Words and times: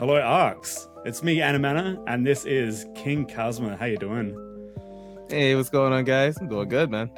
Hello, 0.00 0.14
ARKS. 0.14 0.88
It's 1.04 1.22
me, 1.22 1.40
Animana, 1.40 2.02
and 2.06 2.26
this 2.26 2.46
is 2.46 2.86
King 2.94 3.26
Kazma. 3.26 3.78
How 3.78 3.84
you 3.84 3.98
doing? 3.98 4.34
Hey, 5.28 5.54
what's 5.54 5.68
going 5.68 5.92
on, 5.92 6.04
guys? 6.04 6.38
I'm 6.38 6.48
doing 6.48 6.70
good, 6.70 6.90
man. 6.90 7.10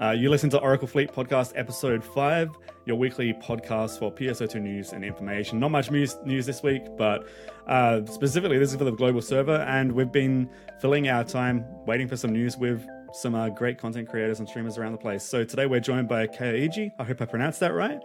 Uh, 0.00 0.12
you 0.12 0.30
listen 0.30 0.48
to 0.48 0.58
Oracle 0.58 0.88
Fleet 0.88 1.12
Podcast 1.12 1.52
Episode 1.56 2.02
5, 2.02 2.48
your 2.86 2.96
weekly 2.96 3.34
podcast 3.34 3.98
for 3.98 4.10
PSO2 4.10 4.62
news 4.62 4.92
and 4.94 5.04
information. 5.04 5.60
Not 5.60 5.72
much 5.72 5.90
news, 5.90 6.16
news 6.24 6.46
this 6.46 6.62
week, 6.62 6.84
but 6.96 7.28
uh, 7.66 8.00
specifically, 8.06 8.56
this 8.56 8.70
is 8.70 8.76
for 8.76 8.84
the 8.84 8.92
global 8.92 9.20
server, 9.20 9.56
and 9.56 9.92
we've 9.92 10.10
been 10.10 10.48
filling 10.80 11.10
our 11.10 11.24
time 11.24 11.66
waiting 11.84 12.08
for 12.08 12.16
some 12.16 12.32
news 12.32 12.56
with 12.56 12.82
some 13.12 13.34
uh, 13.34 13.50
great 13.50 13.76
content 13.76 14.08
creators 14.08 14.38
and 14.38 14.48
streamers 14.48 14.78
around 14.78 14.92
the 14.92 14.98
place. 14.98 15.22
So 15.22 15.44
today 15.44 15.66
we're 15.66 15.80
joined 15.80 16.08
by 16.08 16.28
Kaiji. 16.28 16.92
I 16.98 17.04
hope 17.04 17.20
I 17.20 17.26
pronounced 17.26 17.60
that 17.60 17.74
right. 17.74 18.00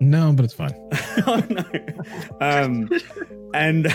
No, 0.00 0.32
but 0.32 0.44
it's 0.44 0.54
fine. 0.54 0.74
oh 1.26 1.42
no. 1.48 1.64
Um, 2.40 2.90
and 3.54 3.86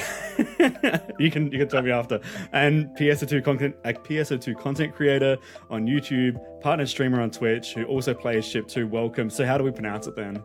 you 1.20 1.30
can 1.30 1.52
you 1.52 1.60
can 1.60 1.68
tell 1.68 1.82
me 1.82 1.92
after. 1.92 2.20
And 2.54 2.88
PSO2 2.98 3.44
content 3.44 3.76
a 3.84 3.94
PSO2 3.94 4.57
content 4.60 4.96
creator 4.96 5.38
on 5.70 5.86
YouTube, 5.86 6.40
partner 6.62 6.86
streamer 6.86 7.21
on 7.21 7.32
Twitch, 7.32 7.74
who 7.74 7.84
also 7.86 8.14
plays 8.14 8.46
Ship 8.46 8.68
2 8.68 8.88
Welcome. 8.88 9.30
So 9.30 9.46
how 9.46 9.57
do 9.57 9.64
we 9.64 9.71
pronounce 9.71 10.07
it 10.07 10.16
then? 10.16 10.43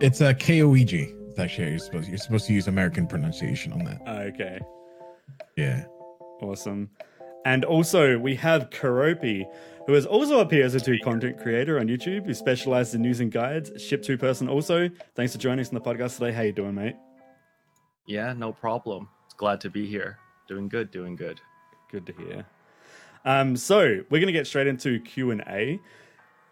It's 0.00 0.20
a 0.20 0.34
KOEG. 0.34 1.14
It's 1.28 1.38
actually 1.38 1.70
you're 1.70 1.78
supposed 1.78 2.08
you're 2.08 2.18
supposed 2.18 2.46
to 2.46 2.54
use 2.54 2.66
American 2.66 3.06
pronunciation 3.06 3.72
on 3.72 3.84
that. 3.84 4.00
Okay. 4.34 4.58
Yeah. 5.56 5.84
Awesome. 6.40 6.90
And 7.44 7.64
also 7.64 8.18
we 8.18 8.34
have 8.36 8.70
Karopi, 8.70 9.44
who 9.86 9.94
is 9.94 10.06
also 10.06 10.40
appeared 10.40 10.66
as 10.66 10.74
a 10.74 10.80
PSO2 10.80 11.02
content 11.02 11.38
creator 11.40 11.78
on 11.78 11.88
YouTube, 11.88 12.24
who 12.24 12.34
specializes 12.34 12.94
in 12.94 13.02
news 13.02 13.20
and 13.20 13.30
guides. 13.30 13.70
Ship 13.82 14.02
2 14.02 14.16
person 14.16 14.48
also. 14.48 14.88
Thanks 15.14 15.32
for 15.32 15.38
joining 15.38 15.60
us 15.60 15.68
on 15.68 15.74
the 15.74 15.80
podcast 15.80 16.18
today. 16.18 16.32
How 16.32 16.42
you 16.42 16.52
doing, 16.52 16.74
mate? 16.74 16.96
Yeah, 18.06 18.32
no 18.32 18.52
problem. 18.52 19.08
It's 19.26 19.34
glad 19.34 19.60
to 19.62 19.70
be 19.70 19.86
here. 19.86 20.18
Doing 20.48 20.68
good, 20.68 20.90
doing 20.90 21.16
good. 21.16 21.40
Good 21.90 22.06
to 22.06 22.12
hear. 22.12 22.46
Um, 23.24 23.56
so 23.56 24.02
we're 24.10 24.20
going 24.20 24.26
to 24.26 24.32
get 24.32 24.46
straight 24.46 24.66
into 24.66 25.00
Q 25.00 25.30
and 25.30 25.42
A. 25.48 25.80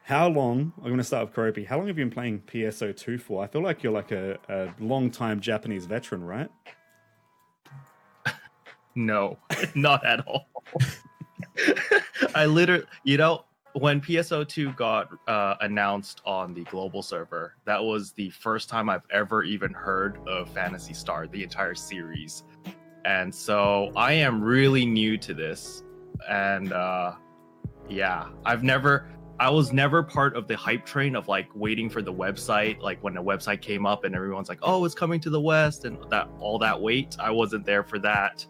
How 0.05 0.29
long? 0.29 0.73
I'm 0.79 0.85
going 0.85 0.97
to 0.99 1.05
start 1.05 1.27
with 1.27 1.35
Karopi. 1.35 1.67
How 1.67 1.79
long 1.79 1.87
have 1.87 1.99
you 1.99 2.05
been 2.05 2.13
playing 2.13 2.43
PSO2 2.47 3.21
for? 3.21 3.45
I 3.45 3.47
feel 3.47 3.63
like 3.63 3.83
you're 3.83 3.93
like 3.93 4.11
a, 4.11 4.39
a 4.49 4.71
long 4.83 5.11
time 5.11 5.41
Japanese 5.41 5.87
veteran, 5.87 6.25
right? 6.25 6.51
No, 8.95 9.39
not 9.75 10.05
at 10.05 10.21
all. 10.27 10.49
I 12.35 12.47
literally, 12.47 12.85
you 13.05 13.17
know, 13.17 13.45
when 13.75 14.01
PSO2 14.01 14.77
got 14.77 15.11
uh, 15.29 15.55
announced 15.61 16.21
on 16.27 16.53
the 16.55 16.65
global 16.65 17.03
server, 17.03 17.57
that 17.65 17.83
was 17.83 18.13
the 18.13 18.31
first 18.31 18.69
time 18.69 18.91
I've 18.91 19.07
ever 19.11 19.43
even 19.45 19.73
heard 19.73 20.19
of 20.27 20.51
Phantasy 20.51 20.95
Star, 20.95 21.27
the 21.27 21.43
entire 21.43 21.75
series. 21.75 22.45
And 23.05 23.35
so 23.35 23.91
I 23.97 24.13
am 24.13 24.43
really 24.43 24.85
new 24.85 25.17
to 25.19 25.35
this. 25.35 25.83
And 26.29 26.73
uh, 26.73 27.15
yeah, 27.89 28.29
I've 28.45 28.63
never, 28.63 29.09
I 29.41 29.51
was 29.51 29.73
never 29.73 30.03
part 30.03 30.37
of 30.37 30.47
the 30.47 30.57
hype 30.57 30.85
train 30.85 31.17
of 31.17 31.27
like 31.29 31.49
waiting 31.55 31.89
for 31.89 32.03
the 32.03 32.13
website, 32.13 32.81
like 32.81 33.03
when 33.03 33.15
the 33.15 33.23
website 33.23 33.63
came 33.63 33.87
up 33.87 34.05
and 34.05 34.15
everyone's 34.15 34.49
like, 34.49 34.61
oh, 34.63 34.85
it's 34.85 34.95
coming 34.95 35.19
to 35.21 35.31
the 35.31 35.41
West 35.41 35.85
and 35.85 35.99
that 36.11 36.29
all 36.41 36.59
that 36.59 36.81
wait. 36.81 37.17
I 37.19 37.31
wasn't 37.31 37.65
there 37.65 37.83
for 37.83 37.99
that. 38.01 38.47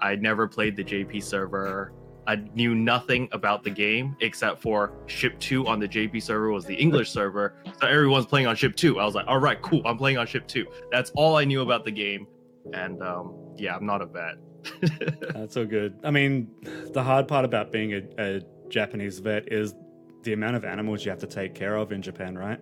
I 0.00 0.16
never 0.16 0.48
played 0.48 0.76
the 0.76 0.82
JP 0.82 1.22
server. 1.22 1.92
I 2.26 2.36
knew 2.54 2.74
nothing 2.74 3.28
about 3.32 3.64
the 3.64 3.70
game 3.70 4.16
except 4.20 4.62
for 4.62 4.92
Ship 5.06 5.38
2 5.40 5.66
on 5.66 5.80
the 5.80 5.88
JP 5.88 6.22
server 6.22 6.50
was 6.50 6.64
the 6.64 6.74
English 6.74 7.10
server. 7.10 7.54
So 7.80 7.86
everyone's 7.86 8.26
playing 8.26 8.46
on 8.46 8.54
Ship 8.56 8.74
2. 8.74 9.00
I 9.00 9.04
was 9.04 9.14
like, 9.14 9.26
all 9.26 9.38
right, 9.38 9.60
cool. 9.62 9.82
I'm 9.84 9.98
playing 9.98 10.18
on 10.18 10.26
Ship 10.26 10.46
2. 10.46 10.64
That's 10.92 11.10
all 11.16 11.36
I 11.36 11.44
knew 11.44 11.62
about 11.62 11.84
the 11.84 11.90
game. 11.90 12.26
And 12.72 13.02
um, 13.02 13.34
yeah, 13.56 13.74
I'm 13.74 13.84
not 13.86 14.02
a 14.02 14.06
vet. 14.06 14.36
That's 15.34 15.54
so 15.54 15.66
good. 15.66 15.98
I 16.04 16.10
mean, 16.12 16.48
the 16.92 17.02
hard 17.02 17.26
part 17.26 17.44
about 17.44 17.72
being 17.72 17.92
a, 17.94 18.02
a 18.18 18.40
Japanese 18.68 19.18
vet 19.18 19.52
is 19.52 19.74
the 20.22 20.32
amount 20.32 20.54
of 20.54 20.64
animals 20.64 21.04
you 21.04 21.10
have 21.10 21.18
to 21.20 21.26
take 21.26 21.54
care 21.56 21.74
of 21.74 21.90
in 21.90 22.00
Japan, 22.02 22.38
right? 22.38 22.60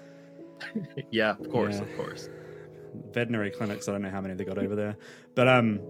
yeah, 1.10 1.32
of 1.38 1.50
course, 1.50 1.76
Yeah. 1.76 1.82
of 1.82 1.96
course. 1.96 2.28
Veterinary 3.12 3.50
clinics, 3.50 3.88
I 3.88 3.92
don't 3.92 4.02
know 4.02 4.10
how 4.10 4.22
many 4.22 4.34
they 4.34 4.44
got 4.44 4.56
over 4.56 4.74
there. 4.74 4.96
But 5.34 5.48
um 5.48 5.80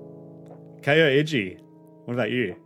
Ko 0.82 0.92
Iji, 0.92 1.60
what 2.04 2.14
about 2.14 2.32
you? 2.32 2.56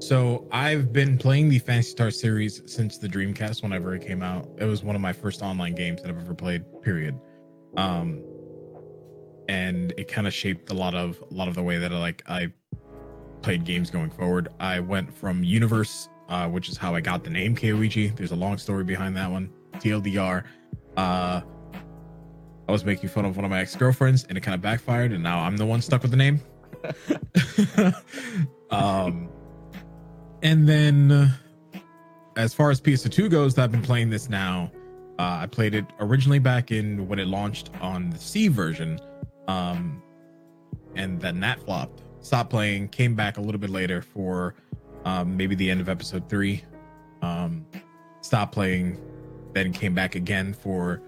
So 0.00 0.48
I've 0.50 0.92
been 0.92 1.18
playing 1.18 1.50
the 1.50 1.58
Phantasy 1.58 1.90
Star 1.90 2.10
series 2.10 2.62
since 2.64 2.96
the 2.96 3.06
Dreamcast 3.06 3.62
whenever 3.62 3.94
it 3.94 4.00
came 4.00 4.22
out. 4.22 4.48
It 4.56 4.64
was 4.64 4.82
one 4.82 4.96
of 4.96 5.02
my 5.02 5.12
first 5.12 5.42
online 5.42 5.74
games 5.74 6.00
that 6.02 6.10
I've 6.10 6.18
ever 6.18 6.34
played, 6.34 6.64
period. 6.82 7.20
Um 7.76 8.22
and 9.48 9.92
it 9.98 10.08
kind 10.08 10.26
of 10.26 10.32
shaped 10.32 10.70
a 10.70 10.74
lot 10.74 10.94
of 10.94 11.22
a 11.30 11.34
lot 11.34 11.48
of 11.48 11.54
the 11.54 11.62
way 11.62 11.76
that 11.78 11.92
I 11.92 11.98
like 11.98 12.22
I 12.26 12.52
played 13.42 13.64
games 13.64 13.90
going 13.90 14.10
forward. 14.10 14.48
I 14.58 14.80
went 14.80 15.12
from 15.14 15.44
Universe, 15.44 16.08
uh, 16.28 16.48
which 16.48 16.68
is 16.68 16.76
how 16.76 16.94
I 16.94 17.00
got 17.00 17.24
the 17.24 17.30
name 17.30 17.54
KOEG. 17.54 18.16
There's 18.16 18.32
a 18.32 18.36
long 18.36 18.58
story 18.58 18.84
behind 18.84 19.16
that 19.16 19.30
one. 19.30 19.52
TLDR. 19.74 20.44
Uh 20.96 21.42
I 22.68 22.72
was 22.72 22.84
making 22.84 23.10
fun 23.10 23.24
of 23.24 23.36
one 23.36 23.44
of 23.44 23.50
my 23.50 23.60
ex-girlfriends 23.60 24.24
and 24.28 24.38
it 24.38 24.40
kind 24.40 24.54
of 24.54 24.62
backfired 24.62 25.12
and 25.12 25.22
now 25.22 25.40
I'm 25.40 25.58
the 25.58 25.66
one 25.66 25.82
stuck 25.82 26.02
with 26.02 26.10
the 26.10 26.16
name. 26.16 26.40
um 28.70 29.28
and 30.42 30.68
then 30.68 31.12
uh, 31.12 31.30
as 32.36 32.54
far 32.54 32.70
as 32.70 32.80
PS2 32.80 33.30
goes, 33.30 33.58
I've 33.58 33.72
been 33.72 33.82
playing 33.82 34.10
this 34.10 34.28
now. 34.28 34.70
Uh, 35.18 35.40
I 35.42 35.46
played 35.46 35.74
it 35.74 35.84
originally 35.98 36.38
back 36.38 36.70
in 36.70 37.06
when 37.06 37.18
it 37.18 37.26
launched 37.26 37.70
on 37.80 38.10
the 38.10 38.18
C 38.18 38.48
version. 38.48 38.98
Um 39.48 40.02
and 40.96 41.20
then 41.20 41.40
that 41.40 41.60
flopped. 41.60 42.02
Stopped 42.20 42.50
playing, 42.50 42.88
came 42.88 43.14
back 43.14 43.36
a 43.36 43.40
little 43.40 43.60
bit 43.60 43.70
later 43.70 44.00
for 44.00 44.54
um 45.04 45.36
maybe 45.36 45.54
the 45.54 45.70
end 45.70 45.80
of 45.80 45.88
episode 45.88 46.28
three. 46.28 46.64
Um 47.20 47.66
stopped 48.22 48.52
playing, 48.52 48.98
then 49.52 49.72
came 49.72 49.94
back 49.94 50.14
again 50.14 50.54
for 50.54 51.02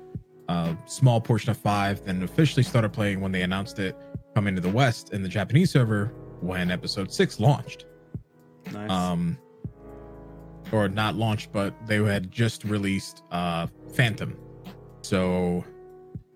a 0.48 0.76
small 0.86 1.20
portion 1.20 1.50
of 1.50 1.56
five, 1.56 2.04
then 2.04 2.22
officially 2.22 2.62
started 2.62 2.92
playing 2.92 3.20
when 3.20 3.32
they 3.32 3.42
announced 3.42 3.78
it 3.78 3.96
coming 4.34 4.54
to 4.54 4.60
the 4.60 4.68
West 4.68 5.12
in 5.14 5.22
the 5.22 5.28
Japanese 5.28 5.70
server 5.70 6.12
when 6.40 6.70
episode 6.70 7.12
six 7.12 7.40
launched. 7.40 7.86
Nice. 8.72 8.90
Um, 8.90 9.38
or 10.70 10.88
not 10.88 11.14
launched, 11.16 11.52
but 11.52 11.74
they 11.86 11.96
had 12.02 12.30
just 12.30 12.64
released 12.64 13.22
uh 13.30 13.66
Phantom. 13.94 14.36
So 15.02 15.64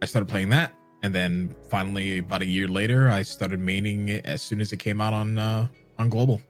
I 0.03 0.06
started 0.06 0.28
playing 0.28 0.50
that, 0.50 0.72
and 1.03 1.15
then 1.15 1.54
finally, 1.70 2.19
about 2.19 2.42
a 2.42 2.47
year 2.47 2.69
later, 2.69 3.09
I 3.09 3.22
started 3.22 3.60
maining 3.60 4.09
it 4.09 4.26
as 4.26 4.42
soon 4.42 4.60
as 4.60 4.72
it 4.72 4.78
came 4.78 5.00
out 5.00 5.12
on 5.15 5.38
uh 5.38 5.69
on 5.98 6.09
global 6.10 6.42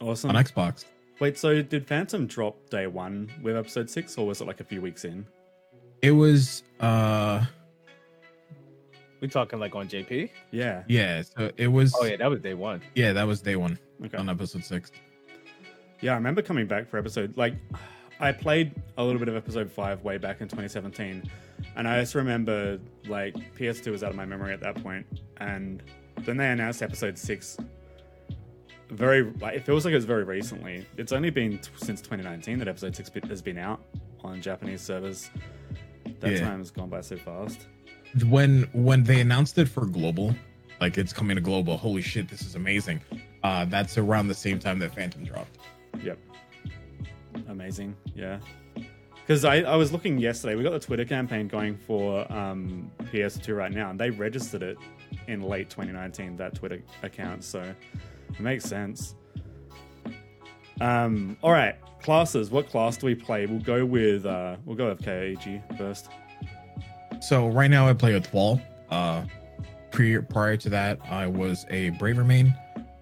awesome. 0.00 0.30
on 0.30 0.36
Xbox. 0.44 0.84
Wait, 1.20 1.38
so 1.38 1.62
did 1.62 1.86
Phantom 1.86 2.26
drop 2.26 2.68
day 2.68 2.86
one 2.88 3.30
with 3.42 3.56
episode 3.56 3.88
six, 3.88 4.18
or 4.18 4.26
was 4.26 4.40
it 4.40 4.46
like 4.46 4.60
a 4.60 4.64
few 4.64 4.80
weeks 4.82 5.04
in? 5.04 5.24
It 6.02 6.10
was 6.10 6.64
uh 6.80 7.44
We 9.20 9.28
talking 9.28 9.60
like 9.60 9.74
on 9.76 9.88
JP? 9.88 10.28
Yeah. 10.50 10.82
yeah, 10.88 11.22
so 11.22 11.50
it 11.56 11.68
was 11.68 11.94
Oh 11.98 12.04
yeah, 12.04 12.16
that 12.16 12.28
was 12.28 12.40
day 12.40 12.54
one. 12.54 12.82
yeah, 12.96 13.12
that 13.12 13.26
was 13.26 13.40
day 13.40 13.54
one 13.56 13.78
Okay. 14.04 14.18
on 14.18 14.28
episode 14.28 14.64
six. 14.64 14.90
Yeah, 16.02 16.12
I 16.12 16.14
remember 16.16 16.42
coming 16.42 16.66
back 16.66 16.88
for 16.88 16.98
episode 16.98 17.36
like 17.36 17.54
I 18.20 18.30
played 18.32 18.72
a 18.98 19.02
little 19.04 19.18
bit 19.18 19.28
of 19.28 19.36
episode 19.36 19.70
five 19.70 20.02
way 20.04 20.18
back 20.18 20.40
in 20.40 20.48
2017, 20.48 21.22
and 21.76 21.88
I 21.88 22.00
just 22.00 22.14
remember 22.14 22.78
like 23.08 23.34
PS2 23.56 23.90
was 23.90 24.02
out 24.04 24.10
of 24.10 24.16
my 24.16 24.26
memory 24.26 24.52
at 24.52 24.60
that 24.60 24.82
point. 24.82 25.06
and 25.38 25.82
then 26.24 26.36
they 26.36 26.48
announced 26.50 26.82
episode 26.82 27.16
six. 27.18 27.56
Very, 28.90 29.22
like, 29.40 29.56
it 29.56 29.64
feels 29.64 29.84
like 29.86 29.92
it 29.92 29.96
was 29.96 30.04
very 30.04 30.22
recently. 30.24 30.86
It's 30.98 31.10
only 31.12 31.30
been 31.30 31.52
t- 31.58 31.70
since 31.76 32.00
2019 32.02 32.58
that 32.58 32.68
episode 32.68 32.94
six 32.94 33.10
has 33.26 33.40
been 33.40 33.56
out 33.56 33.80
on 34.22 34.42
Japanese 34.42 34.82
servers. 34.82 35.30
That 36.20 36.32
Yeah. 36.32 36.40
time 36.40 36.58
has 36.58 36.70
gone 36.70 36.90
by 36.90 37.00
so 37.00 37.16
fast. 37.16 37.66
when 38.28 38.64
when 38.74 39.02
they 39.04 39.20
announced 39.22 39.56
it 39.56 39.66
for 39.68 39.86
global 39.86 40.34
like 40.82 40.98
it's 40.98 41.14
coming 41.14 41.34
to 41.34 41.40
global 41.40 41.78
holy 41.78 42.02
shit 42.02 42.28
this 42.28 42.42
is 42.42 42.56
amazing 42.56 43.00
uh 43.42 43.64
that's 43.64 43.96
around 43.96 44.28
the 44.28 44.34
same 44.34 44.58
time 44.58 44.78
that 44.78 44.94
phantom 44.94 45.24
dropped. 45.24 45.56
Amazing. 47.52 47.94
Yeah. 48.14 48.40
Because 49.14 49.44
I, 49.44 49.58
I 49.58 49.76
was 49.76 49.92
looking 49.92 50.18
yesterday, 50.18 50.56
we 50.56 50.64
got 50.64 50.72
the 50.72 50.80
Twitter 50.80 51.04
campaign 51.04 51.46
going 51.46 51.76
for 51.76 52.30
um, 52.32 52.90
PS2 53.12 53.56
right 53.56 53.70
now, 53.70 53.90
and 53.90 54.00
they 54.00 54.10
registered 54.10 54.62
it 54.64 54.76
in 55.28 55.42
late 55.42 55.70
2019, 55.70 56.36
that 56.38 56.54
Twitter 56.56 56.82
account. 57.04 57.44
So 57.44 57.60
it 57.60 58.40
makes 58.40 58.64
sense. 58.64 59.14
Um, 60.80 61.36
all 61.42 61.52
right, 61.52 61.76
classes. 62.02 62.50
What 62.50 62.68
class 62.68 62.96
do 62.96 63.06
we 63.06 63.14
play? 63.14 63.46
We'll 63.46 63.60
go 63.60 63.84
with 63.84 64.26
uh, 64.26 64.56
we'll 64.64 64.76
go 64.76 64.88
with 64.88 65.04
KAG 65.04 65.62
first. 65.78 66.08
so 67.20 67.46
right 67.48 67.70
now 67.70 67.86
i 67.86 67.92
play 67.92 68.14
with 68.14 68.32
wall 68.34 68.60
uh 68.90 69.22
pre- 69.92 70.18
prior 70.22 70.56
to 70.56 70.68
that 70.68 70.98
i 71.08 71.24
was 71.24 71.64
a 71.70 71.90
braver 71.90 72.24
main 72.24 72.52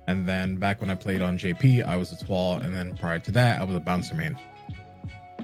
and 0.06 0.28
then 0.28 0.56
back 0.56 0.80
when 0.80 0.90
i 0.90 0.94
played 0.94 1.22
on 1.22 1.38
jp 1.38 1.84
i 1.84 1.96
was 1.96 2.12
a 2.12 2.24
twall 2.24 2.56
and 2.58 2.74
then 2.74 2.96
prior 2.96 3.18
to 3.18 3.30
that 3.30 3.60
i 3.60 3.64
was 3.64 3.76
a 3.76 3.80
bouncer 3.80 4.14
main 4.14 4.36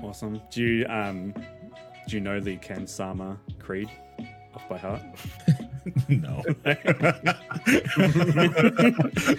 Awesome. 0.02 0.40
Do 0.50 0.62
you 0.62 0.86
um, 0.86 1.32
do 2.06 2.16
you 2.16 2.20
know 2.20 2.40
the 2.40 2.56
Ken 2.56 2.86
Sama 2.86 3.38
Creed 3.58 3.90
off 4.54 4.68
by 4.68 4.78
heart? 4.78 5.02
no. 6.08 6.42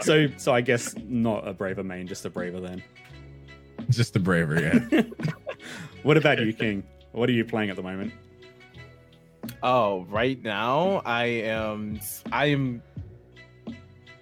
so, 0.00 0.28
so 0.36 0.54
I 0.54 0.60
guess 0.60 0.94
not 1.04 1.46
a 1.46 1.52
braver 1.52 1.84
main, 1.84 2.06
just 2.06 2.24
a 2.24 2.30
braver 2.30 2.60
then. 2.60 2.82
Just 3.90 4.12
the 4.12 4.20
braver, 4.20 4.60
yeah. 4.60 5.02
What 6.04 6.16
about 6.16 6.40
you, 6.40 6.52
King? 6.52 6.84
What 7.12 7.28
are 7.28 7.32
you 7.32 7.44
playing 7.44 7.70
at 7.70 7.76
the 7.76 7.82
moment? 7.82 8.12
Oh, 9.62 10.06
right 10.08 10.42
now 10.42 11.02
I 11.04 11.24
am 11.24 12.00
I 12.32 12.46
am 12.46 12.82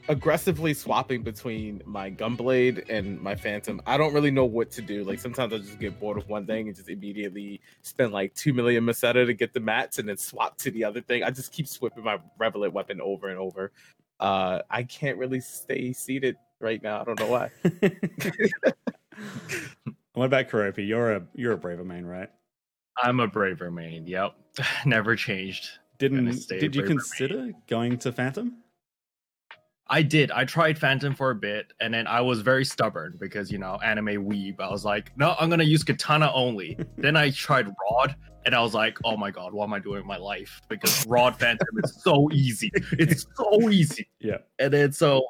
aggressively 0.09 0.75
swapping 0.75 1.23
between 1.23 1.83
my 1.85 2.11
gunblade 2.11 2.89
and 2.89 3.21
my 3.21 3.35
phantom. 3.35 3.81
I 3.87 3.97
don't 3.97 4.13
really 4.13 4.31
know 4.31 4.45
what 4.45 4.71
to 4.73 4.83
do. 4.83 5.05
Like 5.05 5.19
sometimes 5.19 5.53
I 5.53 5.59
just 5.59 5.79
get 5.79 5.99
bored 5.99 6.19
of 6.19 6.29
one 6.29 6.47
thing 6.47 6.69
and 6.69 6.77
just 6.77 6.89
immediately 6.89 7.61
spend 7.83 8.13
like 8.13 8.35
two 8.35 8.53
million 8.53 8.85
meseta 8.85 9.27
to 9.27 9.35
get 9.35 9.53
the 9.53 9.61
mats 9.61 9.99
and 9.99 10.09
then 10.09 10.17
swap 10.17 10.59
to 10.59 10.71
the 10.71 10.85
other 10.85 11.01
thing. 11.01 11.23
I 11.23 11.31
just 11.31 11.53
keep 11.53 11.67
swapping 11.67 12.05
my 12.05 12.19
revelant 12.39 12.73
weapon 12.73 13.01
over 13.01 13.29
and 13.29 13.39
over. 13.39 13.73
Uh 14.21 14.63
I 14.71 14.83
can't 14.85 15.19
really 15.19 15.41
stay 15.41 15.93
seated 15.93 16.37
right 16.61 16.83
now. 16.83 17.01
I 17.01 17.05
don't 17.05 17.19
know 17.21 17.29
why. 17.29 17.51
what 20.15 20.27
about 20.27 20.49
Karopi? 20.49 20.87
You're 20.87 21.13
a 21.13 21.23
you're 21.35 21.53
a 21.53 21.59
braver 21.59 21.85
main, 21.85 22.05
right? 22.05 22.31
I'm 23.03 23.21
a 23.21 23.27
braver 23.27 23.71
main. 23.71 24.07
Yep, 24.07 24.35
never 24.87 25.17
changed. 25.17 25.71
Didn't 25.99 26.27
did 26.49 26.75
you 26.75 26.83
braver 26.83 26.89
main. 26.89 26.99
consider 26.99 27.53
going 27.67 27.99
to 27.99 28.13
Phantom? 28.13 28.57
I 29.89 30.03
did. 30.03 30.31
I 30.33 30.45
tried 30.45 30.79
Phantom 30.79 31.15
for 31.15 31.31
a 31.31 31.35
bit, 31.35 31.73
and 31.81 31.95
then 31.95 32.07
I 32.07 32.21
was 32.21 32.41
very 32.41 32.65
stubborn 32.65 33.17
because 33.21 33.53
you 33.53 33.59
know 33.59 33.79
anime 33.85 34.25
weeb. 34.27 34.61
I 34.61 34.69
was 34.69 34.85
like, 34.85 35.17
no, 35.17 35.37
I'm 35.39 35.49
gonna 35.49 35.65
use 35.65 35.85
katana 35.85 36.33
only. 36.35 36.77
then 36.99 37.17
I 37.17 37.31
tried 37.31 37.69
Rod, 37.91 38.17
and 38.45 38.55
I 38.55 38.61
was 38.61 38.75
like, 38.75 38.99
oh 39.05 39.17
my 39.17 39.31
god, 39.31 39.53
what 39.53 39.65
am 39.65 39.75
I 39.75 39.79
doing 39.79 39.99
with 39.99 40.07
my 40.07 40.17
life? 40.17 40.61
Because 40.69 41.07
Rod 41.07 41.39
Phantom 41.39 41.69
is 41.85 42.03
so 42.03 42.29
easy. 42.33 42.71
It's 42.93 43.27
so 43.37 43.71
easy. 43.71 44.09
Yeah. 44.21 44.39
And 44.59 44.73
then 44.73 44.93
so 44.93 45.23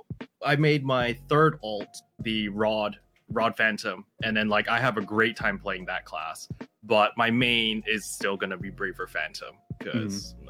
I 0.44 0.56
made 0.56 0.84
my 0.84 1.18
third 1.28 1.58
alt 1.62 1.94
the 2.20 2.48
Rod 2.48 2.96
Rod 3.28 3.56
Phantom, 3.56 4.06
and 4.22 4.34
then 4.36 4.48
like 4.48 4.68
I 4.68 4.80
have 4.80 4.96
a 4.96 5.02
great 5.02 5.36
time 5.36 5.58
playing 5.58 5.84
that 5.86 6.06
class. 6.06 6.48
But 6.82 7.12
my 7.16 7.30
main 7.30 7.82
is 7.86 8.06
still 8.06 8.36
gonna 8.36 8.56
be 8.56 8.70
Braver 8.70 9.06
Phantom 9.06 9.54
because 9.78 10.34
mm-hmm. 10.40 10.48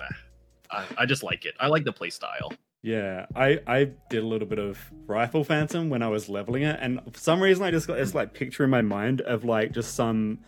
I, 0.71 0.85
I 0.99 1.07
just 1.07 1.25
like 1.25 1.45
it. 1.45 1.55
I 1.59 1.67
like 1.67 1.85
the 1.85 1.93
play 1.93 2.11
style. 2.11 2.53
Yeah, 2.87 3.27
I 3.35 3.59
I 3.67 3.91
did 4.11 4.23
a 4.23 4.27
little 4.27 4.47
bit 4.47 4.61
of 4.61 4.79
rifle 5.09 5.43
phantom 5.43 5.91
when 5.91 6.03
I 6.03 6.09
was 6.09 6.29
leveling 6.29 6.63
it, 6.63 6.79
and 6.81 7.01
for 7.13 7.19
some 7.19 7.41
reason 7.43 7.65
I 7.65 7.73
just 7.73 7.89
got 7.89 7.97
this 7.97 8.15
like 8.15 8.33
picture 8.33 8.63
in 8.63 8.71
my 8.71 8.83
mind 8.83 9.23
of 9.23 9.45
like 9.45 9.73
just 9.73 9.95
some 9.97 10.39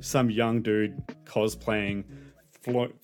some 0.00 0.30
young 0.30 0.62
dude 0.62 0.96
cosplaying. 1.26 2.04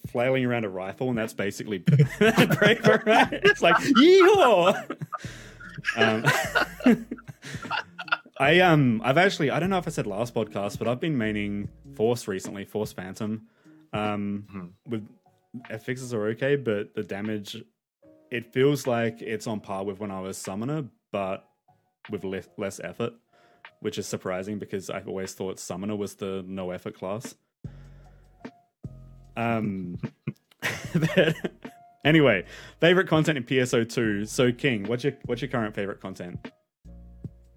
Flailing 0.09 0.47
around 0.47 0.65
a 0.65 0.71
rifle, 0.71 1.11
and 1.11 1.19
that's 1.19 1.35
basically 1.35 1.77
braver, 2.19 3.03
right? 3.05 3.29
It's 3.31 3.61
like 3.61 3.77
yeehaw. 3.77 4.97
um, 5.99 6.25
I 8.39 8.61
um, 8.61 9.03
I've 9.05 9.19
actually 9.19 9.51
I 9.51 9.61
don't 9.61 9.69
know 9.69 9.77
if 9.77 9.87
I 9.87 9.91
said 9.91 10.07
last 10.07 10.35
podcast, 10.35 10.79
but 10.79 10.89
I've 10.89 10.99
been 11.01 11.19
meaning 11.19 11.69
Force 11.95 12.27
recently, 12.27 12.65
Force 12.65 12.93
Phantom. 12.95 13.43
Um, 13.93 14.47
Mhm. 14.51 14.71
with 14.87 15.07
fixes 15.83 16.15
are 16.15 16.29
okay, 16.29 16.57
but 16.57 16.95
the 16.95 17.03
damage 17.03 17.63
it 18.31 18.53
feels 18.53 18.87
like 18.87 19.21
it's 19.21 19.47
on 19.47 19.61
par 19.61 19.85
with 19.85 19.99
when 19.99 20.11
I 20.11 20.21
was 20.21 20.39
summoner, 20.39 20.85
but 21.13 21.49
with 22.11 22.25
less, 22.25 22.49
less 22.57 22.81
effort, 22.81 23.13
which 23.81 23.99
is 23.99 24.07
surprising 24.07 24.59
because 24.59 24.89
I've 24.89 25.09
always 25.09 25.33
thought 25.35 25.59
summoner 25.59 25.97
was 25.97 26.15
the 26.15 26.45
no 26.47 26.71
effort 26.71 26.97
class. 26.97 27.35
Um, 29.37 29.99
anyway, 32.05 32.45
favorite 32.81 33.09
content 33.09 33.39
in 33.39 33.45
PSO2. 33.45 34.29
So 34.29 34.53
King, 34.53 34.85
what's 34.85 35.05
your 35.05 35.15
what's 35.25 35.43
your 35.43 35.51
current 35.51 35.75
favorite 35.75 36.01
content? 36.01 36.53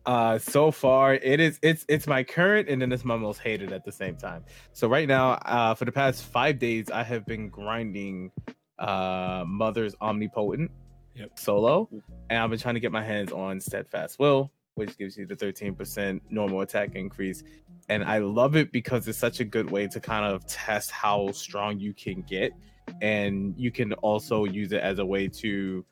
Uh, 0.06 0.38
so 0.38 0.70
far 0.70 1.14
it 1.14 1.40
is 1.40 1.60
it's 1.62 1.86
it's 1.88 2.08
my 2.08 2.24
current 2.24 2.68
and 2.68 2.82
then 2.82 2.92
it's 2.92 3.06
my 3.06 3.16
most 3.16 3.40
hated 3.40 3.72
at 3.72 3.86
the 3.86 3.92
same 3.92 4.16
time. 4.16 4.44
So 4.74 4.88
right 4.88 5.08
now, 5.08 5.32
uh, 5.32 5.76
for 5.76 5.86
the 5.86 5.92
past 5.92 6.24
five 6.26 6.60
days, 6.60 6.90
I 6.90 7.04
have 7.04 7.26
been 7.26 7.50
grinding 7.50 8.32
uh 8.80 9.44
Mother's 9.48 9.96
Omnipotent 10.02 10.72
Yep. 11.16 11.38
solo, 11.38 11.90
and 12.32 12.40
I've 12.40 12.50
been 12.50 12.58
trying 12.58 12.74
to 12.74 12.80
get 12.80 12.92
my 12.92 13.04
hands 13.04 13.32
on 13.32 13.60
Steadfast 13.60 14.18
Will, 14.18 14.52
which 14.74 14.98
gives 14.98 15.16
you 15.16 15.28
the 15.28 15.36
thirteen 15.36 15.76
percent 15.76 16.24
normal 16.32 16.62
attack 16.62 16.96
increase. 16.96 17.44
And 17.88 18.04
I 18.04 18.18
love 18.18 18.56
it 18.56 18.72
because 18.72 19.08
it's 19.08 19.20
such 19.20 19.40
a 19.40 19.46
good 19.46 19.70
way 19.70 19.86
to 19.88 20.00
kind 20.00 20.26
of 20.26 20.44
test 20.48 20.90
how 20.90 21.32
strong 21.32 21.80
you 21.80 21.94
can 21.94 22.24
get, 22.24 22.52
and 23.02 23.54
you 23.58 23.70
can 23.70 23.94
also 23.94 24.46
use 24.46 24.72
it 24.72 24.82
as 24.82 24.98
a 24.98 25.06
way 25.06 25.28
to 25.28 25.86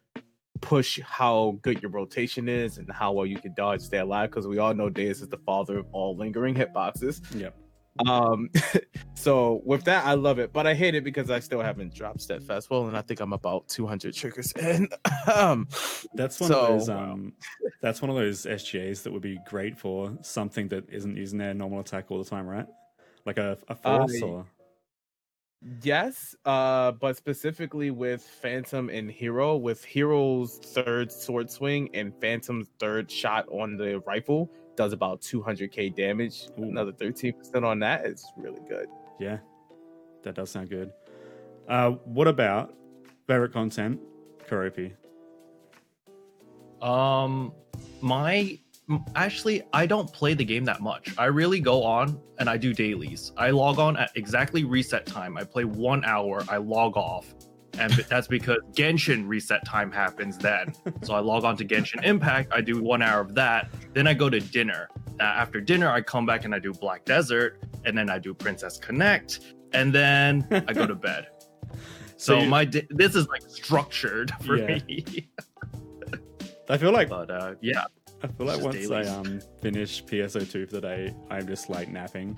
push 0.60 1.00
how 1.01 1.60
good 1.62 1.81
your 1.83 1.92
rotation 1.92 2.50
is 2.50 2.80
and 2.80 2.92
how 2.92 3.12
well 3.12 3.25
you 3.25 3.38
can 3.38 3.54
dodge, 3.54 3.81
stay 3.81 4.00
alive. 4.00 4.31
Because 4.31 4.48
we 4.48 4.57
all 4.57 4.74
know 4.74 4.89
Deus 4.89 5.22
is 5.22 5.28
the 5.28 5.38
father 5.38 5.78
of 5.78 5.86
all 5.92 6.16
lingering 6.16 6.56
hitboxes. 6.56 7.22
Yep. 7.39 7.56
Um, 8.08 8.50
so 9.16 9.62
with 9.66 9.84
that, 9.84 10.06
I 10.06 10.14
love 10.14 10.40
it, 10.40 10.54
but 10.54 10.66
I 10.66 10.74
hate 10.74 10.96
it 10.96 11.04
because 11.04 11.30
I 11.30 11.40
still 11.40 11.62
haven't 11.62 11.94
dropped 11.94 12.22
Steadfast 12.22 12.70
Will, 12.70 12.88
and 12.88 12.96
I 12.98 13.02
think 13.02 13.20
I'm 13.20 13.34
about 13.34 13.68
200 13.68 14.14
triggers 14.14 14.52
in. 14.62 14.88
um, 15.34 15.68
That's 16.14 16.40
one 16.40 16.50
So- 16.50 16.60
of 16.62 16.68
those 16.70 16.90
um 16.90 17.34
that's 17.82 18.02
one 18.02 18.10
of 18.10 18.16
those 18.16 18.46
SGAs 18.46 19.04
that 19.04 19.12
would 19.12 19.22
be 19.24 19.40
great 19.48 19.78
for 19.78 20.16
something 20.22 20.68
that 20.70 20.88
isn't 20.90 21.16
using 21.18 21.40
their 21.40 21.54
normal 21.54 21.80
attack 21.80 22.12
all 22.12 22.22
the 22.24 22.30
time, 22.30 22.48
right? 22.48 22.68
Like 23.26 23.38
a, 23.38 23.58
a 23.68 23.76
force 23.76 24.22
Uh, 24.22 24.26
or 24.26 24.46
yes, 25.84 26.36
uh, 26.46 26.92
but 26.94 27.18
specifically 27.18 27.92
with 27.92 28.22
Phantom 28.24 28.90
and 28.90 29.10
Hero, 29.12 29.58
with 29.58 29.84
Hero's 29.84 30.58
third 30.58 31.12
sword 31.12 31.50
swing 31.50 31.90
and 31.94 32.14
Phantom's 32.22 32.68
third 32.80 33.10
shot 33.12 33.48
on 33.50 33.78
the 33.78 34.00
rifle 34.08 34.52
does 34.75 34.94
about 34.94 35.21
200k 35.21 35.95
damage. 35.95 36.47
Ooh. 36.59 36.63
Another 36.63 36.91
13% 36.91 37.63
on 37.63 37.79
that 37.79 38.06
is 38.06 38.25
really 38.38 38.62
good. 38.68 38.88
Yeah, 39.19 39.38
that 40.23 40.35
does 40.35 40.50
sound 40.50 40.69
good. 40.69 40.91
Uh, 41.68 41.91
what 42.06 42.27
about 42.27 42.73
favorite 43.27 43.53
content, 43.53 44.00
Karopi? 44.50 44.94
Um, 46.81 47.53
my 48.01 48.57
actually, 49.15 49.63
I 49.71 49.85
don't 49.85 50.12
play 50.12 50.33
the 50.33 50.44
game 50.44 50.65
that 50.65 50.81
much. 50.81 51.13
I 51.18 51.25
really 51.25 51.59
go 51.59 51.83
on 51.83 52.19
and 52.39 52.50
I 52.50 52.57
do 52.57 52.73
dailies. 52.73 53.31
I 53.38 53.51
log 53.51 53.79
on 53.79 53.97
at 53.97 54.12
exactly 54.15 54.63
reset 54.63 55.06
time. 55.06 55.38
I 55.38 55.44
play 55.44 55.63
one 55.63 56.03
hour. 56.06 56.44
I 56.50 56.57
log 56.57 56.97
off, 56.97 57.33
and 57.79 57.91
that's 58.09 58.27
because 58.27 58.57
Genshin 58.73 59.27
reset 59.27 59.65
time 59.65 59.91
happens 59.91 60.37
then. 60.37 60.73
so 61.04 61.13
I 61.13 61.19
log 61.19 61.44
on 61.44 61.56
to 61.57 61.66
Genshin 61.66 62.04
Impact. 62.04 62.51
I 62.54 62.61
do 62.61 62.81
one 62.81 63.01
hour 63.01 63.21
of 63.21 63.33
that. 63.35 63.69
Then 63.94 64.07
I 64.07 64.13
go 64.13 64.30
to 64.30 64.40
dinner. 64.40 64.90
Uh, 65.19 65.23
after 65.23 65.61
dinner, 65.61 65.90
I 65.90 66.01
come 66.01 66.25
back 66.25 66.45
and 66.45 66.54
I 66.56 66.59
do 66.59 66.73
Black 66.73 67.06
Desert, 67.06 67.61
and 67.85 67.97
then 67.97 68.09
I 68.09 68.18
do 68.19 68.33
Princess 68.33 68.78
Connect, 68.78 69.40
and 69.73 69.94
then 69.94 70.47
I 70.68 70.73
go 70.73 70.85
to 70.87 70.95
bed. 71.07 71.28
So 72.18 72.40
So, 72.40 72.45
my 72.45 72.66
di- 72.66 72.87
this 72.90 73.16
is 73.16 73.28
like 73.28 73.42
structured 73.47 74.31
for 74.45 74.57
Yeah. 74.57 74.80
me. 74.87 75.30
I 76.69 76.78
feel 76.78 76.92
like 76.92 77.09
but 77.09 77.30
uh, 77.30 77.56
yeah. 77.61 77.83
I 78.23 78.28
feel 78.28 78.45
like 78.45 78.61
once 78.61 78.90
I 78.92 79.01
um 79.07 79.42
finish 79.61 80.04
PSO2 80.06 80.68
for 80.69 80.75
the 80.75 80.81
day, 80.81 81.13
I'm 81.30 81.47
just 81.47 81.69
like 81.69 81.90
napping. 81.90 82.37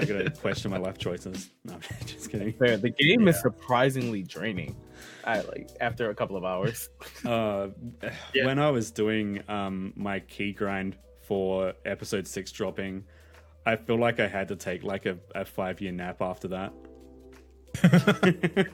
I 0.00 0.04
gotta 0.04 0.30
question 0.30 0.70
my 0.70 0.78
life 0.78 0.98
choices. 0.98 1.50
No, 1.64 1.78
just 2.06 2.30
kidding. 2.30 2.52
Fair. 2.54 2.76
The 2.76 2.90
game 2.90 3.28
is 3.28 3.40
surprisingly 3.40 4.22
draining. 4.22 4.76
I 5.24 5.40
like 5.40 5.70
after 5.80 6.10
a 6.10 6.14
couple 6.14 6.36
of 6.36 6.44
hours. 6.44 6.88
Uh, 7.26 7.68
Yeah. 8.34 8.46
When 8.46 8.58
I 8.58 8.70
was 8.70 8.90
doing 8.90 9.42
um 9.48 9.92
my 9.96 10.20
key 10.20 10.52
grind 10.52 10.96
for 11.22 11.72
episode 11.84 12.26
six 12.26 12.50
dropping, 12.52 13.04
I 13.64 13.76
feel 13.76 13.96
like 13.98 14.18
I 14.20 14.26
had 14.26 14.48
to 14.48 14.56
take 14.56 14.82
like 14.82 15.06
a, 15.06 15.16
a 15.34 15.44
five 15.44 15.80
year 15.80 15.92
nap 15.92 16.20
after 16.20 16.48
that. 16.48 16.72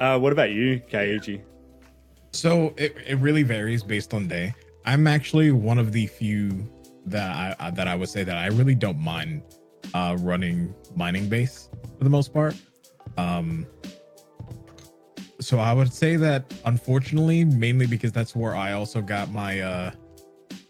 uh, 0.00 0.18
what 0.18 0.32
about 0.32 0.50
you, 0.50 0.80
Kaiji? 0.90 1.42
So 2.32 2.74
it, 2.76 2.94
it 3.06 3.16
really 3.16 3.42
varies 3.42 3.82
based 3.82 4.14
on 4.14 4.28
day. 4.28 4.54
I'm 4.84 5.06
actually 5.06 5.50
one 5.50 5.78
of 5.78 5.92
the 5.92 6.06
few 6.06 6.68
that 7.08 7.30
I 7.60 7.66
I- 7.66 7.70
that 7.72 7.88
I 7.88 7.94
would 7.94 8.08
say 8.08 8.24
that 8.24 8.36
I 8.36 8.46
really 8.48 8.74
don't 8.74 8.98
mind 8.98 9.42
uh 9.94 10.16
running 10.20 10.74
mining 10.96 11.28
base 11.28 11.68
for 11.96 12.04
the 12.04 12.10
most 12.10 12.32
part. 12.32 12.54
Um 13.16 13.66
so 15.40 15.58
I 15.58 15.72
would 15.72 15.92
say 15.92 16.16
that 16.16 16.52
unfortunately 16.64 17.44
mainly 17.44 17.86
because 17.86 18.12
that's 18.12 18.34
where 18.34 18.56
I 18.56 18.72
also 18.72 19.00
got 19.00 19.30
my 19.30 19.60
uh 19.60 19.90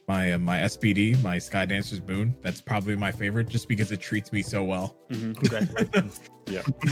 my 0.07 0.33
uh, 0.33 0.39
my 0.39 0.59
SPD, 0.61 1.23
my 1.23 1.39
Sky 1.39 1.67
Dancer's 1.67 2.01
Boon. 2.01 2.35
That's 2.41 2.63
probably 2.63 2.97
my 2.97 3.13
favorite 3.13 3.47
just 3.49 3.69
because 3.69 3.93
it 3.93 4.01
treats 4.01 4.33
me 4.33 4.41
so 4.43 4.65
well. 4.65 4.97
Congratulations. 5.11 6.21
Yeah. 6.49 6.63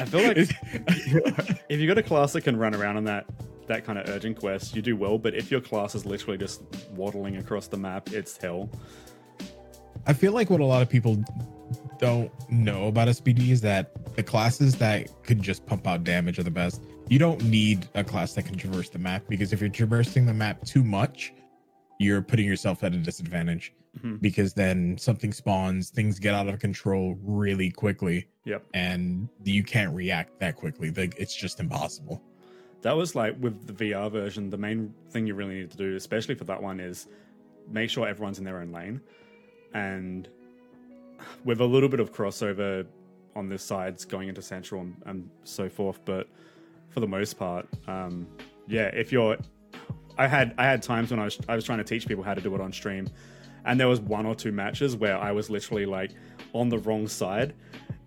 I 0.00 0.04
feel 0.04 0.26
like 0.26 0.36
if 1.68 1.78
you 1.78 1.86
go 1.86 1.94
to 1.94 2.02
class 2.02 2.34
and 2.34 2.58
run 2.58 2.74
around 2.74 2.96
on 2.96 3.04
that 3.04 3.24
that 3.66 3.84
kind 3.84 3.98
of 3.98 4.08
urgent 4.08 4.38
quest, 4.38 4.74
you 4.76 4.82
do 4.82 4.96
well. 4.96 5.18
But 5.18 5.34
if 5.34 5.50
your 5.50 5.60
class 5.60 5.94
is 5.94 6.04
literally 6.06 6.38
just 6.38 6.62
waddling 6.90 7.36
across 7.36 7.66
the 7.68 7.76
map, 7.76 8.12
it's 8.12 8.36
hell. 8.36 8.68
I 10.06 10.12
feel 10.12 10.32
like 10.32 10.50
what 10.50 10.60
a 10.60 10.64
lot 10.64 10.82
of 10.82 10.88
people 10.88 11.22
don't 11.98 12.30
know 12.50 12.88
about 12.88 13.08
SPD 13.08 13.50
is 13.50 13.60
that 13.62 14.16
the 14.16 14.22
classes 14.22 14.76
that 14.76 15.08
could 15.22 15.40
just 15.40 15.64
pump 15.66 15.86
out 15.86 16.04
damage 16.04 16.38
are 16.38 16.42
the 16.42 16.50
best. 16.50 16.82
You 17.08 17.18
don't 17.18 17.42
need 17.44 17.88
a 17.94 18.04
class 18.04 18.34
that 18.34 18.44
can 18.44 18.56
traverse 18.56 18.88
the 18.90 18.98
map 18.98 19.22
because 19.28 19.52
if 19.52 19.60
you're 19.60 19.70
traversing 19.70 20.26
the 20.26 20.34
map 20.34 20.62
too 20.64 20.84
much, 20.84 21.32
you're 21.98 22.22
putting 22.22 22.46
yourself 22.46 22.82
at 22.84 22.92
a 22.92 22.98
disadvantage 22.98 23.72
Mhm. 24.00 24.20
because 24.20 24.52
then 24.52 24.98
something 24.98 25.32
spawns, 25.32 25.90
things 25.90 26.18
get 26.18 26.34
out 26.34 26.48
of 26.48 26.58
control 26.58 27.16
really 27.22 27.70
quickly, 27.70 28.26
Yep. 28.44 28.64
and 28.74 29.28
you 29.44 29.62
can't 29.62 29.94
react 29.94 30.38
that 30.40 30.56
quickly. 30.56 30.90
Like, 30.90 31.14
It's 31.18 31.34
just 31.34 31.60
impossible. 31.60 32.20
That 32.84 32.98
was 32.98 33.14
like 33.14 33.34
with 33.40 33.66
the 33.66 33.72
VR 33.72 34.12
version, 34.12 34.50
the 34.50 34.58
main 34.58 34.92
thing 35.08 35.26
you 35.26 35.34
really 35.34 35.54
need 35.54 35.70
to 35.70 35.76
do, 35.78 35.96
especially 35.96 36.34
for 36.34 36.44
that 36.44 36.62
one, 36.62 36.80
is 36.80 37.08
make 37.70 37.88
sure 37.88 38.06
everyone's 38.06 38.38
in 38.38 38.44
their 38.44 38.60
own 38.60 38.72
lane. 38.72 39.00
And 39.72 40.28
with 41.46 41.62
a 41.62 41.64
little 41.64 41.88
bit 41.88 41.98
of 41.98 42.12
crossover 42.12 42.86
on 43.34 43.48
the 43.48 43.58
sides 43.58 44.04
going 44.04 44.28
into 44.28 44.42
central 44.42 44.82
and, 44.82 45.02
and 45.06 45.30
so 45.44 45.70
forth, 45.70 45.98
but 46.04 46.28
for 46.90 47.00
the 47.00 47.08
most 47.08 47.38
part, 47.38 47.66
um, 47.88 48.26
yeah, 48.68 48.88
if 48.88 49.10
you're 49.10 49.38
I 50.18 50.28
had 50.28 50.54
I 50.58 50.64
had 50.64 50.82
times 50.82 51.10
when 51.10 51.18
I 51.18 51.24
was 51.24 51.38
I 51.48 51.56
was 51.56 51.64
trying 51.64 51.78
to 51.78 51.84
teach 51.84 52.06
people 52.06 52.22
how 52.22 52.34
to 52.34 52.40
do 52.42 52.54
it 52.54 52.60
on 52.60 52.70
stream, 52.70 53.08
and 53.64 53.80
there 53.80 53.88
was 53.88 54.00
one 54.00 54.26
or 54.26 54.34
two 54.34 54.52
matches 54.52 54.94
where 54.94 55.16
I 55.16 55.32
was 55.32 55.48
literally 55.48 55.86
like 55.86 56.10
on 56.52 56.68
the 56.68 56.78
wrong 56.78 57.08
side, 57.08 57.54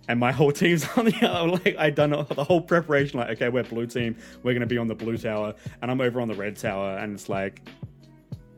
and 0.07 0.19
my 0.19 0.31
whole 0.31 0.51
team's 0.51 0.87
on 0.97 1.05
the 1.05 1.27
other. 1.29 1.51
Like 1.51 1.75
I 1.77 1.89
done 1.89 2.11
the 2.11 2.43
whole 2.43 2.61
preparation. 2.61 3.19
Like 3.19 3.29
okay, 3.31 3.49
we're 3.49 3.63
blue 3.63 3.85
team. 3.87 4.15
We're 4.43 4.53
gonna 4.53 4.65
be 4.65 4.77
on 4.77 4.87
the 4.87 4.95
blue 4.95 5.17
tower, 5.17 5.53
and 5.81 5.91
I'm 5.91 6.01
over 6.01 6.21
on 6.21 6.27
the 6.27 6.35
red 6.35 6.55
tower, 6.55 6.97
and 6.97 7.13
it's 7.13 7.29
like 7.29 7.67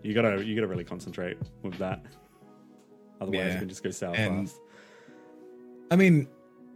you 0.04 0.14
gotta 0.14 0.44
you 0.46 0.56
gotta 0.56 0.68
really 0.68 0.84
concentrate 0.84 1.38
with 1.64 1.78
that. 1.80 2.04
Otherwise, 3.22 3.38
Yeah. 3.48 3.54
you 3.54 3.60
can 3.60 3.70
just 3.70 3.84
go 3.84 3.92
south 3.92 4.18
And- 4.18 4.50
fast. 4.50 4.60
I 5.92 5.96
mean, 5.96 6.28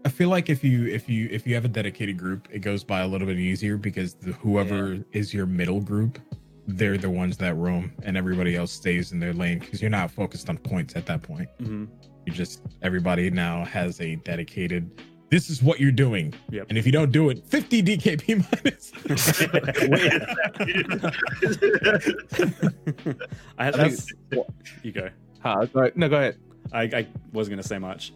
I 0.06 0.10
feel 0.10 0.30
like 0.30 0.50
if 0.50 0.64
you 0.64 0.88
if 0.88 1.08
you 1.08 1.30
if 1.32 1.46
you 1.48 1.54
have 1.56 1.66
a 1.66 1.70
dedicated 1.70 2.18
group, 2.18 2.48
it 2.52 2.60
goes 2.60 2.84
by 2.84 3.02
a 3.02 3.08
little 3.08 3.28
bit 3.28 3.38
easier 3.40 3.78
because 3.78 4.16
the, 4.16 4.34
whoever 4.34 4.98
is 5.14 5.34
your 5.34 5.46
middle 5.46 5.80
group, 5.80 6.20
they're 6.68 6.98
the 6.98 7.10
ones 7.12 7.38
that 7.38 7.56
roam, 7.56 7.94
and 8.04 8.18
everybody 8.18 8.56
else 8.56 8.72
stays 8.72 9.12
in 9.12 9.20
their 9.20 9.34
lane 9.34 9.60
because 9.60 9.82
you're 9.82 9.92
not 9.92 10.10
focused 10.12 10.50
on 10.50 10.58
points 10.58 10.96
at 10.96 11.06
that 11.06 11.22
point. 11.22 11.48
hmm 11.60 11.86
You 12.26 12.34
just 12.34 12.62
everybody 12.82 13.30
now 13.30 13.64
has 13.66 14.00
a 14.02 14.16
dedicated. 14.18 14.90
This 15.30 15.50
is 15.50 15.64
what 15.64 15.80
you're 15.80 15.92
doing, 15.92 16.32
Yep. 16.52 16.68
and 16.70 16.78
if 16.78 16.86
you 16.86 16.92
don't 16.92 17.12
do 17.12 17.30
it, 17.32 17.44
50 17.48 17.82
DKP 17.82 18.38
minus. 18.64 18.92
I 23.58 23.66
had 23.66 23.74
That's- 23.74 24.06
that's, 24.30 24.50
you 24.84 24.92
go. 24.92 25.10
Huh, 25.42 25.66
go. 25.74 25.90
No, 25.96 26.08
go 26.08 26.18
ahead. 26.18 26.38
I, 26.72 26.84
I 26.84 27.08
wasn't 27.32 27.54
gonna 27.54 27.64
say 27.64 27.80
much. 27.80 28.14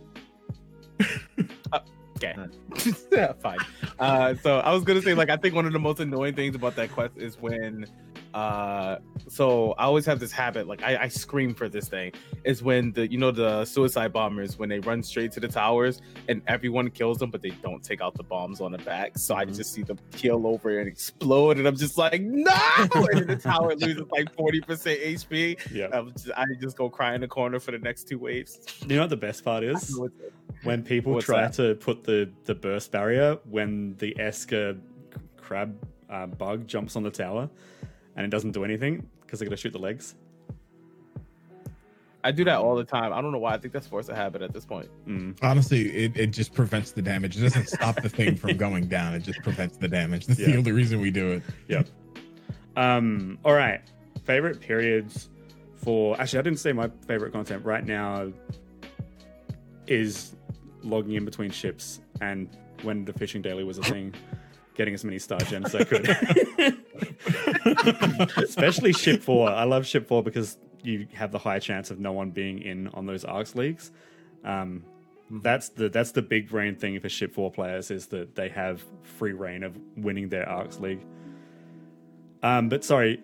Okay. 2.18 2.34
yeah, 3.12 3.32
fine. 3.34 3.60
Uh, 4.00 4.34
so 4.42 4.58
I 4.58 4.74
was 4.74 4.84
gonna 4.84 5.04
say, 5.04 5.14
like, 5.14 5.30
I 5.30 5.38
think 5.38 5.54
one 5.54 5.68
of 5.68 5.74
the 5.74 5.78
most 5.78 6.00
annoying 6.00 6.34
things 6.34 6.56
about 6.56 6.76
that 6.78 6.92
quest 6.92 7.16
is 7.16 7.38
when, 7.40 7.86
uh, 8.38 9.00
so 9.28 9.72
I 9.74 9.86
always 9.86 10.06
have 10.06 10.20
this 10.20 10.32
habit, 10.32 10.68
like, 10.68 10.84
I, 10.84 11.04
I 11.04 11.08
scream 11.08 11.54
for 11.56 11.68
this 11.68 11.90
thing, 11.90 12.12
is 12.44 12.62
when 12.62 12.92
the, 12.94 13.10
you 13.12 13.18
know, 13.18 13.32
the 13.32 13.66
suicide 13.66 14.14
bombers 14.14 14.58
when 14.60 14.70
they 14.70 14.80
run 14.80 15.02
straight 15.02 15.32
to 15.34 15.40
the 15.40 15.48
towers 15.48 16.02
and 16.30 16.42
everyone 16.48 16.90
kills 16.92 17.18
them, 17.18 17.32
but 17.32 17.42
they 17.42 17.50
don't 17.50 17.84
take 17.84 18.00
out 18.02 18.14
the 18.14 18.24
bombs 18.24 18.62
on 18.62 18.72
the 18.72 18.78
back. 18.80 19.18
So 19.18 19.36
I 19.36 19.46
Mhm. 19.46 19.56
just 19.56 19.74
see 19.74 19.82
them 19.82 19.98
keel 20.12 20.46
over 20.46 20.80
and 20.80 20.88
explode, 20.88 21.58
and 21.58 21.68
I'm 21.68 21.76
just 21.76 21.98
like, 21.98 22.22
no! 22.22 22.52
And 22.96 23.20
then 23.20 23.28
the 23.28 23.36
tower 23.38 23.74
loses 23.76 24.04
like 24.12 24.34
40% 24.36 25.02
HP. 25.04 25.58
Yeah. 25.72 26.04
Just, 26.14 26.30
I 26.38 26.46
just 26.62 26.78
go 26.78 26.90
cry 26.90 27.16
in 27.16 27.22
the 27.22 27.28
corner 27.28 27.60
for 27.60 27.72
the 27.72 27.80
next 27.80 28.08
two 28.08 28.20
waves. 28.20 28.60
You 28.88 28.96
know 28.98 29.02
what 29.02 29.10
the 29.10 29.18
best 29.18 29.44
part 29.44 29.64
is? 29.64 30.00
when 30.64 30.84
people 30.84 31.14
What's 31.14 31.26
try 31.26 31.42
that? 31.44 31.54
to 31.54 31.76
put 31.76 32.04
the 32.04 32.30
the 32.46 32.56
burst 32.56 32.92
barrier 32.92 33.38
when 33.50 33.96
the 33.98 34.20
Esker 34.20 34.76
crab 35.38 35.76
uh, 36.10 36.26
bug 36.26 36.68
jumps 36.68 36.96
on 36.96 37.04
the 37.04 37.12
tower 37.12 37.50
and 38.18 38.26
it 38.26 38.30
doesn't 38.30 38.52
do 38.52 38.66
anything 38.66 39.08
because 39.22 39.40
they're 39.40 39.48
gonna 39.48 39.56
shoot 39.56 39.72
the 39.72 39.80
legs. 39.80 40.16
I 42.24 42.32
do 42.32 42.44
that 42.44 42.58
all 42.58 42.76
the 42.76 42.84
time. 42.84 43.14
I 43.14 43.22
don't 43.22 43.32
know 43.32 43.38
why. 43.38 43.54
I 43.54 43.58
think 43.58 43.74
that's 43.74 43.88
force 43.88 44.10
of 44.10 44.18
habit 44.18 44.42
at 44.42 44.52
this 44.52 44.66
point. 44.66 44.90
Mm. 45.08 45.38
Honestly, 45.42 45.90
it, 45.96 46.18
it 46.18 46.28
just 46.28 46.54
prevents 46.54 46.92
the 46.92 47.02
damage. 47.02 47.38
It 47.38 47.42
doesn't 47.42 47.70
stop 47.70 48.02
the 48.02 48.10
thing 48.10 48.36
from 48.36 48.58
going 48.58 48.88
down. 48.88 49.14
It 49.14 49.22
just 49.22 49.42
prevents 49.44 49.78
the 49.78 49.88
damage. 49.88 50.26
That's 50.26 50.40
the 50.40 50.58
only 50.58 50.74
reason 50.74 51.00
we 51.00 51.10
do 51.10 51.32
it. 51.32 51.44
Yep. 51.70 51.88
Um. 52.76 53.40
All 53.46 53.54
right. 53.54 53.82
Favorite 54.26 54.60
periods 54.60 55.30
for 55.76 56.20
actually, 56.20 56.40
I 56.40 56.42
didn't 56.42 56.60
say 56.60 56.74
my 56.74 56.90
favorite 57.08 57.32
content 57.32 57.64
right 57.64 57.86
now 57.86 58.34
is 59.86 60.36
logging 60.84 61.14
in 61.14 61.24
between 61.24 61.52
ships 61.52 62.02
and 62.20 62.50
when 62.82 63.06
the 63.06 63.14
fishing 63.14 63.42
daily 63.42 63.64
was 63.64 63.78
a 63.78 63.84
thing, 63.84 64.14
getting 64.78 64.94
as 64.94 65.04
many 65.04 65.20
star 65.20 65.40
gems 65.40 65.74
as 65.74 65.82
I 65.82 65.84
could. 65.84 66.08
Especially 68.38 68.94
ship 68.94 69.22
four. 69.22 69.50
I 69.50 69.64
love 69.66 69.86
ship 69.86 70.08
four 70.08 70.24
because 70.24 70.58
you 70.84 71.08
have 71.14 71.32
the 71.32 71.40
high 71.40 71.60
chance 71.60 71.92
of 71.92 72.00
no 72.00 72.14
one 72.14 72.30
being 72.30 72.62
in 72.62 72.88
on 72.90 73.06
those 73.06 73.26
ARKS 73.26 73.56
leagues. 73.56 73.92
Um, 74.46 74.84
that's 75.30 75.70
the 75.70 75.90
that's 75.90 76.12
the 76.12 76.22
big 76.22 76.48
brain 76.50 76.76
thing 76.76 76.98
for 77.02 77.10
ship 77.10 77.34
four 77.34 77.52
players 77.52 77.92
is 77.92 78.06
that 78.08 78.36
they 78.36 78.48
have 78.50 78.86
free 79.04 79.34
reign 79.34 79.64
of 79.64 79.78
winning 79.98 80.30
their 80.30 80.48
ARKS 80.48 80.80
league. 80.80 81.06
Um, 82.44 82.70
but 82.70 82.86
sorry, 82.86 83.22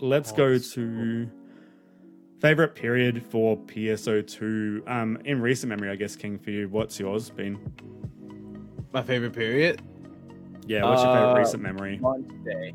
let's 0.00 0.32
go 0.32 0.58
to 0.58 1.30
favorite 2.40 2.74
period 2.74 3.24
for 3.30 3.56
PSO2. 3.56 4.88
Um, 4.88 5.18
in 5.24 5.40
recent 5.40 5.70
memory, 5.70 5.88
I 5.88 5.96
guess 5.96 6.16
King 6.16 6.38
for 6.38 6.50
you, 6.50 6.68
what's 6.68 6.98
yours 7.00 7.30
been? 7.30 7.58
My 8.92 9.02
favorite 9.02 9.32
period? 9.32 9.80
Yeah, 10.66 10.84
what's 10.84 11.02
your 11.02 11.14
favorite 11.14 11.32
Uh, 11.32 11.38
recent 11.38 11.62
memory? 11.62 11.98
Launch 12.02 12.28
day. 12.44 12.74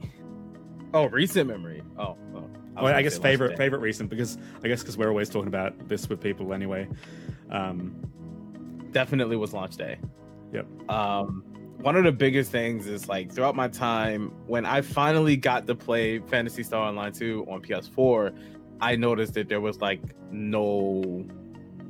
Oh, 0.94 1.08
recent 1.08 1.48
memory. 1.50 1.84
Oh, 1.98 2.18
oh. 2.36 2.50
was 2.76 2.84
Well, 2.84 2.94
I 2.96 3.02
guess 3.02 3.18
favorite 3.18 3.52
day. 3.52 3.56
favorite 3.58 3.80
recent 3.80 4.10
because 4.10 4.38
I 4.64 4.68
guess 4.68 4.82
because 4.82 4.98
we're 4.98 5.10
always 5.10 5.30
talking 5.30 5.48
about 5.48 5.88
this 5.88 6.08
with 6.10 6.22
people 6.22 6.54
anyway. 6.54 6.88
Um, 7.50 7.96
definitely 8.92 9.36
was 9.36 9.54
launch 9.54 9.78
day. 9.78 10.00
Yep. 10.54 10.68
Um, 10.90 11.44
one 11.82 11.96
of 11.96 12.04
the 12.04 12.12
biggest 12.12 12.52
things 12.52 12.88
is 12.88 13.08
like 13.10 13.32
throughout 13.32 13.56
my 13.56 13.68
time 13.68 14.32
when 14.48 14.66
I 14.66 14.82
finally 14.82 15.36
got 15.36 15.66
to 15.68 15.76
play 15.76 16.20
Phantasy 16.20 16.64
Star 16.64 16.88
Online 16.88 17.12
2 17.12 17.46
on 17.50 17.62
PS4, 17.62 18.38
I 18.80 18.96
noticed 18.96 19.34
that 19.34 19.50
there 19.50 19.62
was 19.62 19.80
like 19.82 20.02
no 20.32 21.26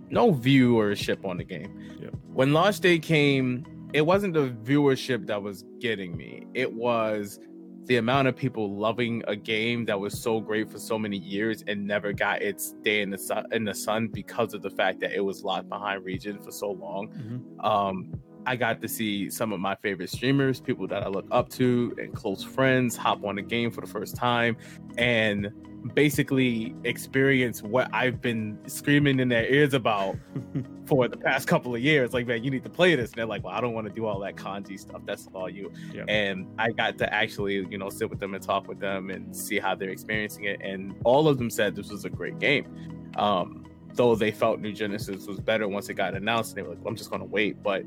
no 0.10 0.34
viewership 0.34 1.26
on 1.26 1.38
the 1.38 1.44
game. 1.44 1.80
Yep. 2.02 2.14
When 2.34 2.54
launch 2.54 2.80
day 2.80 3.00
came, 3.00 3.66
it 3.94 4.06
wasn't 4.06 4.34
the 4.34 4.50
viewership 4.64 5.28
that 5.28 5.42
was 5.42 5.64
getting 5.80 6.16
me. 6.16 6.48
It 6.54 6.72
was 6.74 7.40
the 7.86 7.98
amount 7.98 8.28
of 8.28 8.36
people 8.36 8.78
loving 8.78 9.24
a 9.28 9.36
game 9.36 9.86
that 9.86 10.00
was 10.00 10.22
so 10.22 10.40
great 10.40 10.70
for 10.70 10.78
so 10.78 11.00
many 11.00 11.18
years 11.18 11.64
and 11.68 11.86
never 11.86 12.14
got 12.14 12.42
its 12.42 12.74
day 12.84 13.02
in 13.02 13.10
the 13.10 13.18
sun 13.18 13.46
in 13.52 13.66
the 13.66 13.74
sun 13.74 14.08
because 14.08 14.54
of 14.54 14.62
the 14.62 14.70
fact 14.70 15.00
that 15.00 15.12
it 15.12 15.22
was 15.22 15.44
locked 15.44 15.68
behind 15.68 16.06
region 16.06 16.40
for 16.40 16.52
so 16.52 16.72
long. 16.72 17.08
Mhm. 17.10 17.66
Um, 17.66 18.14
I 18.46 18.56
got 18.56 18.82
to 18.82 18.88
see 18.88 19.30
some 19.30 19.52
of 19.52 19.60
my 19.60 19.76
favorite 19.76 20.10
streamers, 20.10 20.60
people 20.60 20.88
that 20.88 21.04
I 21.04 21.10
look 21.10 21.28
up 21.32 21.50
to, 21.50 21.94
and 22.00 22.14
close 22.14 22.44
friends 22.44 22.96
hop 22.96 23.24
on 23.24 23.36
the 23.36 23.42
game 23.42 23.72
for 23.72 23.82
the 23.82 23.88
first 23.88 24.16
time 24.16 24.58
and 24.98 25.52
basically 25.94 26.76
experience 26.84 27.62
what 27.62 27.90
I've 27.94 28.22
been 28.22 28.58
screaming 28.68 29.20
in 29.20 29.30
their 29.30 29.46
ears 29.46 29.74
about 29.74 30.16
for 30.86 31.08
the 31.08 31.18
past 31.18 31.48
couple 31.48 31.74
of 31.74 31.82
years. 31.82 32.14
Like, 32.14 32.28
man, 32.28 32.44
you 32.44 32.52
need 32.52 32.64
to 32.64 32.70
play 32.70 32.96
this. 32.96 33.12
And 33.12 33.18
they're 33.18 33.26
like, 33.26 33.44
well, 33.44 33.54
I 33.54 33.62
don't 33.62 33.74
want 33.74 33.88
to 33.88 33.94
do 33.94 34.06
all 34.06 34.20
that 34.20 34.36
kanji 34.36 34.80
stuff. 34.80 35.02
That's 35.06 35.28
all 35.34 35.50
you. 35.50 35.72
Yep. 35.94 36.06
And 36.08 36.48
I 36.58 36.72
got 36.72 36.98
to 37.00 37.14
actually, 37.14 37.66
you 37.70 37.78
know, 37.78 37.90
sit 37.90 38.10
with 38.10 38.20
them 38.20 38.34
and 38.34 38.44
talk 38.44 38.68
with 38.68 38.80
them 38.80 39.10
and 39.10 39.36
see 39.36 39.60
how 39.60 39.76
they're 39.76 39.90
experiencing 39.90 40.46
it. 40.46 40.62
And 40.62 40.96
all 41.04 41.28
of 41.28 41.38
them 41.38 41.50
said 41.50 41.76
this 41.76 41.90
was 41.90 42.06
a 42.06 42.10
great 42.10 42.40
game. 42.40 43.12
Um, 43.18 43.66
though 43.94 44.16
they 44.16 44.32
felt 44.32 44.60
New 44.60 44.74
Genesis 44.74 45.26
was 45.28 45.40
better 45.40 45.68
once 45.68 45.90
it 45.90 45.96
got 45.96 46.16
announced. 46.16 46.52
And 46.52 46.58
they 46.58 46.62
were 46.64 46.76
like, 46.76 46.80
well, 46.80 46.90
I'm 46.90 46.96
just 46.96 47.10
going 47.10 47.22
to 47.22 47.28
wait. 47.28 47.62
But 47.62 47.84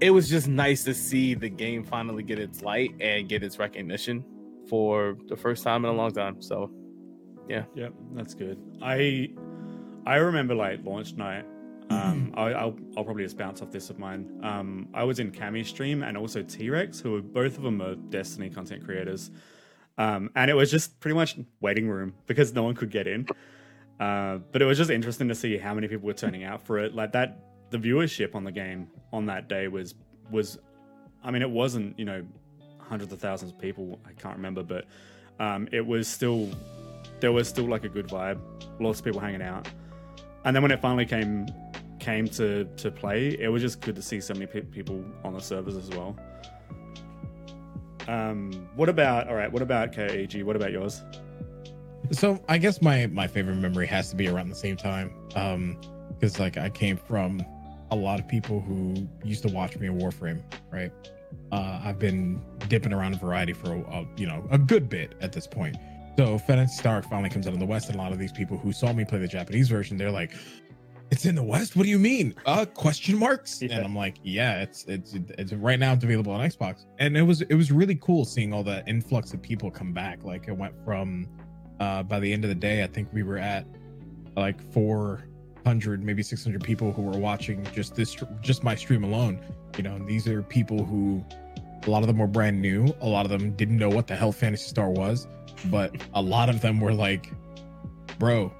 it 0.00 0.10
was 0.10 0.28
just 0.28 0.48
nice 0.48 0.84
to 0.84 0.94
see 0.94 1.34
the 1.34 1.48
game 1.48 1.84
finally 1.84 2.22
get 2.22 2.38
its 2.38 2.62
light 2.62 2.94
and 3.00 3.28
get 3.28 3.42
its 3.42 3.58
recognition 3.58 4.24
for 4.68 5.16
the 5.28 5.36
first 5.36 5.62
time 5.62 5.84
in 5.84 5.90
a 5.90 5.94
long 5.94 6.10
time. 6.10 6.40
So, 6.40 6.70
Yeah, 7.48 7.64
Yeah. 7.74 7.88
that's 8.12 8.34
good. 8.34 8.58
I 8.82 9.30
I 10.06 10.16
remember 10.16 10.54
like 10.54 10.84
launch 10.84 11.14
night. 11.14 11.44
Um, 11.90 12.32
I, 12.36 12.52
I'll 12.52 12.76
I'll 12.96 13.04
probably 13.04 13.22
just 13.24 13.36
bounce 13.38 13.60
off 13.62 13.70
this 13.70 13.90
of 13.90 13.98
mine. 13.98 14.40
Um, 14.42 14.88
I 14.94 15.04
was 15.04 15.18
in 15.18 15.30
Cami 15.32 15.64
stream 15.66 16.02
and 16.02 16.16
also 16.16 16.42
T 16.42 16.70
Rex, 16.70 17.00
who 17.00 17.16
are 17.16 17.22
both 17.22 17.56
of 17.56 17.62
them 17.62 17.80
are 17.82 17.94
Destiny 17.94 18.50
content 18.50 18.84
creators. 18.84 19.30
Um, 19.96 20.30
and 20.34 20.50
it 20.50 20.54
was 20.54 20.70
just 20.70 20.98
pretty 21.00 21.14
much 21.14 21.38
waiting 21.60 21.88
room 21.88 22.14
because 22.26 22.52
no 22.52 22.64
one 22.64 22.74
could 22.74 22.90
get 22.90 23.06
in. 23.06 23.28
Uh, 24.00 24.38
but 24.50 24.60
it 24.60 24.64
was 24.64 24.76
just 24.76 24.90
interesting 24.90 25.28
to 25.28 25.34
see 25.36 25.56
how 25.56 25.72
many 25.72 25.86
people 25.86 26.06
were 26.06 26.12
turning 26.14 26.42
out 26.42 26.60
for 26.66 26.78
it. 26.80 26.94
Like 26.96 27.12
that, 27.12 27.44
the 27.70 27.78
viewership 27.78 28.34
on 28.34 28.42
the 28.42 28.50
game 28.50 28.88
on 29.12 29.26
that 29.26 29.48
day 29.48 29.68
was 29.68 29.94
was, 30.30 30.58
I 31.22 31.30
mean, 31.30 31.42
it 31.42 31.50
wasn't 31.50 31.98
you 31.98 32.04
know 32.04 32.24
hundreds 32.80 33.12
of 33.12 33.20
thousands 33.20 33.52
of 33.52 33.58
people. 33.58 34.00
I 34.04 34.12
can't 34.20 34.36
remember, 34.36 34.62
but 34.62 34.86
um, 35.38 35.68
it 35.70 35.86
was 35.86 36.08
still 36.08 36.50
there 37.24 37.32
was 37.32 37.48
still 37.48 37.64
like 37.64 37.84
a 37.84 37.88
good 37.88 38.06
vibe. 38.06 38.38
Lots 38.78 38.98
of 38.98 39.04
people 39.06 39.18
hanging 39.18 39.40
out. 39.40 39.66
And 40.44 40.54
then 40.54 40.62
when 40.62 40.70
it 40.70 40.82
finally 40.82 41.06
came 41.06 41.46
came 41.98 42.28
to 42.28 42.66
to 42.76 42.90
play, 42.90 43.28
it 43.40 43.48
was 43.48 43.62
just 43.62 43.80
good 43.80 43.96
to 43.96 44.02
see 44.02 44.20
so 44.20 44.34
many 44.34 44.44
pe- 44.44 44.60
people 44.60 45.02
on 45.24 45.32
the 45.32 45.40
servers 45.40 45.74
as 45.74 45.88
well. 45.88 46.14
Um, 48.08 48.68
what 48.76 48.90
about 48.90 49.26
all 49.28 49.36
right? 49.36 49.50
What 49.50 49.62
about 49.62 49.90
KEG? 49.90 50.44
What 50.44 50.54
about 50.54 50.70
yours? 50.70 51.02
So 52.10 52.38
I 52.46 52.58
guess 52.58 52.82
my 52.82 53.06
my 53.06 53.26
favorite 53.26 53.56
memory 53.56 53.86
has 53.86 54.10
to 54.10 54.16
be 54.16 54.28
around 54.28 54.50
the 54.50 54.54
same 54.54 54.76
time, 54.76 55.10
um, 55.34 55.78
because 56.10 56.38
like 56.38 56.58
I 56.58 56.68
came 56.68 56.98
from 56.98 57.42
a 57.90 57.96
lot 57.96 58.20
of 58.20 58.28
people 58.28 58.60
who 58.60 59.08
used 59.24 59.42
to 59.48 59.48
watch 59.48 59.78
me 59.78 59.86
in 59.86 59.98
Warframe, 59.98 60.42
right? 60.70 60.92
Uh, 61.50 61.80
I've 61.82 61.98
been 61.98 62.42
dipping 62.68 62.92
around 62.92 63.14
in 63.14 63.18
variety 63.18 63.54
for 63.54 63.72
a, 63.72 63.80
a 63.80 64.06
you 64.18 64.26
know 64.26 64.46
a 64.50 64.58
good 64.58 64.90
bit 64.90 65.14
at 65.22 65.32
this 65.32 65.46
point. 65.46 65.78
So 66.16 66.38
Phantasy 66.38 66.76
Star 66.76 67.02
finally 67.02 67.30
comes 67.30 67.46
out 67.46 67.54
in 67.54 67.58
the 67.58 67.66
West, 67.66 67.88
and 67.88 67.96
a 67.96 67.98
lot 67.98 68.12
of 68.12 68.18
these 68.18 68.32
people 68.32 68.56
who 68.56 68.72
saw 68.72 68.92
me 68.92 69.04
play 69.04 69.18
the 69.18 69.28
Japanese 69.28 69.68
version, 69.68 69.96
they're 69.96 70.10
like, 70.10 70.32
"It's 71.10 71.26
in 71.26 71.34
the 71.34 71.42
West? 71.42 71.74
What 71.74 71.82
do 71.82 71.88
you 71.88 71.98
mean? 71.98 72.34
Uh, 72.46 72.64
question 72.66 73.18
marks?" 73.18 73.60
Yeah. 73.60 73.76
And 73.76 73.84
I'm 73.84 73.96
like, 73.96 74.16
"Yeah, 74.22 74.62
it's 74.62 74.84
it's 74.84 75.14
it's 75.14 75.52
right 75.52 75.78
now 75.78 75.92
it's 75.92 76.04
available 76.04 76.32
on 76.32 76.40
Xbox." 76.40 76.84
And 76.98 77.16
it 77.16 77.22
was 77.22 77.42
it 77.42 77.54
was 77.54 77.72
really 77.72 77.96
cool 77.96 78.24
seeing 78.24 78.52
all 78.52 78.62
the 78.62 78.86
influx 78.86 79.32
of 79.34 79.42
people 79.42 79.70
come 79.70 79.92
back. 79.92 80.22
Like 80.22 80.46
it 80.46 80.56
went 80.56 80.74
from 80.84 81.28
uh, 81.80 82.02
by 82.02 82.20
the 82.20 82.32
end 82.32 82.44
of 82.44 82.48
the 82.48 82.54
day, 82.54 82.82
I 82.82 82.86
think 82.86 83.08
we 83.12 83.22
were 83.22 83.38
at 83.38 83.66
like 84.36 84.60
400, 84.72 86.02
maybe 86.02 86.22
600 86.22 86.62
people 86.62 86.92
who 86.92 87.02
were 87.02 87.18
watching 87.18 87.66
just 87.72 87.94
this, 87.94 88.16
just 88.40 88.62
my 88.62 88.74
stream 88.74 89.04
alone. 89.04 89.40
You 89.76 89.82
know, 89.82 89.96
and 89.96 90.06
these 90.06 90.28
are 90.28 90.42
people 90.42 90.84
who, 90.84 91.24
a 91.86 91.90
lot 91.90 92.02
of 92.02 92.06
them 92.06 92.18
were 92.18 92.26
brand 92.26 92.60
new. 92.60 92.94
A 93.00 93.08
lot 93.08 93.24
of 93.26 93.30
them 93.30 93.52
didn't 93.56 93.76
know 93.76 93.88
what 93.88 94.06
the 94.06 94.16
hell 94.16 94.32
Phantasy 94.32 94.68
Star 94.68 94.88
was, 94.88 95.26
but 95.66 95.94
a 96.14 96.22
lot 96.22 96.48
of 96.48 96.60
them 96.60 96.80
were 96.80 96.92
like, 96.92 97.32
bro, 98.18 98.52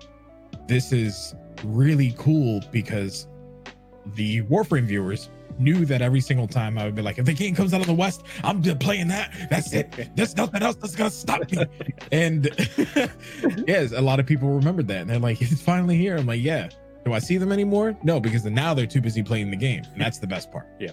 this 0.66 0.92
is 0.92 1.34
really 1.62 2.14
cool 2.18 2.62
because 2.72 3.26
the 4.14 4.42
Warframe 4.42 4.86
viewers 4.86 5.30
knew 5.58 5.84
that 5.86 6.02
every 6.02 6.20
single 6.20 6.48
time 6.48 6.76
I 6.76 6.84
would 6.84 6.94
be 6.94 7.02
like, 7.02 7.18
if 7.18 7.26
the 7.26 7.32
game 7.32 7.54
comes 7.54 7.72
out 7.72 7.80
of 7.80 7.86
the 7.86 7.94
West, 7.94 8.24
I'm 8.42 8.62
just 8.62 8.80
playing 8.80 9.08
that. 9.08 9.32
That's 9.50 9.72
it. 9.72 10.10
There's 10.16 10.36
nothing 10.36 10.62
else 10.62 10.76
that's 10.76 10.96
gonna 10.96 11.10
stop 11.10 11.50
me. 11.50 11.64
And 12.10 12.50
yes, 13.66 13.92
a 13.92 14.00
lot 14.00 14.18
of 14.18 14.26
people 14.26 14.48
remembered 14.48 14.88
that. 14.88 15.02
And 15.02 15.10
they're 15.10 15.18
like, 15.18 15.40
it's 15.40 15.62
finally 15.62 15.96
here. 15.96 16.16
I'm 16.16 16.26
like, 16.26 16.42
yeah. 16.42 16.68
Do 17.04 17.12
I 17.12 17.18
see 17.18 17.36
them 17.36 17.52
anymore? 17.52 17.96
No, 18.02 18.18
because 18.18 18.46
now 18.46 18.72
they're 18.72 18.86
too 18.86 19.02
busy 19.02 19.22
playing 19.22 19.50
the 19.50 19.56
game. 19.56 19.84
And 19.92 20.00
that's 20.00 20.18
the 20.18 20.26
best 20.26 20.50
part. 20.50 20.66
Yeah. 20.80 20.92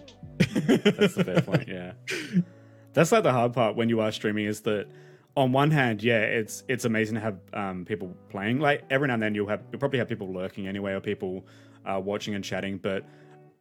That's 0.54 1.16
the 1.16 1.24
fair 1.24 1.42
point. 1.42 1.68
Yeah, 1.68 1.94
that's 2.94 3.12
like 3.12 3.24
the 3.24 3.32
hard 3.32 3.54
part 3.54 3.76
when 3.76 3.90
you 3.90 4.02
are 4.02 4.12
streaming 4.12 4.46
is 4.46 4.62
that 4.62 4.88
on 5.38 5.52
one 5.52 5.72
hand, 5.72 6.04
yeah, 6.04 6.20
it's 6.20 6.64
it's 6.68 6.86
amazing 6.86 7.16
to 7.16 7.22
have 7.22 7.40
um, 7.54 7.86
people 7.86 8.16
playing. 8.30 8.60
Like 8.60 8.84
every 8.90 9.08
now 9.08 9.16
and 9.16 9.24
then, 9.24 9.36
you'll 9.36 9.48
have 9.48 9.62
you'll 9.72 9.80
probably 9.80 10.00
have 10.00 10.10
people 10.10 10.32
lurking 10.32 10.68
anyway, 10.68 10.94
or 10.94 11.00
people 11.00 11.46
uh, 11.86 12.00
watching 12.04 12.36
and 12.36 12.44
chatting. 12.44 12.78
But 12.78 13.06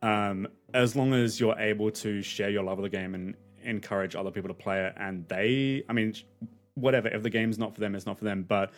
um, 0.02 0.48
as 0.74 0.96
long 0.96 1.12
as 1.14 1.38
you're 1.38 1.58
able 1.58 1.90
to 1.90 2.22
share 2.22 2.50
your 2.50 2.62
love 2.64 2.78
of 2.78 2.82
the 2.82 2.88
game 2.88 3.14
and 3.14 3.34
encourage 3.62 4.16
other 4.16 4.30
people 4.30 4.48
to 4.48 4.54
play 4.54 4.84
it, 4.84 4.94
and 4.96 5.28
they, 5.28 5.84
I 5.88 5.92
mean, 5.92 6.14
whatever. 6.74 7.08
If 7.08 7.22
the 7.22 7.30
game's 7.30 7.58
not 7.58 7.74
for 7.74 7.80
them, 7.80 7.94
it's 7.94 8.06
not 8.06 8.18
for 8.18 8.24
them. 8.24 8.44
But 8.48 8.72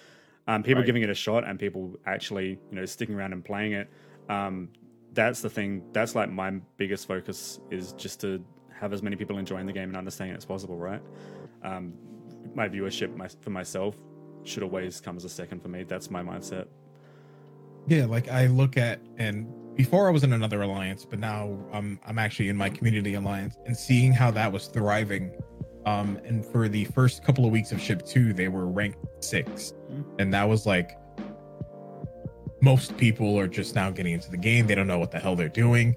um, 0.46 0.62
people 0.62 0.80
Right. 0.80 0.86
giving 0.86 1.02
it 1.02 1.10
a 1.10 1.14
shot 1.14 1.44
and 1.44 1.58
people 1.58 1.94
actually, 2.04 2.58
you 2.70 2.76
know, 2.76 2.84
sticking 2.84 3.14
around 3.14 3.32
and 3.32 3.44
playing 3.44 3.72
it. 3.72 3.88
Um, 4.28 4.68
that's 5.14 5.40
the 5.40 5.50
thing. 5.50 5.82
That's 5.92 6.14
like 6.14 6.30
my 6.30 6.50
biggest 6.76 7.06
focus 7.06 7.60
is 7.70 7.92
just 7.92 8.20
to 8.22 8.44
have 8.78 8.92
as 8.92 9.02
many 9.02 9.14
people 9.16 9.38
enjoying 9.38 9.66
the 9.66 9.72
game 9.72 9.88
and 9.88 9.96
understanding 9.96 10.34
it 10.34 10.38
as 10.38 10.44
possible, 10.44 10.76
right? 10.76 11.02
Um, 11.62 11.94
my 12.54 12.68
viewership 12.68 13.14
my, 13.16 13.28
for 13.40 13.50
myself 13.50 13.96
should 14.44 14.62
always 14.62 15.00
come 15.00 15.16
as 15.16 15.24
a 15.24 15.28
second 15.28 15.62
for 15.62 15.68
me. 15.68 15.84
That's 15.84 16.10
my 16.10 16.22
mindset. 16.22 16.66
Yeah, 17.86 18.06
like 18.06 18.28
I 18.28 18.46
look 18.46 18.76
at 18.76 19.00
and 19.18 19.46
before 19.76 20.06
I 20.06 20.10
was 20.10 20.22
in 20.22 20.32
another 20.32 20.62
alliance, 20.62 21.04
but 21.04 21.18
now 21.18 21.58
I'm 21.72 21.98
I'm 22.06 22.18
actually 22.18 22.48
in 22.48 22.56
my 22.56 22.68
community 22.68 23.14
alliance 23.14 23.56
and 23.66 23.76
seeing 23.76 24.12
how 24.12 24.30
that 24.32 24.52
was 24.52 24.66
thriving. 24.66 25.32
Um, 25.86 26.18
and 26.24 26.44
for 26.46 26.68
the 26.68 26.84
first 26.86 27.24
couple 27.24 27.44
of 27.44 27.50
weeks 27.50 27.72
of 27.72 27.80
ship 27.80 28.04
two, 28.06 28.32
they 28.32 28.46
were 28.48 28.66
ranked 28.66 28.98
six, 29.24 29.74
Mhm. 29.90 30.04
and 30.20 30.32
that 30.34 30.48
was 30.48 30.64
like 30.66 30.96
most 32.60 32.96
people 32.96 33.36
are 33.38 33.48
just 33.48 33.74
now 33.74 33.90
getting 33.90 34.12
into 34.12 34.30
the 34.30 34.36
game. 34.36 34.66
They 34.68 34.76
don't 34.76 34.86
know 34.86 34.98
what 34.98 35.10
the 35.10 35.18
hell 35.18 35.34
they're 35.34 35.48
doing, 35.48 35.96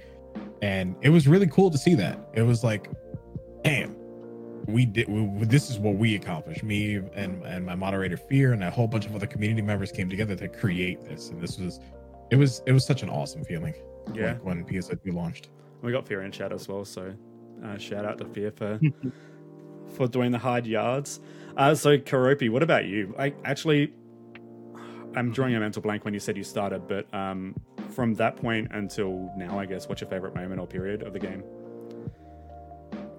and 0.63 0.96
it 1.02 1.10
was 1.10 1.28
really 1.28 1.46
cool 1.48 1.70
to 1.70 1.78
see 1.78 1.93
that. 1.96 2.17
It 2.34 2.41
was 2.41 2.63
like, 2.63 2.89
damn, 3.63 3.95
we 4.67 4.86
did. 4.86 5.08
We, 5.08 5.45
this 5.45 5.69
is 5.69 5.80
what 5.80 5.95
we 5.95 6.15
accomplished. 6.15 6.63
Me 6.63 6.95
and 7.13 7.43
and 7.43 7.65
my 7.65 7.75
moderator 7.75 8.17
Fear 8.17 8.54
and 8.54 8.63
a 8.63 8.71
whole 8.71 8.88
bunch 8.88 9.06
of 9.06 9.15
other 9.15 9.28
community 9.28 9.62
members 9.62 9.91
came 9.91 10.10
together 10.10 10.36
to 10.36 10.47
create 10.47 11.04
this, 11.04 11.30
and 11.30 11.41
this 11.41 11.58
was 11.58 11.80
it 12.32 12.36
was 12.36 12.62
it 12.65 12.71
was 12.71 12.86
such 12.86 13.04
an 13.04 13.10
awesome 13.10 13.43
feeling. 13.43 13.73
Yeah, 14.13 14.34
like 14.34 14.45
when 14.45 14.65
PSO2 14.65 15.13
launched. 15.13 15.49
we 15.82 15.91
got 15.91 16.08
Fear 16.08 16.21
in 16.23 16.32
chat 16.32 16.51
as 16.51 16.67
well, 16.67 16.86
so 16.86 17.13
uh, 17.63 17.78
shout 17.78 18.06
out 18.06 18.17
to 18.19 18.25
Fear 18.25 18.51
for 18.51 18.80
for 19.89 20.08
doing 20.08 20.32
the 20.32 20.38
hard 20.38 20.65
yards. 20.65 21.19
Uh, 21.58 21.73
so 21.73 21.97
Karopi, 21.97 22.49
what 22.49 22.63
about 22.63 22.86
you? 22.86 23.15
I 23.17 23.34
actually, 23.45 23.93
I'm 25.15 25.32
drawing 25.32 25.56
a 25.56 25.60
mental 25.60 25.82
blank 25.82 26.06
when 26.06 26.13
you 26.13 26.19
said 26.19 26.38
you 26.38 26.43
started, 26.43 26.88
but 26.88 27.12
um, 27.13 27.56
from 27.89 28.13
that 28.15 28.36
point 28.36 28.69
until 28.71 29.32
now, 29.38 29.58
I 29.60 29.65
guess, 29.65 29.88
what's 29.88 30.01
your 30.01 30.10
favorite 30.10 30.36
moment 30.36 30.60
or 30.60 30.67
period 30.67 31.01
of 31.01 31.13
the 31.13 31.19
game? 31.19 31.43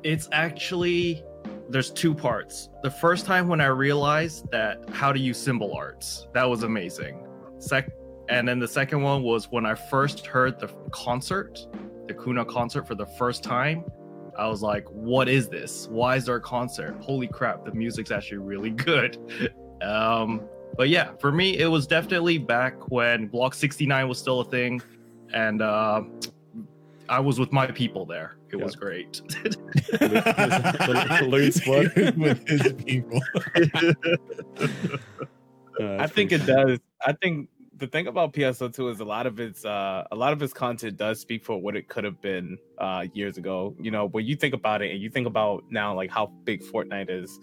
it's 0.06 0.28
actually 0.30 1.24
there's 1.68 1.90
two 1.90 2.14
parts. 2.14 2.68
The 2.82 2.90
first 2.90 3.26
time 3.26 3.48
when 3.48 3.60
I 3.60 3.66
realized 3.66 4.50
that 4.50 4.88
how 4.90 5.12
to 5.12 5.18
use 5.18 5.38
symbol 5.38 5.74
arts, 5.74 6.28
that 6.32 6.44
was 6.44 6.62
amazing. 6.62 7.26
Sec 7.58 7.90
and 8.28 8.46
then 8.46 8.58
the 8.58 8.68
second 8.68 9.02
one 9.02 9.22
was 9.22 9.50
when 9.50 9.64
I 9.64 9.74
first 9.74 10.26
heard 10.26 10.58
the 10.58 10.68
concert, 10.90 11.66
the 12.08 12.14
Quna 12.14 12.46
concert 12.46 12.86
for 12.86 12.94
the 12.94 13.06
first 13.06 13.44
time. 13.44 13.84
I 14.36 14.48
was 14.48 14.62
like, 14.62 14.84
what 14.90 15.28
is 15.28 15.48
this? 15.48 15.88
Why 15.88 16.16
is 16.16 16.26
there 16.26 16.36
a 16.36 16.40
concert? 16.40 16.96
Holy 17.00 17.28
crap, 17.28 17.64
the 17.64 17.72
music's 17.72 18.10
actually 18.10 18.38
really 18.38 18.70
good. 18.70 19.18
Um, 19.82 20.48
but 20.78 20.88
yeah, 20.88 21.12
for 21.20 21.30
me, 21.30 21.58
it 21.58 21.66
was 21.66 21.86
definitely 21.86 22.38
back 22.38 22.90
when 22.90 23.26
Block 23.26 23.52
69 23.52 24.08
was 24.08 24.18
still 24.18 24.40
a 24.40 24.44
thing. 24.44 24.80
And 25.34 25.60
uh, 25.60 26.02
I 27.08 27.20
was 27.20 27.38
with 27.38 27.52
my 27.52 27.66
people 27.66 28.06
there. 28.06 28.36
It 28.50 28.56
was 28.56 28.74
great. 28.76 29.22
the, 29.28 29.56
the 31.64 32.14
with 32.16 32.48
his 32.48 32.72
people. 32.84 33.20
Uh, 35.78 35.96
I 35.98 36.06
think 36.06 36.30
pretty- 36.30 36.44
it 36.44 36.46
does. 36.46 36.78
I 37.04 37.12
think 37.12 37.50
the 37.76 37.86
thing 37.86 38.06
about 38.06 38.32
PSO2 38.32 38.92
is 38.92 39.00
a 39.00 39.04
lot 39.04 39.26
of 39.26 39.38
its 39.38 39.64
uh 39.64 40.04
a 40.10 40.16
lot 40.16 40.32
of 40.32 40.42
its 40.42 40.52
content 40.52 40.96
does 40.96 41.20
speak 41.20 41.44
for 41.44 41.60
what 41.60 41.76
it 41.76 41.88
could 41.88 42.04
have 42.04 42.20
been 42.22 42.56
uh 42.78 43.04
years 43.12 43.36
ago. 43.36 43.76
You 43.78 43.90
know, 43.90 44.06
when 44.06 44.24
you 44.24 44.36
think 44.36 44.54
about 44.54 44.80
it 44.82 44.90
and 44.90 45.00
you 45.00 45.10
think 45.10 45.26
about 45.26 45.64
now 45.70 45.94
like 45.94 46.10
how 46.10 46.28
big 46.44 46.62
Fortnite 46.62 47.10
is, 47.10 47.38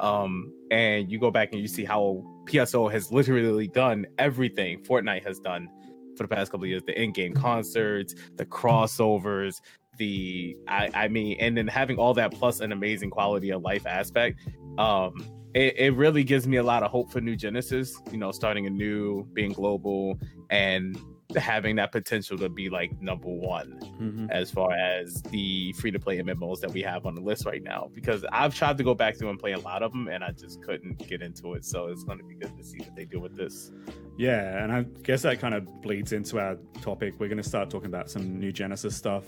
um, 0.00 0.52
and 0.70 1.10
you 1.10 1.20
go 1.20 1.30
back 1.30 1.50
and 1.52 1.60
you 1.60 1.68
see 1.68 1.84
how 1.84 2.24
PSO 2.46 2.90
has 2.90 3.12
literally 3.12 3.68
done 3.68 4.06
everything 4.18 4.82
Fortnite 4.82 5.24
has 5.24 5.38
done 5.38 5.68
for 6.16 6.24
the 6.24 6.28
past 6.28 6.50
couple 6.50 6.64
of 6.64 6.70
years, 6.70 6.82
the 6.86 7.00
in-game 7.00 7.34
concerts, 7.34 8.14
the 8.36 8.46
crossovers, 8.46 9.60
the 9.98 10.56
I, 10.68 10.90
I 10.94 11.08
mean, 11.08 11.36
and 11.40 11.56
then 11.56 11.66
having 11.66 11.98
all 11.98 12.14
that 12.14 12.32
plus 12.32 12.60
an 12.60 12.72
amazing 12.72 13.10
quality 13.10 13.50
of 13.50 13.62
life 13.62 13.86
aspect. 13.86 14.40
Um, 14.78 15.14
it, 15.54 15.74
it 15.78 15.94
really 15.94 16.22
gives 16.22 16.46
me 16.46 16.58
a 16.58 16.62
lot 16.62 16.82
of 16.82 16.90
hope 16.90 17.10
for 17.10 17.20
New 17.20 17.34
Genesis, 17.34 17.96
you 18.12 18.18
know, 18.18 18.30
starting 18.30 18.66
a 18.66 18.70
new 18.70 19.24
being 19.32 19.52
global, 19.52 20.18
and 20.50 20.98
having 21.40 21.76
that 21.76 21.92
potential 21.92 22.36
to 22.38 22.48
be 22.48 22.68
like 22.68 23.00
number 23.00 23.28
one 23.28 23.78
Mhm. 24.00 24.30
as 24.30 24.50
far 24.50 24.72
as 24.72 25.22
the 25.22 25.72
free 25.74 25.90
to 25.90 25.98
play 25.98 26.18
MMOs 26.18 26.60
that 26.60 26.72
we 26.72 26.82
have 26.82 27.06
on 27.06 27.14
the 27.14 27.20
list 27.20 27.46
right 27.46 27.62
now. 27.62 27.90
Because 27.94 28.24
I've 28.32 28.54
tried 28.54 28.78
to 28.78 28.84
go 28.84 28.94
back 28.94 29.16
through 29.16 29.30
and 29.30 29.38
play 29.38 29.52
a 29.52 29.58
lot 29.58 29.82
of 29.82 29.92
them, 29.92 30.08
and 30.08 30.22
I 30.24 30.32
just 30.32 30.62
couldn't 30.62 30.98
get 31.06 31.22
into 31.22 31.54
it. 31.54 31.64
So 31.64 31.86
it's 31.88 32.04
going 32.04 32.18
to 32.18 32.24
be 32.24 32.34
good 32.34 32.56
to 32.56 32.62
see 32.64 32.78
what 32.78 32.94
they 32.96 33.04
do 33.04 33.20
with 33.20 33.36
this. 33.36 33.70
Yeah, 34.18 34.62
and 34.62 34.72
I 34.72 34.82
guess 35.02 35.22
that 35.22 35.38
kind 35.40 35.54
of 35.54 35.82
bleeds 35.82 36.12
into 36.12 36.38
our 36.40 36.56
topic. 36.80 37.14
We're 37.18 37.28
going 37.28 37.36
to 37.42 37.48
start 37.48 37.68
talking 37.70 37.88
about 37.88 38.10
some 38.10 38.38
new 38.40 38.52
Genesis 38.52 38.96
stuff. 38.96 39.24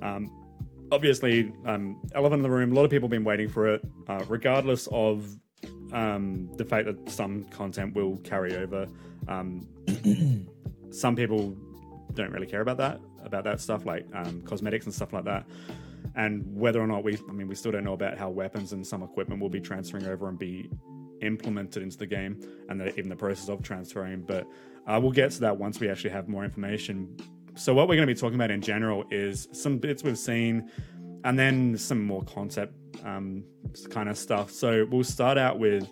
Um, 0.00 0.30
obviously, 0.90 1.52
um, 1.64 2.00
elephant 2.14 2.40
in 2.40 2.42
the 2.42 2.50
room. 2.50 2.72
A 2.72 2.74
lot 2.74 2.84
of 2.84 2.90
people 2.90 3.06
have 3.06 3.12
been 3.12 3.24
waiting 3.24 3.48
for 3.48 3.68
it, 3.74 3.82
uh, 4.08 4.24
regardless 4.28 4.88
of 4.90 5.36
um, 5.92 6.48
the 6.56 6.64
fact 6.64 6.86
that 6.86 7.08
some 7.10 7.44
content 7.44 7.94
will 7.94 8.16
carry 8.18 8.56
over. 8.56 8.86
Some 10.92 11.16
people 11.16 11.56
don't 12.14 12.30
really 12.30 12.46
care 12.46 12.60
about 12.60 12.76
that, 12.78 13.00
about 13.24 13.44
that 13.44 13.60
stuff 13.60 13.86
like 13.86 14.06
um, 14.14 14.42
cosmetics 14.42 14.84
and 14.84 14.94
stuff 14.94 15.12
like 15.12 15.24
that. 15.24 15.46
And 16.14 16.44
whether 16.54 16.80
or 16.80 16.86
not 16.86 17.04
we, 17.04 17.18
I 17.28 17.32
mean, 17.32 17.48
we 17.48 17.54
still 17.54 17.72
don't 17.72 17.84
know 17.84 17.94
about 17.94 18.18
how 18.18 18.28
weapons 18.28 18.72
and 18.72 18.86
some 18.86 19.02
equipment 19.02 19.40
will 19.40 19.48
be 19.48 19.60
transferring 19.60 20.06
over 20.06 20.28
and 20.28 20.38
be 20.38 20.68
implemented 21.22 21.82
into 21.82 21.96
the 21.96 22.06
game 22.06 22.40
and 22.68 22.80
the, 22.80 22.88
even 22.98 23.08
the 23.08 23.16
process 23.16 23.48
of 23.48 23.62
transferring. 23.62 24.22
But 24.22 24.46
uh, 24.86 24.98
we'll 25.00 25.12
get 25.12 25.30
to 25.32 25.40
that 25.40 25.56
once 25.56 25.80
we 25.80 25.88
actually 25.88 26.10
have 26.10 26.28
more 26.28 26.44
information. 26.44 27.16
So, 27.54 27.72
what 27.74 27.88
we're 27.88 27.96
going 27.96 28.06
to 28.08 28.14
be 28.14 28.18
talking 28.18 28.34
about 28.34 28.50
in 28.50 28.60
general 28.60 29.04
is 29.10 29.48
some 29.52 29.78
bits 29.78 30.02
we've 30.02 30.18
seen 30.18 30.70
and 31.24 31.38
then 31.38 31.76
some 31.78 32.04
more 32.04 32.22
concept 32.24 32.74
um, 33.04 33.44
kind 33.90 34.08
of 34.08 34.18
stuff. 34.18 34.50
So, 34.50 34.86
we'll 34.90 35.04
start 35.04 35.38
out 35.38 35.58
with 35.58 35.90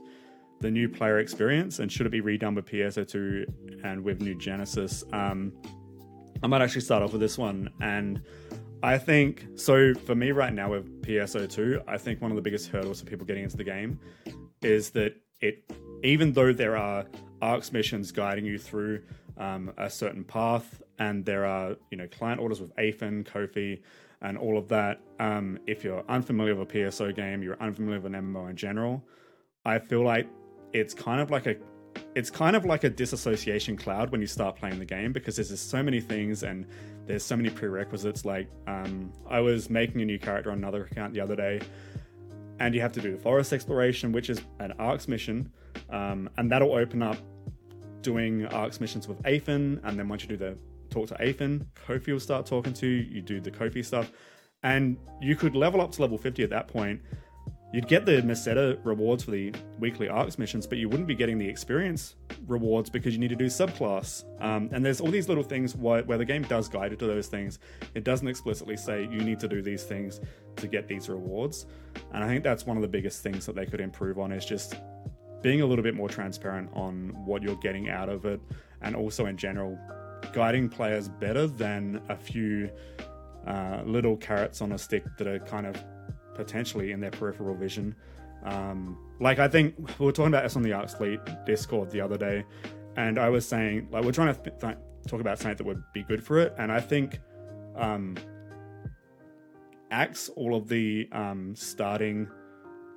the 0.61 0.71
new 0.71 0.89
player 0.89 1.19
experience 1.19 1.79
and 1.79 1.91
should 1.91 2.07
it 2.07 2.11
be 2.11 2.21
redone 2.21 2.55
with 2.55 2.67
PSO2 2.67 3.85
and 3.85 4.05
with 4.05 4.21
New 4.21 4.35
Genesis. 4.35 5.03
Um, 5.13 5.53
I 6.43 6.47
might 6.47 6.63
actually 6.63 6.83
start 6.83 7.03
off 7.03 7.13
with 7.13 7.21
this 7.21 7.39
one. 7.39 7.71
And 7.81 8.23
I 8.83 8.99
think 8.99 9.47
so 9.57 9.95
for 9.95 10.15
me 10.15 10.33
right 10.33 10.53
now 10.53 10.71
with 10.71 11.03
PSO2, 11.03 11.85
I 11.87 11.99
think 11.99 12.21
one 12.21 12.31
of 12.31 12.37
the 12.37 12.43
biggest 12.43 12.69
hurdles 12.69 13.01
for 13.01 13.07
people 13.07 13.27
getting 13.27 13.45
into 13.45 13.57
the 13.57 13.65
game 13.65 13.99
is 14.63 14.91
that 14.91 15.17
it, 15.41 15.71
even 16.03 16.33
though 16.33 16.53
there 16.53 16.77
are 16.77 17.07
ARKS 17.43 17.73
missions 17.73 18.13
guiding 18.13 18.45
you 18.45 18.59
through 18.59 19.03
um, 19.39 19.73
a 19.79 19.89
certain 19.89 20.25
path, 20.25 20.83
and 20.99 21.25
there 21.25 21.47
are 21.47 21.77
you 21.91 21.97
know 21.97 22.07
client 22.09 22.41
orders 22.41 22.61
with 22.61 22.73
Aethan, 22.79 23.25
Koffie, 23.25 23.81
and 24.21 24.37
all 24.37 24.59
of 24.59 24.69
that. 24.69 25.01
Um, 25.19 25.59
if 25.67 25.83
you're 25.83 26.05
unfamiliar 26.09 26.55
with 26.55 26.71
a 26.71 26.73
PSO 26.75 27.15
game, 27.15 27.43
you're 27.43 27.61
unfamiliar 27.61 28.01
with 28.01 28.15
an 28.15 28.21
MMO 28.21 28.51
in 28.51 28.57
general. 28.57 29.03
I 29.65 29.79
feel 29.79 30.03
like 30.03 30.29
it's 30.73 30.95
kind 30.95 31.21
of 31.21 31.31
like 31.31 31.47
a 31.47 31.57
it's 32.15 32.31
kind 32.31 32.57
of 32.57 32.65
like 32.65 32.85
a 32.85 32.91
disassociation 32.91 33.77
cloud 33.77 34.11
when 34.11 34.21
you 34.21 34.27
start 34.27 34.57
playing 34.57 34.79
the 34.79 34.85
game 34.85 35.13
because 35.13 35.37
there's 35.37 35.49
just 35.49 35.71
so 35.71 35.83
many 35.83 36.01
things 36.01 36.43
and 36.43 36.67
there's 37.07 37.25
so 37.25 37.37
many 37.37 37.51
prerequisites. 37.51 38.25
Like 38.25 38.49
um, 38.67 39.13
I 39.29 39.41
was 39.41 39.71
making 39.71 40.01
a 40.01 40.05
new 40.05 40.19
character 40.19 40.51
on 40.51 40.59
another 40.59 40.85
account 40.85 41.15
the 41.15 41.21
other 41.21 41.37
day, 41.37 41.61
and 42.59 42.75
you 42.75 42.81
have 42.81 42.93
to 42.93 43.01
do 43.01 43.13
the 43.13 43.19
forest 43.19 43.53
exploration, 43.53 44.13
which 44.13 44.31
is 44.31 44.41
an 44.59 44.73
ARKS 44.79 45.09
mission, 45.09 45.53
um, 45.91 46.29
and 46.37 46.51
that'll 46.51 46.75
open 46.75 47.03
up 47.03 47.17
doing 48.03 48.47
ARKS 48.47 48.81
missions 48.81 49.07
with 49.09 49.25
Aethan, 49.27 49.81
and 49.85 49.99
then 49.99 50.09
once 50.09 50.23
you 50.23 50.29
do 50.29 50.37
the 50.37 50.59
talk 50.91 51.09
to 51.09 51.23
Aethan, 51.23 51.67
Koffie 51.87 52.13
will 52.13 52.21
start 52.21 52.47
talking 52.47 52.73
to 52.75 52.87
you, 52.87 53.07
you 53.11 53.23
do 53.23 53.41
the 53.41 53.51
Koffie 53.51 53.85
stuff, 53.85 54.11
and 54.63 54.97
you 55.21 55.37
could 55.37 55.55
level 55.55 55.81
up 55.81 55.93
to 55.93 56.03
level 56.03 56.19
50 56.19 56.43
at 56.43 56.51
that 56.51 56.69
point. 56.69 57.01
You'd 57.73 57.87
get 57.87 58.05
the 58.05 58.21
Meseta 58.23 58.79
rewards 58.85 59.23
for 59.23 59.31
the 59.31 59.53
weekly 59.79 60.09
ARKS 60.09 60.39
missions, 60.39 60.67
but 60.67 60.79
you 60.79 60.89
wouldn't 60.89 61.07
be 61.07 61.15
getting 61.15 61.39
the 61.39 61.49
experience 61.49 62.17
rewards 62.49 62.91
because 62.91 63.13
you 63.13 63.21
need 63.21 63.29
to 63.29 63.37
do 63.37 63.47
subclass. 63.47 64.25
Um, 64.43 64.69
and 64.73 64.85
there's 64.85 65.01
all 65.01 65.11
these 65.11 65.29
little 65.29 65.45
things 65.45 65.77
where, 65.77 66.03
where 66.03 66.19
the 66.19 66.25
game 66.25 66.43
does 66.43 66.69
guide 66.69 66.91
you 66.91 66.97
to 66.97 67.07
those 67.07 67.29
things. 67.29 67.61
It 67.95 68.03
doesn't 68.03 68.27
explicitly 68.27 68.77
say 68.77 69.03
you 69.03 69.21
need 69.21 69.39
to 69.41 69.49
do 69.49 69.63
these 69.63 69.85
things 69.85 70.21
to 70.57 70.67
get 70.67 70.89
these 70.89 71.09
rewards. 71.09 71.67
And 72.13 72.25
I 72.25 72.27
think 72.27 72.43
that's 72.43 72.67
one 72.67 72.77
of 72.77 72.83
the 72.83 72.89
biggest 72.89 73.23
things 73.23 73.47
that 73.47 73.55
they 73.55 73.67
could 73.67 73.81
improve 73.81 74.19
on 74.19 74.33
is 74.33 74.45
just 74.45 74.75
being 75.41 75.61
a 75.61 75.67
little 75.67 75.85
bit 75.85 75.95
more 75.95 76.09
transparent 76.09 76.71
on 76.75 77.15
what 77.25 77.41
you're 77.43 77.57
getting 77.57 77.89
out 77.89 78.09
of 78.09 78.25
it, 78.27 78.41
and 78.83 78.97
also 78.97 79.27
in 79.27 79.37
general, 79.37 79.79
guiding 80.33 80.69
players 80.69 81.09
better 81.09 81.47
than 81.47 82.03
a 82.09 82.17
few 82.17 82.69
uh, 83.47 83.83
little 83.87 84.17
carrots 84.17 84.61
on 84.61 84.73
a 84.73 84.79
stick 84.79 85.05
that 85.17 85.27
are 85.27 85.39
kind 85.39 85.67
of 85.67 85.77
potentially 86.35 86.93
in 86.93 87.01
their 87.01 87.11
peripheral 87.11 87.55
vision. 87.55 87.95
Um, 88.45 88.99
like 89.21 89.39
I 89.39 89.49
think 89.49 89.77
we 89.99 90.07
were 90.07 90.13
talking 90.13 90.33
about 90.33 90.45
this 90.45 90.57
on 90.57 90.63
the 90.63 90.73
ARKS 90.73 90.95
Fleet 90.95 91.21
Discord 91.45 91.91
the 91.91 92.01
other 92.01 92.17
day, 92.17 92.45
and 92.97 93.19
I 93.19 93.29
was 93.29 93.47
saying 93.47 93.89
like 93.91 94.05
we're 94.05 94.13
trying 94.13 94.35
to 94.35 94.43
th- 94.43 94.59
th- 94.61 94.77
talk 95.07 95.21
about 95.21 95.39
something 95.39 95.57
that 95.59 95.67
would 95.67 95.83
be 95.93 96.03
good 96.03 96.25
for 96.25 96.39
it, 96.39 96.55
and 96.59 96.73
I 96.73 96.81
think 96.81 97.21
um, 97.77 98.17
axe 99.91 100.31
all 100.37 100.55
of 100.55 100.69
the 100.69 101.09
um, 101.13 101.55
starting 101.55 102.29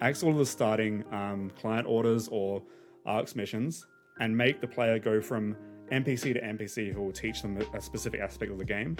axe 0.01 0.23
all 0.23 0.31
of 0.31 0.37
the 0.37 0.45
starting 0.45 1.03
um, 1.11 1.51
client 1.59 1.87
orders 1.87 2.27
or 2.29 2.61
ARKS 3.05 3.35
missions, 3.35 3.85
and 4.19 4.35
make 4.35 4.61
the 4.61 4.67
player 4.67 4.99
go 4.99 5.21
from 5.21 5.57
NPC 5.91 6.33
to 6.33 6.41
NPC 6.41 6.93
who 6.93 7.01
will 7.01 7.11
teach 7.11 7.41
them 7.41 7.57
a 7.73 7.81
specific 7.81 8.21
aspect 8.21 8.51
of 8.51 8.57
the 8.57 8.65
game 8.65 8.97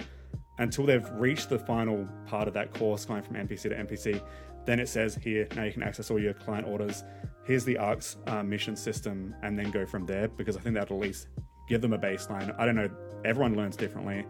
until 0.58 0.86
they've 0.86 1.08
reached 1.12 1.48
the 1.48 1.58
final 1.58 2.08
part 2.26 2.48
of 2.48 2.54
that 2.54 2.72
course 2.74 3.04
going 3.04 3.22
from 3.22 3.36
NPC 3.36 3.62
to 3.62 3.70
NPC. 3.70 4.22
Then 4.64 4.80
it 4.80 4.88
says 4.88 5.16
here, 5.16 5.46
now 5.54 5.64
you 5.64 5.72
can 5.72 5.82
access 5.82 6.10
all 6.10 6.18
your 6.18 6.34
client 6.34 6.66
orders. 6.66 7.04
Here's 7.44 7.64
the 7.64 7.76
ARC's 7.76 8.16
uh, 8.26 8.42
mission 8.42 8.76
system, 8.76 9.34
and 9.42 9.58
then 9.58 9.70
go 9.70 9.84
from 9.84 10.06
there 10.06 10.28
because 10.28 10.56
I 10.56 10.60
think 10.60 10.74
that'll 10.74 10.96
at 10.96 11.02
least 11.02 11.28
give 11.68 11.80
them 11.82 11.92
a 11.92 11.98
baseline. 11.98 12.54
I 12.58 12.64
don't 12.64 12.76
know, 12.76 12.88
everyone 13.24 13.56
learns 13.56 13.76
differently. 13.76 14.24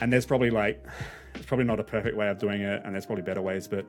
And 0.00 0.12
there's 0.12 0.26
probably 0.26 0.50
like, 0.50 0.84
it's 1.34 1.46
probably 1.46 1.66
not 1.66 1.78
a 1.78 1.84
perfect 1.84 2.16
way 2.16 2.28
of 2.28 2.38
doing 2.38 2.62
it, 2.62 2.82
and 2.84 2.94
there's 2.94 3.06
probably 3.06 3.22
better 3.22 3.42
ways, 3.42 3.68
but 3.68 3.86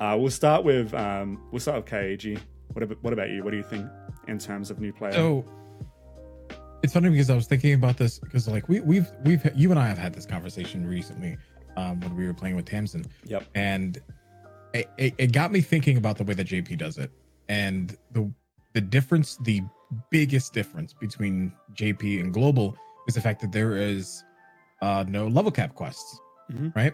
uh, 0.00 0.16
we'll 0.18 0.30
start 0.30 0.64
with 0.64 0.92
um, 0.94 1.40
we'll 1.50 1.60
start 1.60 1.76
with 1.78 1.86
KAG. 1.86 2.40
What 2.72 2.82
about, 2.82 3.02
what 3.02 3.12
about 3.12 3.30
you? 3.30 3.44
What 3.44 3.50
do 3.50 3.56
you 3.56 3.62
think 3.62 3.88
in 4.26 4.38
terms 4.38 4.70
of 4.70 4.80
new 4.80 4.92
player? 4.92 5.12
So 5.12 5.44
it's 6.84 6.92
funny 6.92 7.08
because 7.08 7.30
I 7.30 7.34
was 7.34 7.46
thinking 7.46 7.72
about 7.72 7.96
this 7.96 8.18
because 8.18 8.46
like 8.46 8.68
we 8.68 8.80
we've 8.80 9.10
we've 9.24 9.42
you 9.56 9.70
and 9.70 9.80
I 9.80 9.88
have 9.88 9.96
had 9.96 10.12
this 10.14 10.26
conversation 10.26 10.86
recently 10.86 11.38
um, 11.78 11.98
when 12.00 12.14
we 12.14 12.26
were 12.26 12.34
playing 12.34 12.56
with 12.56 12.66
Tamsin. 12.66 13.06
Yep. 13.24 13.44
And 13.54 13.98
it, 14.74 14.90
it, 14.98 15.14
it 15.16 15.32
got 15.32 15.50
me 15.50 15.62
thinking 15.62 15.96
about 15.96 16.18
the 16.18 16.24
way 16.24 16.34
that 16.34 16.46
JP 16.46 16.76
does 16.76 16.98
it 16.98 17.10
and 17.48 17.96
the 18.12 18.30
the 18.74 18.82
difference, 18.82 19.38
the 19.44 19.62
biggest 20.10 20.52
difference 20.52 20.92
between 20.92 21.52
JP 21.72 22.20
and 22.20 22.34
Global 22.34 22.76
is 23.08 23.14
the 23.14 23.20
fact 23.22 23.40
that 23.40 23.50
there 23.52 23.76
is 23.76 24.22
uh, 24.82 25.04
no 25.08 25.26
level 25.26 25.50
cap 25.50 25.74
quests, 25.74 26.20
Mhm. 26.52 26.74
right? 26.76 26.92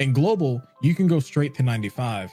In 0.00 0.12
Global, 0.12 0.60
you 0.82 0.94
can 0.96 1.06
go 1.06 1.20
straight 1.20 1.54
to 1.56 1.62
95 1.62 2.32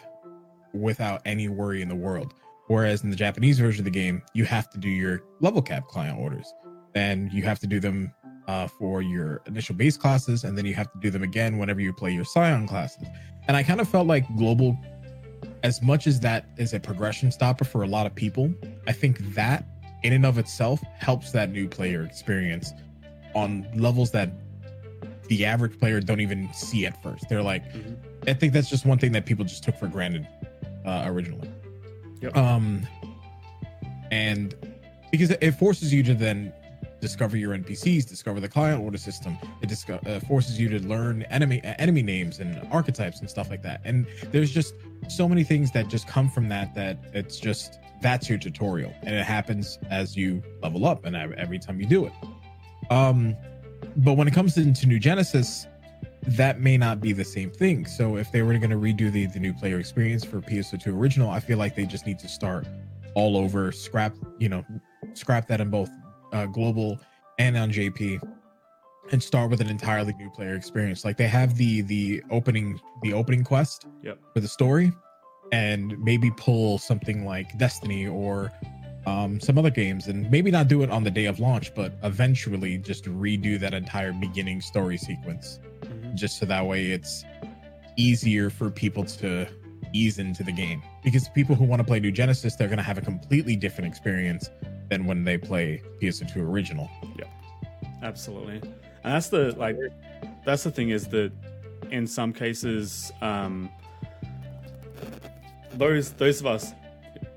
without 0.73 1.21
any 1.25 1.49
worry 1.49 1.81
in 1.83 1.89
the 1.89 1.95
world. 1.95 2.33
Whereas 2.67 3.03
in 3.03 3.09
the 3.09 3.15
Japanese 3.15 3.59
version 3.59 3.81
of 3.81 3.85
the 3.85 3.91
game, 3.91 4.21
you 4.33 4.45
have 4.45 4.69
to 4.71 4.77
do 4.77 4.89
your 4.89 5.21
level 5.41 5.61
cap 5.61 5.87
client 5.87 6.17
orders, 6.19 6.53
and 6.95 7.31
you 7.31 7.43
have 7.43 7.59
to 7.59 7.67
do 7.67 7.79
them 7.79 8.13
uh, 8.47 8.67
for 8.67 9.01
your 9.01 9.41
initial 9.45 9.75
base 9.75 9.97
classes, 9.97 10.43
and 10.43 10.57
then 10.57 10.65
you 10.65 10.73
have 10.73 10.91
to 10.91 10.99
do 10.99 11.09
them 11.09 11.23
again 11.23 11.57
whenever 11.57 11.81
you 11.81 11.93
play 11.93 12.11
your 12.11 12.25
Scion 12.25 12.67
classes. 12.67 13.07
And 13.47 13.55
I 13.55 13.63
kind 13.63 13.79
of 13.79 13.87
felt 13.87 14.07
like 14.07 14.25
Global, 14.37 14.77
as 15.63 15.81
much 15.81 16.07
as 16.07 16.19
that 16.21 16.45
is 16.57 16.73
a 16.73 16.79
progression 16.79 17.31
stopper 17.31 17.63
for 17.63 17.83
a 17.83 17.87
lot 17.87 18.05
of 18.05 18.15
people, 18.15 18.53
I 18.87 18.91
think 18.91 19.19
that 19.35 19.65
in 20.03 20.13
and 20.13 20.25
of 20.25 20.37
itself 20.37 20.81
helps 20.97 21.31
that 21.33 21.51
new 21.51 21.67
player 21.67 22.03
experience 22.03 22.71
on 23.35 23.67
levels 23.75 24.11
that 24.11 24.31
the 25.27 25.45
average 25.45 25.77
player 25.79 25.99
don't 25.99 26.21
even 26.21 26.51
see 26.53 26.85
at 26.87 27.01
first. 27.03 27.29
They're 27.29 27.43
like, 27.43 27.63
Mhm. 27.73 27.97
I 28.27 28.33
think 28.33 28.51
that's 28.53 28.69
just 28.69 28.85
one 28.85 28.97
thing 28.97 29.11
that 29.11 29.25
people 29.25 29.45
just 29.45 29.63
took 29.63 29.77
for 29.77 29.87
granted 29.87 30.27
uh, 30.85 31.03
originally. 31.05 31.49
Yep. 32.21 32.35
Um, 32.35 32.87
and 34.11 34.55
because 35.11 35.29
it 35.29 35.51
forces 35.51 35.93
you 35.93 36.01
to 36.03 36.13
then 36.15 36.51
discover 36.99 37.37
your 37.37 37.55
NPCs, 37.57 38.07
discover 38.07 38.39
the 38.39 38.47
client 38.47 38.83
order 38.83 38.97
system. 38.97 39.37
It 39.61 39.71
uh, 39.89 40.19
forces 40.21 40.59
you 40.59 40.69
to 40.69 40.79
learn 40.87 41.23
enemy 41.23 41.63
uh, 41.63 41.73
enemy 41.79 42.01
names 42.01 42.39
and 42.39 42.67
archetypes 42.71 43.19
and 43.19 43.29
stuff 43.29 43.49
like 43.49 43.61
that. 43.63 43.81
And 43.85 44.05
there's 44.31 44.51
just 44.51 44.73
so 45.07 45.27
many 45.27 45.43
things 45.43 45.71
that 45.71 45.87
just 45.87 46.07
come 46.07 46.29
from 46.29 46.49
that 46.49 46.73
that 46.75 46.97
it's 47.13 47.39
just 47.39 47.79
that's 48.01 48.29
your 48.29 48.37
tutorial, 48.37 48.93
and 49.01 49.15
it 49.15 49.25
happens 49.25 49.77
as 49.89 50.15
you 50.15 50.41
level 50.61 50.85
up 50.85 51.05
and 51.05 51.15
every 51.15 51.59
time 51.59 51.79
you 51.79 51.85
do 51.85 52.05
it. 52.05 52.13
Um, 52.89 53.35
but 53.97 54.13
when 54.13 54.27
it 54.27 54.33
comes 54.33 54.57
into 54.57 54.87
New 54.87 54.99
Genesis, 54.99 55.67
that 56.23 56.59
may 56.59 56.77
not 56.77 56.99
be 57.01 57.13
the 57.13 57.23
same 57.23 57.51
thing. 57.51 57.85
So 57.85 58.17
if 58.17 58.31
they 58.31 58.41
were 58.41 58.57
going 58.57 58.69
to 58.69 58.77
redo 58.77 59.11
the 59.11 59.25
the 59.27 59.39
new 59.39 59.53
player 59.53 59.79
experience 59.79 60.23
for 60.23 60.41
PSO2 60.41 60.87
original, 60.87 61.29
I 61.29 61.39
feel 61.39 61.57
like 61.57 61.75
they 61.75 61.85
just 61.85 62.05
need 62.05 62.19
to 62.19 62.27
start 62.27 62.67
all 63.15 63.37
over, 63.37 63.71
scrap 63.71 64.13
you 64.37 64.49
know, 64.49 64.65
scrap 65.13 65.47
that 65.47 65.61
in 65.61 65.69
both 65.69 65.89
uh, 66.31 66.45
global 66.47 66.99
and 67.37 67.55
on 67.57 67.71
JP, 67.71 68.21
and 69.11 69.21
start 69.23 69.49
with 69.49 69.61
an 69.61 69.69
entirely 69.69 70.13
new 70.13 70.29
player 70.29 70.55
experience. 70.55 71.03
Like 71.05 71.17
they 71.17 71.27
have 71.27 71.55
the 71.57 71.81
the 71.81 72.23
opening 72.29 72.79
the 73.01 73.13
opening 73.13 73.43
quest 73.43 73.87
Yep. 74.03 74.17
for 74.33 74.39
the 74.39 74.47
story, 74.47 74.91
and 75.51 75.97
maybe 75.99 76.31
pull 76.31 76.77
something 76.77 77.25
like 77.25 77.57
Destiny 77.57 78.07
or 78.07 78.51
um, 79.05 79.39
some 79.39 79.57
other 79.57 79.69
games, 79.71 80.07
and 80.07 80.29
maybe 80.29 80.51
not 80.51 80.67
do 80.67 80.83
it 80.83 80.91
on 80.91 81.03
the 81.03 81.09
day 81.11 81.25
of 81.25 81.39
launch, 81.39 81.73
but 81.73 81.93
eventually 82.03 82.77
just 82.77 83.05
redo 83.05 83.59
that 83.59 83.73
entire 83.73 84.11
beginning 84.13 84.61
story 84.61 84.97
sequence 84.97 85.59
Mhm. 85.81 86.13
just 86.15 86.37
so 86.37 86.45
that 86.45 86.65
way 86.65 86.87
it's 86.91 87.23
easier 87.97 88.49
for 88.49 88.69
people 88.69 89.03
to 89.05 89.47
ease 89.93 90.19
into 90.19 90.43
the 90.43 90.51
game 90.51 90.81
because 91.03 91.29
people 91.29 91.55
who 91.55 91.63
want 91.63 91.79
to 91.79 91.83
play 91.83 91.99
new 91.99 92.11
genesis 92.11 92.55
they're 92.55 92.67
going 92.67 92.77
to 92.77 92.83
have 92.83 92.97
a 92.97 93.01
completely 93.01 93.55
different 93.55 93.87
experience 93.87 94.49
than 94.89 95.05
when 95.05 95.23
they 95.23 95.37
play 95.37 95.81
ps2 96.01 96.37
original 96.37 96.89
Yeah, 97.17 97.25
Absolutely, 98.03 98.55
and 98.55 99.13
that's 99.13 99.29
the 99.29 99.53
like 99.57 99.77
that's 100.45 100.63
the 100.63 100.71
thing 100.71 100.89
is 100.89 101.07
that 101.09 101.31
in 101.91 102.05
some 102.07 102.33
cases, 102.33 103.11
um, 103.21 103.69
those 105.73 106.11
those 106.13 106.39
of 106.39 106.47
us 106.47 106.73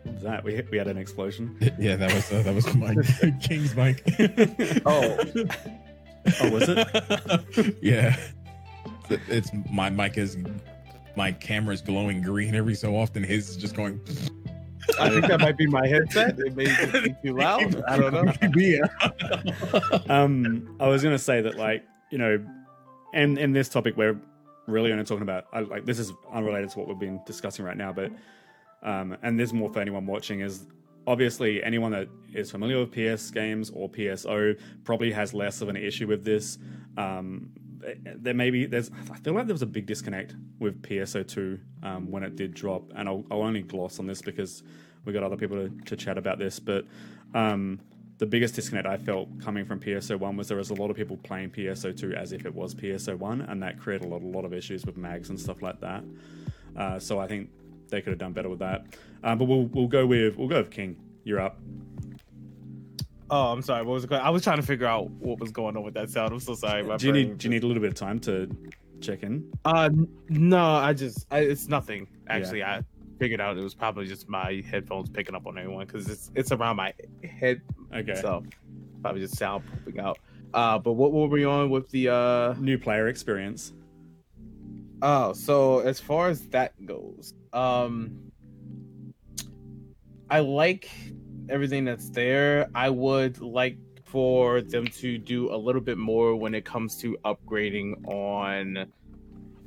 that 0.05 0.43
we 0.45 0.61
we 0.71 0.79
had 0.79 0.89
an 0.89 0.99
explosion. 0.99 1.57
yeah 1.79 1.97
that 1.97 2.13
was 2.13 2.33
uh, 2.33 2.43
that 2.43 2.55
was 2.55 2.75
my 2.75 2.95
king's 3.43 3.75
mic 3.77 4.03
Oh. 4.87 5.19
Oh, 6.41 6.51
was 6.51 6.69
it? 6.69 7.77
yeah 7.83 8.17
it's 9.29 9.51
my 9.71 9.91
mic 9.91 10.17
is 10.17 10.37
my 11.17 11.33
camera 11.33 11.75
is 11.75 11.83
glowing 11.83 12.23
green 12.23 12.55
every 12.55 12.75
so 12.75 12.97
often 12.97 13.23
his 13.25 13.51
is 13.51 13.57
just 13.57 13.75
going 13.75 14.01
I 14.99 15.11
think 15.11 15.27
that 15.27 15.41
might 15.41 15.57
be 15.57 15.67
my 15.67 15.87
headset. 15.87 16.39
It 16.39 16.57
may 16.57 16.65
be 17.01 17.15
too 17.25 17.37
loud. 17.37 17.83
I 17.89 17.97
don't 17.97 18.13
know. 18.13 18.33
yeah 18.57 18.83
um, 20.09 20.77
I 20.81 20.89
was 20.89 21.03
gonna 21.03 21.19
say 21.19 21.41
that, 21.41 21.57
like, 21.57 21.85
you 22.11 22.19
know, 22.19 22.45
and 23.15 23.39
in 23.39 23.53
this 23.53 23.69
topic, 23.69 23.97
we're 23.97 24.21
really 24.67 24.93
only 24.93 25.05
talking 25.05 25.23
about 25.23 25.47
I, 25.53 25.61
like 25.61 25.85
this 25.85 25.99
is 25.99 26.13
unrelated 26.33 26.71
to 26.71 26.79
what 26.79 26.89
we've 26.89 26.99
been 26.99 27.21
discussing 27.27 27.65
right 27.65 27.77
now, 27.77 27.93
but 27.93 28.11
um, 28.83 29.17
and 29.23 29.39
there's 29.39 29.53
more 29.53 29.73
for 29.73 29.81
anyone 29.81 30.07
watching 30.07 30.41
is 30.41 30.67
obviously 31.07 31.63
anyone 31.63 31.93
that 31.93 32.09
is 32.33 32.51
familiar 32.51 32.79
with 32.79 32.91
PS 32.93 33.31
games 33.31 33.71
or 33.71 33.89
PSO 33.89 34.59
probably 34.85 35.13
has 35.13 35.35
less 35.35 35.61
of 35.61 35.69
an 35.69 35.77
issue 35.77 36.07
with 36.07 36.25
this. 36.25 36.59
Um, 36.97 37.51
there 38.05 38.35
may 38.35 38.51
be 38.51 38.67
there's 38.67 38.91
I 39.11 39.17
feel 39.19 39.35
like 39.35 39.47
there 39.47 39.55
was 39.55 39.63
a 39.63 39.67
big 39.67 39.87
disconnect 39.87 40.35
with 40.59 40.83
PSO2 40.83 41.61
um, 41.83 42.11
when 42.11 42.23
it 42.23 42.37
did 42.37 42.55
drop, 42.55 42.93
and 42.95 43.09
I'll, 43.09 43.25
I'll 43.31 43.43
only 43.43 43.63
gloss 43.63 43.99
on 43.99 44.07
this 44.07 44.23
because 44.23 44.63
we 45.05 45.13
got 45.13 45.23
other 45.23 45.37
people 45.37 45.57
to, 45.57 45.71
to 45.87 45.97
chat 45.97 46.17
about 46.17 46.39
this, 46.39 46.61
but 46.61 46.87
um, 47.35 47.81
the 48.19 48.27
biggest 48.27 48.55
disconnect 48.55 48.87
I 48.87 48.97
felt 48.97 49.29
coming 49.41 49.65
from 49.65 49.81
PSO1 49.81 50.37
was 50.37 50.47
there 50.47 50.57
was 50.57 50.71
a 50.71 50.75
lot 50.75 50.91
of 50.91 50.97
people 50.97 51.17
playing 51.17 51.51
PSO2 51.51 52.15
as 52.15 52.33
if 52.33 52.47
it 52.47 52.55
was 52.55 52.75
PSO1, 52.75 53.51
and 53.51 53.63
that 53.63 53.81
created 53.81 54.07
a 54.07 54.09
lot, 54.09 54.23
a 54.23 54.27
lot 54.27 54.45
of 54.45 54.53
issues 54.53 54.87
with 54.87 54.97
mags 54.97 55.31
and 55.31 55.41
stuff 55.41 55.61
like 55.61 55.81
that. 55.81 56.05
Uh, 56.77 56.99
so 56.99 57.19
I 57.19 57.27
think 57.27 57.51
they 57.89 58.01
could 58.01 58.11
have 58.11 58.19
done 58.19 58.33
better 58.33 58.49
with 58.49 58.61
that. 58.61 58.87
Uh, 59.25 59.35
but 59.35 59.47
we'll 59.47 59.67
we'll 59.67 59.89
go 59.89 60.07
with 60.07 60.37
we'll 60.37 60.49
go 60.49 60.59
with 60.59 60.71
King. 60.71 60.97
You're 61.25 61.41
up. 61.41 61.59
Oh, 63.33 63.47
I'm 63.47 63.63
sorry. 63.63 63.83
What 63.83 63.95
was 63.95 64.05
it? 64.05 64.13
I 64.13 64.29
was 64.29 64.45
trying 64.45 64.59
to 64.59 64.63
figure 64.63 64.87
out 64.87 65.09
what 65.11 65.41
was 65.41 65.51
going 65.51 65.75
on 65.75 65.83
with 65.83 65.95
that 65.95 66.11
sound. 66.11 66.35
I'm 66.35 66.39
so 66.39 66.55
sorry. 66.55 66.85
do 66.99 67.07
you 67.07 67.13
need 67.15 67.39
Do 67.39 67.47
you 67.47 67.51
need 67.51 67.63
a 67.63 67.67
little 67.67 67.81
bit 67.81 67.89
of 67.89 67.95
time 67.95 68.21
to 68.21 68.55
check 69.01 69.23
in? 69.23 69.51
Uh, 69.65 69.89
no. 70.29 70.63
I 70.63 70.93
just 70.93 71.27
I, 71.31 71.39
it's 71.39 71.67
nothing. 71.67 72.07
Actually, 72.29 72.59
yeah. 72.59 72.81
I 72.81 72.83
figured 73.19 73.41
out 73.41 73.57
it 73.57 73.63
was 73.63 73.75
probably 73.75 74.07
just 74.07 74.29
my 74.29 74.63
headphones 74.71 75.09
picking 75.09 75.35
up 75.35 75.47
on 75.47 75.57
everyone 75.57 75.87
because 75.87 76.11
it's 76.11 76.31
it's 76.35 76.53
around 76.53 76.77
my 76.77 76.93
head. 77.25 77.63
Okay. 77.95 78.17
So 78.17 78.45
probably 79.01 79.23
just 79.23 79.39
sound 79.39 79.65
popping 79.67 79.99
out. 79.99 80.19
Uh, 80.53 80.79
but 80.79 80.93
what 80.93 81.13
were 81.13 81.27
we 81.27 81.47
on 81.47 81.71
with 81.71 81.91
the 81.91 82.11
uh 82.11 82.53
new 82.59 82.77
player 82.77 83.09
experience? 83.09 83.73
Oh, 85.01 85.33
so 85.33 85.79
as 85.79 85.99
far 85.99 86.29
as 86.29 86.43
that 86.49 86.75
goes, 86.85 87.33
um, 87.55 88.31
I 90.29 90.41
like 90.41 90.91
everything 91.53 91.85
that's 91.85 92.09
there. 92.11 92.69
I 92.75 92.91
would 92.91 93.41
like 93.41 93.77
for 94.05 94.61
them 94.61 94.87
to 94.87 95.19
do 95.19 95.55
a 95.55 95.57
little 95.57 95.81
bit 95.81 95.99
more 95.99 96.35
when 96.37 96.55
it 96.55 96.65
comes 96.65 96.97
to 96.99 97.17
upgrading 97.25 98.07
on 98.07 98.87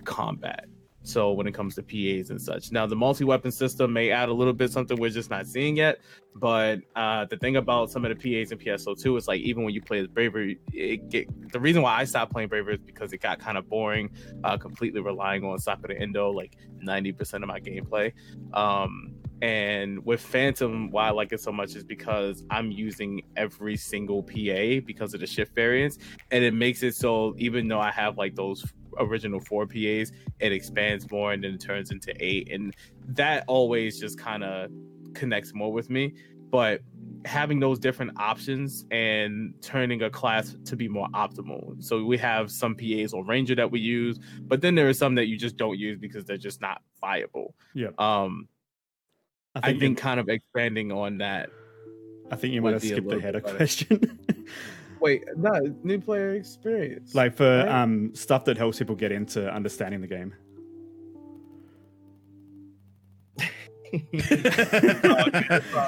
combat. 0.03 0.65
So 1.01 1.33
when 1.33 1.45
it 1.45 1.53
comes 1.53 1.75
to 1.75 1.83
PAs 1.83 2.31
and 2.31 2.41
such. 2.41 2.71
Now 2.71 2.87
the 2.87 2.95
multi-weapon 2.95 3.51
system 3.51 3.93
may 3.93 4.09
add 4.09 4.29
a 4.29 4.33
little 4.33 4.53
bit 4.53 4.71
something 4.71 4.99
we're 4.99 5.11
just 5.11 5.29
not 5.29 5.45
seeing 5.45 5.77
yet. 5.77 5.99
But 6.35 6.79
uh, 6.95 7.25
the 7.25 7.37
thing 7.37 7.57
about 7.57 7.91
some 7.91 8.05
of 8.05 8.09
the 8.09 8.15
PAs 8.15 8.51
in 8.51 8.57
PSO2 8.57 9.17
is 9.17 9.27
like 9.27 9.41
even 9.41 9.63
when 9.63 9.73
you 9.73 9.81
play 9.81 9.99
as 9.99 10.07
Bravery, 10.07 10.59
it 10.73 11.09
get, 11.09 11.27
the 11.51 11.59
reason 11.59 11.81
why 11.81 11.95
I 11.95 12.03
stopped 12.05 12.31
playing 12.31 12.49
Bravery 12.49 12.75
is 12.75 12.81
because 12.81 13.13
it 13.13 13.19
got 13.19 13.39
kind 13.39 13.57
of 13.57 13.69
boring, 13.69 14.09
uh, 14.43 14.57
completely 14.57 15.01
relying 15.01 15.43
on 15.43 15.59
Sakura 15.59 15.95
Endo 15.95 16.31
like 16.31 16.57
90% 16.83 17.35
of 17.35 17.47
my 17.47 17.59
gameplay. 17.59 18.11
Um, 18.53 19.14
and 19.41 20.03
with 20.05 20.21
Phantom, 20.21 20.89
why 20.91 21.07
I 21.07 21.11
like 21.11 21.33
it 21.33 21.41
so 21.41 21.51
much 21.51 21.75
is 21.75 21.83
because 21.83 22.43
I'm 22.49 22.71
using 22.71 23.21
every 23.35 23.77
single 23.77 24.23
PA 24.23 24.81
because 24.85 25.13
of 25.13 25.19
the 25.19 25.27
shift 25.27 25.53
variants, 25.53 25.97
and 26.31 26.43
it 26.43 26.53
makes 26.53 26.83
it 26.83 26.95
so 26.95 27.35
even 27.37 27.67
though 27.67 27.79
I 27.79 27.91
have 27.91 28.17
like 28.17 28.35
those 28.35 28.65
original 28.97 29.39
four 29.39 29.67
PAs, 29.67 30.11
it 30.39 30.51
expands 30.51 31.09
more 31.11 31.33
and 31.33 31.43
then 31.43 31.55
it 31.55 31.61
turns 31.61 31.91
into 31.91 32.13
eight, 32.19 32.51
and 32.51 32.73
that 33.09 33.43
always 33.47 33.99
just 33.99 34.17
kind 34.17 34.43
of 34.43 34.71
connects 35.13 35.53
more 35.53 35.71
with 35.71 35.89
me. 35.89 36.13
But 36.49 36.81
having 37.25 37.59
those 37.59 37.79
different 37.79 38.11
options 38.17 38.85
and 38.91 39.53
turning 39.61 40.03
a 40.03 40.09
class 40.09 40.55
to 40.63 40.75
be 40.75 40.87
more 40.87 41.07
optimal. 41.09 41.83
So 41.83 42.03
we 42.03 42.17
have 42.19 42.51
some 42.51 42.75
PAs 42.75 43.13
or 43.13 43.25
Ranger 43.25 43.55
that 43.55 43.69
we 43.69 43.79
use, 43.79 44.19
but 44.41 44.61
then 44.61 44.75
there 44.75 44.87
are 44.87 44.93
some 44.93 45.15
that 45.15 45.25
you 45.25 45.37
just 45.37 45.57
don't 45.57 45.77
use 45.77 45.97
because 45.97 46.23
they're 46.23 46.37
just 46.37 46.61
not 46.61 46.81
viable. 47.01 47.55
Yeah. 47.73 47.89
Um, 47.97 48.47
I 49.55 49.61
think, 49.61 49.77
I 49.77 49.79
think 49.79 49.97
kind 49.97 50.19
of 50.19 50.29
expanding 50.29 50.91
on 50.91 51.19
that. 51.19 51.49
I 52.31 52.35
think 52.35 52.53
you 52.53 52.61
might 52.61 52.73
have 52.73 52.83
skipped 52.83 53.11
ahead 53.11 53.35
a 53.35 53.41
question. 53.41 54.19
Wait, 54.99 55.23
no, 55.37 55.51
new 55.83 55.99
player 55.99 56.33
experience. 56.33 57.13
Like 57.13 57.35
for 57.35 57.59
right? 57.59 57.67
um 57.67 58.13
stuff 58.15 58.45
that 58.45 58.57
helps 58.57 58.79
people 58.79 58.95
get 58.95 59.11
into 59.11 59.51
understanding 59.53 60.01
the 60.01 60.07
game. 60.07 60.33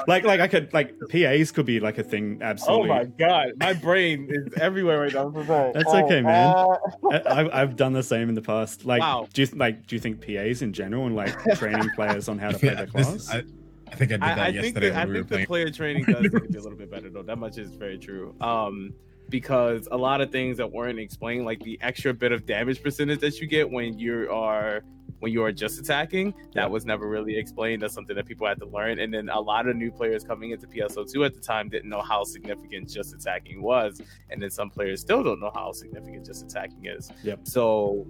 like 0.06 0.24
like 0.24 0.40
I 0.40 0.48
could 0.48 0.72
like 0.72 0.94
PAs 1.10 1.50
could 1.50 1.66
be 1.66 1.80
like 1.80 1.98
a 1.98 2.02
thing 2.04 2.38
absolutely. 2.40 2.90
Oh 2.90 2.94
my 2.94 3.04
god, 3.04 3.48
my 3.58 3.72
brain 3.74 4.28
is 4.30 4.54
everywhere 4.60 5.00
right 5.00 5.12
now. 5.12 5.28
That's 5.74 5.84
oh, 5.88 6.04
okay, 6.04 6.22
man. 6.22 6.54
Uh... 6.54 7.20
I've 7.26 7.50
I've 7.52 7.76
done 7.76 7.92
the 7.92 8.02
same 8.02 8.28
in 8.28 8.34
the 8.34 8.42
past. 8.42 8.84
Like, 8.84 9.00
wow. 9.00 9.28
do 9.32 9.42
you 9.42 9.48
like 9.54 9.86
do 9.86 9.96
you 9.96 10.00
think 10.00 10.24
PAs 10.24 10.62
in 10.62 10.72
general 10.72 11.06
and 11.06 11.16
like 11.16 11.36
training 11.56 11.90
players 11.94 12.28
on 12.28 12.38
how 12.38 12.50
to 12.50 12.58
play 12.58 12.74
their 12.74 12.86
class? 12.86 13.12
This, 13.12 13.30
I, 13.30 13.42
I 13.92 13.96
think 13.96 14.12
I 14.12 14.14
did 14.14 14.22
that 14.22 14.38
I, 14.38 14.44
I 14.44 14.48
yesterday. 14.48 14.62
Think 14.62 14.94
the, 14.94 15.00
I 15.00 15.06
think 15.06 15.28
the 15.28 15.46
player 15.46 15.70
training 15.70 16.04
does 16.04 16.22
need 16.22 16.32
to 16.32 16.40
be 16.40 16.58
a 16.58 16.62
little 16.62 16.78
bit 16.78 16.90
better 16.90 17.10
though. 17.10 17.22
That 17.22 17.38
much 17.38 17.58
is 17.58 17.70
very 17.74 17.98
true. 17.98 18.34
Um, 18.40 18.94
because 19.28 19.88
a 19.90 19.96
lot 19.96 20.20
of 20.20 20.30
things 20.32 20.56
that 20.56 20.70
weren't 20.72 20.98
explained, 20.98 21.44
like 21.44 21.60
the 21.60 21.78
extra 21.82 22.14
bit 22.14 22.32
of 22.32 22.46
damage 22.46 22.82
percentage 22.82 23.20
that 23.20 23.38
you 23.40 23.46
get 23.46 23.70
when 23.70 23.98
you 23.98 24.30
are 24.30 24.82
when 25.20 25.32
you 25.32 25.42
are 25.42 25.52
just 25.52 25.80
attacking, 25.80 26.32
that 26.54 26.70
was 26.70 26.86
never 26.86 27.08
really 27.08 27.36
explained. 27.36 27.82
That's 27.82 27.94
something 27.94 28.14
that 28.14 28.26
people 28.26 28.46
had 28.46 28.60
to 28.60 28.66
learn. 28.66 29.00
And 29.00 29.12
then 29.12 29.28
a 29.28 29.40
lot 29.40 29.66
of 29.66 29.74
new 29.74 29.90
players 29.90 30.22
coming 30.22 30.52
into 30.52 30.68
PSO2 30.68 31.26
at 31.26 31.34
the 31.34 31.40
time 31.40 31.68
didn't 31.68 31.90
know 31.90 32.02
how 32.02 32.22
significant 32.22 32.88
just 32.88 33.12
attacking 33.14 33.60
was. 33.60 34.00
And 34.30 34.40
then 34.40 34.50
some 34.50 34.70
players 34.70 35.00
still 35.00 35.24
don't 35.24 35.40
know 35.40 35.50
how 35.52 35.72
significant 35.72 36.24
just 36.24 36.44
attacking 36.44 36.86
is. 36.86 37.10
Yep. 37.24 37.48
So 37.48 38.06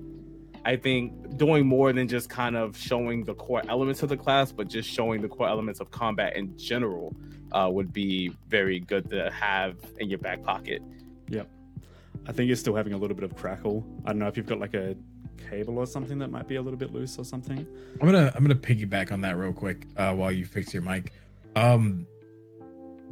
I 0.69 0.77
think 0.77 1.39
doing 1.39 1.67
more 1.67 1.95
than 1.95 2.09
just 2.09 2.29
kind 2.29 2.55
of 2.55 2.77
showing 2.77 3.25
the 3.25 3.33
core 3.33 3.63
elements 3.71 4.03
of 4.03 4.11
the 4.11 4.19
class, 4.19 4.53
but 4.53 4.69
just 4.69 4.87
showing 4.87 5.23
the 5.23 5.29
core 5.29 5.49
elements 5.49 5.81
of 5.81 5.91
combat 5.91 6.37
in 6.37 6.59
general 6.59 7.17
uh, 7.53 7.71
would 7.73 7.91
be 7.91 8.37
very 8.49 8.79
good 8.79 9.09
to 9.09 9.31
have 9.31 9.77
in 9.99 10.11
your 10.11 10.19
back 10.19 10.43
pocket. 10.43 10.83
Yep. 11.31 11.49
I 12.27 12.33
think 12.33 12.49
you're 12.49 12.57
still 12.57 12.75
having 12.75 12.93
a 12.93 12.99
little 12.99 13.17
bit 13.17 13.25
of 13.25 13.35
crackle. 13.35 13.83
I 14.05 14.11
don't 14.11 14.19
know 14.19 14.29
if 14.29 14.37
you've 14.37 14.45
got 14.45 14.61
like 14.61 14.75
a 14.75 14.95
cable 15.49 15.79
or 15.79 15.87
something 15.87 16.19
that 16.19 16.31
might 16.31 16.47
be 16.47 16.57
a 16.57 16.61
little 16.61 16.79
bit 16.79 16.93
loose 16.93 17.19
or 17.19 17.25
something. 17.25 17.67
I'm 18.03 18.07
gonna 18.07 18.31
I'm 18.35 18.45
gonna 18.45 18.55
piggyback 18.55 19.11
on 19.11 19.23
that 19.23 19.39
real 19.39 19.55
quick 19.55 19.87
uh, 19.97 20.13
while 20.13 20.31
you 20.31 20.45
fix 20.45 20.75
your 20.75 20.83
mic. 20.83 21.15
Um, 21.57 22.07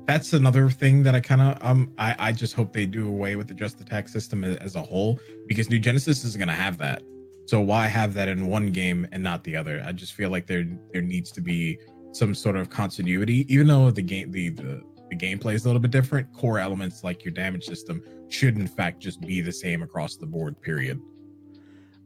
that's 0.05 0.35
another 0.35 0.69
thing 0.69 1.05
that 1.05 1.15
I 1.15 1.21
kind 1.21 1.41
of 1.41 1.57
um 1.65 1.91
I 1.97 2.17
I 2.19 2.33
just 2.33 2.53
hope 2.53 2.75
they 2.75 2.85
do 2.85 3.09
away 3.09 3.35
with 3.37 3.49
the 3.49 3.55
just 3.55 3.81
attack 3.81 4.11
system 4.11 4.45
as 4.45 4.77
a 4.77 4.83
whole 4.83 5.19
because 5.47 5.71
New 5.71 5.79
Genesis 5.79 6.23
isn't 6.23 6.39
gonna 6.39 6.53
have 6.53 6.77
that. 6.77 7.01
So 7.47 7.61
why 7.61 7.87
have 7.87 8.13
that 8.15 8.29
in 8.29 8.49
one 8.49 8.73
game 8.73 9.07
and 9.13 9.23
not 9.23 9.45
the 9.45 9.57
other? 9.57 9.83
I 9.87 9.93
just 9.93 10.15
feel 10.15 10.31
like 10.31 10.47
there 10.47 10.67
there 10.93 11.03
needs 11.03 11.31
to 11.33 11.41
be 11.41 11.79
some 12.13 12.35
sort 12.35 12.57
of 12.57 12.71
continuity, 12.71 13.47
even 13.53 13.69
though 13.69 13.91
the 13.91 14.03
game 14.03 14.33
the 14.33 14.51
the, 14.51 14.83
the 15.11 15.17
gameplay 15.17 15.55
is 15.55 15.65
a 15.65 15.69
little 15.69 15.81
bit 15.81 15.93
different. 15.93 16.33
Core 16.33 16.59
elements 16.59 17.05
like 17.05 17.25
your 17.25 17.33
damage 17.33 17.65
system 17.65 18.03
should 18.29 18.57
in 18.57 18.67
fact 18.67 19.01
just 19.01 19.21
be 19.21 19.41
the 19.41 19.53
same 19.53 19.83
across 19.83 20.17
the 20.17 20.27
board. 20.27 20.61
Period. 20.61 21.01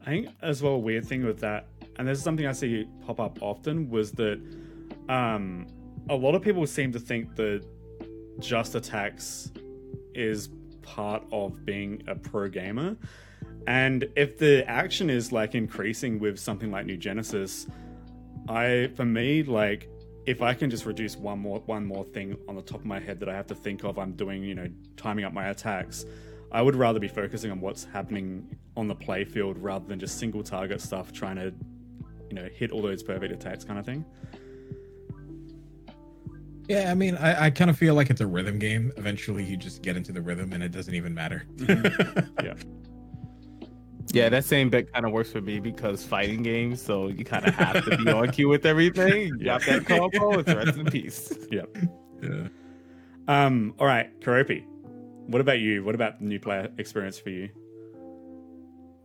I 0.02 0.04
think 0.04 0.28
as 0.42 0.62
well 0.62 0.74
a 0.74 0.78
weird 0.78 1.06
thing 1.06 1.24
with 1.24 1.40
that, 1.40 1.68
and 1.96 2.06
this 2.06 2.18
is 2.18 2.24
something 2.24 2.46
I 2.46 2.52
see 2.52 2.86
pop 3.06 3.20
up 3.20 3.38
often, 3.42 3.88
was 3.88 4.12
that 4.12 4.40
um, 5.08 5.66
a 6.08 6.14
lot 6.14 6.34
of 6.34 6.42
people 6.42 6.66
seem 6.66 6.92
to 6.92 7.00
think 7.00 7.34
that 7.36 7.64
just 8.40 8.74
attacks 8.74 9.52
is 10.14 10.50
part 10.82 11.22
of 11.32 11.64
being 11.64 12.02
a 12.08 12.14
pro 12.14 12.48
gamer 12.48 12.96
and 13.66 14.08
if 14.16 14.38
the 14.38 14.68
action 14.68 15.10
is 15.10 15.32
like 15.32 15.54
increasing 15.54 16.18
with 16.18 16.38
something 16.38 16.70
like 16.70 16.86
New 16.86 16.96
Genesis, 16.96 17.66
I 18.48 18.90
for 18.96 19.04
me 19.04 19.42
like 19.42 19.88
if 20.26 20.42
I 20.42 20.54
can 20.54 20.70
just 20.70 20.86
reduce 20.86 21.16
one 21.16 21.38
more 21.38 21.60
one 21.60 21.86
more 21.86 22.04
thing 22.04 22.36
on 22.48 22.56
the 22.56 22.62
top 22.62 22.80
of 22.80 22.86
my 22.86 23.00
head 23.00 23.20
that 23.20 23.28
I 23.28 23.34
have 23.34 23.46
to 23.48 23.54
think 23.54 23.84
of, 23.84 23.98
I'm 23.98 24.12
doing 24.12 24.42
you 24.42 24.54
know 24.54 24.68
timing 24.96 25.24
up 25.24 25.32
my 25.32 25.48
attacks. 25.48 26.04
I 26.52 26.62
would 26.62 26.74
rather 26.74 26.98
be 26.98 27.08
focusing 27.08 27.50
on 27.50 27.60
what's 27.60 27.84
happening 27.84 28.56
on 28.76 28.88
the 28.88 28.96
playfield 28.96 29.54
rather 29.58 29.86
than 29.86 30.00
just 30.00 30.18
single 30.18 30.42
target 30.42 30.80
stuff, 30.80 31.12
trying 31.12 31.36
to 31.36 31.54
you 32.28 32.34
know 32.34 32.48
hit 32.52 32.70
all 32.70 32.82
those 32.82 33.02
perfect 33.02 33.32
attacks 33.32 33.64
kind 33.64 33.78
of 33.78 33.86
thing. 33.86 34.04
Yeah, 36.68 36.88
I 36.88 36.94
mean, 36.94 37.16
I, 37.16 37.46
I 37.46 37.50
kind 37.50 37.68
of 37.68 37.76
feel 37.76 37.94
like 37.94 38.10
it's 38.10 38.20
a 38.20 38.26
rhythm 38.26 38.60
game. 38.60 38.92
Eventually, 38.96 39.42
you 39.42 39.56
just 39.56 39.82
get 39.82 39.96
into 39.96 40.12
the 40.12 40.22
rhythm, 40.22 40.52
and 40.52 40.62
it 40.62 40.70
doesn't 40.70 40.94
even 40.94 41.12
matter. 41.12 41.44
Mm-hmm. 41.56 42.44
yeah. 42.44 42.54
Yeah, 44.12 44.28
that 44.28 44.44
same 44.44 44.70
bit 44.70 44.92
kind 44.92 45.06
of 45.06 45.12
works 45.12 45.30
for 45.30 45.40
me 45.40 45.60
because 45.60 46.04
fighting 46.04 46.42
games, 46.42 46.82
so 46.82 47.08
you 47.08 47.24
kind 47.24 47.46
of 47.46 47.54
have 47.54 47.84
to 47.84 47.96
be 47.96 48.10
on 48.10 48.30
cue 48.30 48.48
with 48.48 48.66
everything. 48.66 49.34
You 49.40 49.44
got 49.44 49.64
that 49.66 49.86
combo, 49.86 50.38
it's 50.38 50.52
rest 50.52 50.78
in 50.78 50.86
peace. 50.86 51.32
Yep. 51.50 51.76
Yeah. 52.22 52.48
Um. 53.28 53.74
All 53.78 53.86
right, 53.86 54.18
Keroppi. 54.20 54.64
What 55.26 55.40
about 55.40 55.60
you? 55.60 55.84
What 55.84 55.94
about 55.94 56.18
the 56.18 56.26
new 56.26 56.40
player 56.40 56.68
experience 56.78 57.18
for 57.18 57.30
you? 57.30 57.48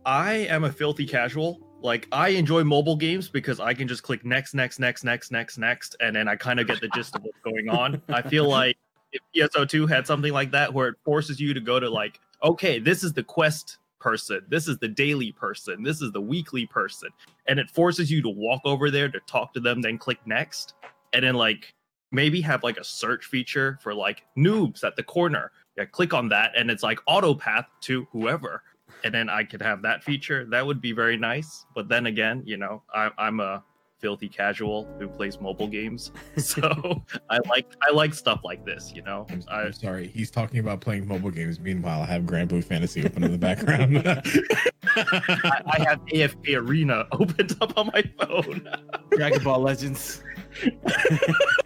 I 0.04 0.32
am 0.50 0.64
a 0.64 0.72
filthy 0.72 1.06
casual. 1.06 1.60
Like 1.82 2.08
I 2.10 2.30
enjoy 2.30 2.64
mobile 2.64 2.96
games 2.96 3.28
because 3.28 3.60
I 3.60 3.74
can 3.74 3.86
just 3.86 4.02
click 4.02 4.24
next, 4.24 4.54
next, 4.54 4.78
next, 4.78 5.04
next, 5.04 5.30
next, 5.30 5.58
next, 5.58 5.96
and 6.00 6.16
then 6.16 6.26
I 6.28 6.36
kind 6.36 6.58
of 6.58 6.66
get 6.66 6.80
the 6.80 6.88
gist 6.88 7.14
of 7.14 7.22
what's 7.22 7.38
going 7.44 7.68
on. 7.68 8.02
I 8.08 8.22
feel 8.22 8.48
like 8.48 8.76
if 9.12 9.20
PSO2 9.34 9.88
had 9.88 10.06
something 10.06 10.32
like 10.32 10.50
that 10.52 10.72
where 10.72 10.88
it 10.88 10.96
forces 11.04 11.38
you 11.38 11.54
to 11.54 11.60
go 11.60 11.78
to 11.78 11.88
like, 11.88 12.20
okay, 12.42 12.78
this 12.78 13.04
is 13.04 13.12
the 13.12 13.22
quest 13.22 13.78
person. 14.06 14.40
This 14.48 14.68
is 14.68 14.78
the 14.78 14.86
daily 14.86 15.32
person. 15.32 15.82
This 15.82 16.00
is 16.00 16.12
the 16.12 16.20
weekly 16.20 16.64
person. 16.64 17.08
And 17.48 17.58
it 17.58 17.68
forces 17.68 18.08
you 18.08 18.22
to 18.22 18.28
walk 18.28 18.60
over 18.64 18.88
there 18.88 19.08
to 19.08 19.18
talk 19.26 19.52
to 19.54 19.60
them, 19.60 19.82
then 19.82 19.98
click 19.98 20.20
next. 20.24 20.74
And 21.12 21.24
then 21.24 21.34
like 21.34 21.74
maybe 22.12 22.40
have 22.40 22.62
like 22.62 22.76
a 22.76 22.84
search 22.84 23.24
feature 23.24 23.80
for 23.82 23.92
like 23.92 24.22
noobs 24.38 24.84
at 24.84 24.94
the 24.94 25.02
corner. 25.02 25.50
Yeah, 25.76 25.86
click 25.86 26.14
on 26.14 26.28
that 26.28 26.52
and 26.56 26.70
it's 26.70 26.84
like 26.84 27.00
auto 27.08 27.34
path 27.34 27.66
to 27.80 28.06
whoever. 28.12 28.62
and 29.02 29.12
then 29.12 29.28
I 29.28 29.42
could 29.42 29.60
have 29.60 29.82
that 29.82 30.04
feature. 30.04 30.44
That 30.44 30.64
would 30.64 30.80
be 30.80 30.92
very 30.92 31.16
nice. 31.16 31.66
But 31.74 31.88
then 31.88 32.06
again, 32.06 32.44
you 32.46 32.58
know, 32.58 32.84
I, 32.94 33.10
I'm 33.18 33.40
a 33.40 33.64
filthy 34.06 34.28
casual 34.28 34.84
who 35.00 35.08
plays 35.08 35.40
mobile 35.40 35.66
games, 35.66 36.12
so 36.36 37.02
I 37.28 37.38
like 37.48 37.66
I 37.82 37.90
like 37.92 38.14
stuff 38.14 38.42
like 38.44 38.64
this. 38.64 38.92
You 38.94 39.02
know, 39.02 39.26
I'm, 39.28 39.42
I, 39.48 39.62
I'm 39.62 39.72
sorry. 39.72 40.06
He's 40.06 40.30
talking 40.30 40.60
about 40.60 40.80
playing 40.80 41.08
mobile 41.08 41.32
games. 41.32 41.58
Meanwhile, 41.58 42.02
I 42.02 42.06
have 42.06 42.22
Granblue 42.22 42.62
Fantasy 42.62 43.04
open 43.04 43.24
in 43.24 43.32
the 43.32 43.36
background. 43.38 43.98
I, 44.06 45.60
I 45.66 45.82
have 45.88 45.98
AFK 46.06 46.56
Arena 46.56 47.08
opened 47.12 47.56
up 47.60 47.76
on 47.76 47.90
my 47.92 48.04
phone. 48.20 48.68
Dragon 49.10 49.42
Ball 49.42 49.58
Legends. 49.60 50.22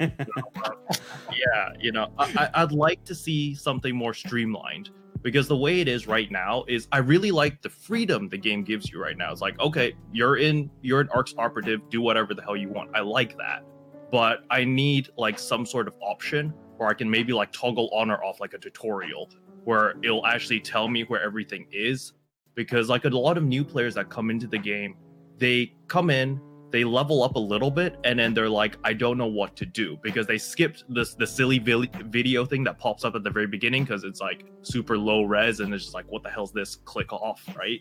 yeah, 0.00 1.72
you 1.79 1.92
know, 1.92 2.11
I, 2.18 2.33
I- 2.55 2.62
I'd 2.62 2.72
like 2.72 3.05
to 3.05 3.14
see 3.14 3.55
something 3.55 3.94
more 3.94 4.14
streamlined 4.14 4.88
because 5.23 5.49
the 5.49 5.57
way 5.57 5.81
it 5.81 5.89
is 5.89 6.07
right 6.07 6.31
now 6.31 6.65
is 6.69 6.89
I 6.93 6.99
really 6.99 7.31
like 7.31 7.63
the 7.63 7.69
freedom 7.69 8.29
the 8.29 8.39
game 8.39 8.63
gives 8.63 8.91
you 8.91 9.01
right 9.01 9.17
now. 9.17 9.33
It's 9.33 9.41
like, 9.41 9.59
okay, 9.61 9.95
you're 10.13 10.37
in, 10.37 10.71
you're 10.83 11.01
an 11.01 11.09
ARKS 11.09 11.35
operative, 11.37 11.81
do 11.91 12.01
whatever 12.01 12.35
the 12.35 12.43
hell 12.43 12.57
you 12.57 12.69
want. 12.69 12.91
I 12.95 13.01
like 13.01 13.37
that, 13.37 13.65
but 14.11 14.45
I 14.51 14.65
need 14.65 15.09
like 15.17 15.39
some 15.39 15.67
sort 15.67 15.89
of 15.89 15.95
option 16.01 16.55
where 16.77 16.89
I 16.89 16.95
can 16.95 17.11
maybe 17.11 17.33
like 17.33 17.53
toggle 17.53 17.91
on 17.93 18.11
or 18.11 18.25
off 18.25 18.41
like 18.41 18.55
a 18.55 18.59
tutorial 18.59 19.29
where 19.65 19.95
it'll 20.03 20.27
actually 20.27 20.61
tell 20.61 20.89
me 20.89 21.03
where 21.03 21.23
everything 21.23 21.67
is. 21.71 22.15
Because 22.55 22.89
like 22.89 23.05
a 23.05 23.09
lot 23.09 23.37
of 23.37 23.45
new 23.45 23.65
players 23.65 23.95
that 23.95 24.09
come 24.09 24.31
into 24.31 24.47
the 24.47 24.59
game, 24.59 24.97
they 25.39 25.75
come 25.89 26.11
in, 26.11 26.41
they 26.71 26.85
level 26.85 27.23
up 27.23 27.37
a 27.37 27.39
little 27.39 27.71
bit 27.71 27.99
and 28.05 28.19
then 28.19 28.33
they're 28.33 28.49
like 28.49 28.77
i 28.85 28.93
don't 28.93 29.19
know 29.19 29.27
what 29.27 29.57
to 29.57 29.67
do 29.67 29.99
because 30.03 30.27
they 30.27 30.39
skipped 30.39 30.85
this 30.89 31.15
the 31.15 31.27
silly 31.27 31.59
vi- 31.59 31.91
video 32.05 32.45
thing 32.45 32.63
that 32.65 32.79
pops 32.79 33.05
up 33.05 33.15
at 33.15 33.25
the 33.25 33.31
very 33.31 33.47
beginning 33.47 33.85
because 33.85 34.05
it's 34.05 34.21
like 34.21 34.45
super 34.63 34.97
low 34.97 35.23
res 35.25 35.61
and 35.61 35.73
it's 35.75 35.85
just 35.85 35.95
like 35.95 36.07
what 36.09 36.23
the 36.23 36.31
hell's 36.31 36.53
this? 36.53 36.77
Click 36.77 37.13
off 37.13 37.43
right? 37.57 37.81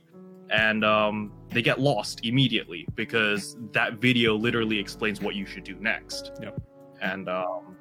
And 0.49 0.83
um, 0.83 1.31
they 1.49 1.61
get 1.61 1.79
lost 1.79 2.25
immediately 2.25 2.87
because 2.95 3.55
that 3.71 3.95
video 3.95 4.35
literally 4.35 4.79
explains 4.79 5.21
what 5.21 5.35
you 5.35 5.45
should 5.45 5.63
do 5.63 5.75
next. 5.75 6.31
Yep. 6.41 6.59
and 7.01 7.29
um, 7.29 7.75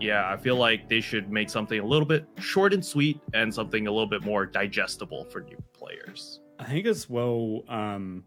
yeah 0.00 0.28
i 0.28 0.36
feel 0.36 0.56
like 0.56 0.88
they 0.88 1.00
should 1.00 1.30
make 1.30 1.48
something 1.48 1.78
a 1.80 1.84
little 1.84 2.06
bit 2.06 2.26
short 2.38 2.72
and 2.74 2.84
sweet 2.84 3.20
and 3.34 3.52
something 3.54 3.86
a 3.86 3.90
little 3.90 4.06
bit 4.08 4.22
more 4.22 4.44
digestible 4.46 5.24
for 5.26 5.40
new 5.42 5.56
players. 5.72 6.40
I 6.58 6.64
think 6.64 6.86
as 6.86 7.08
well, 7.10 7.62
um, 7.68 8.24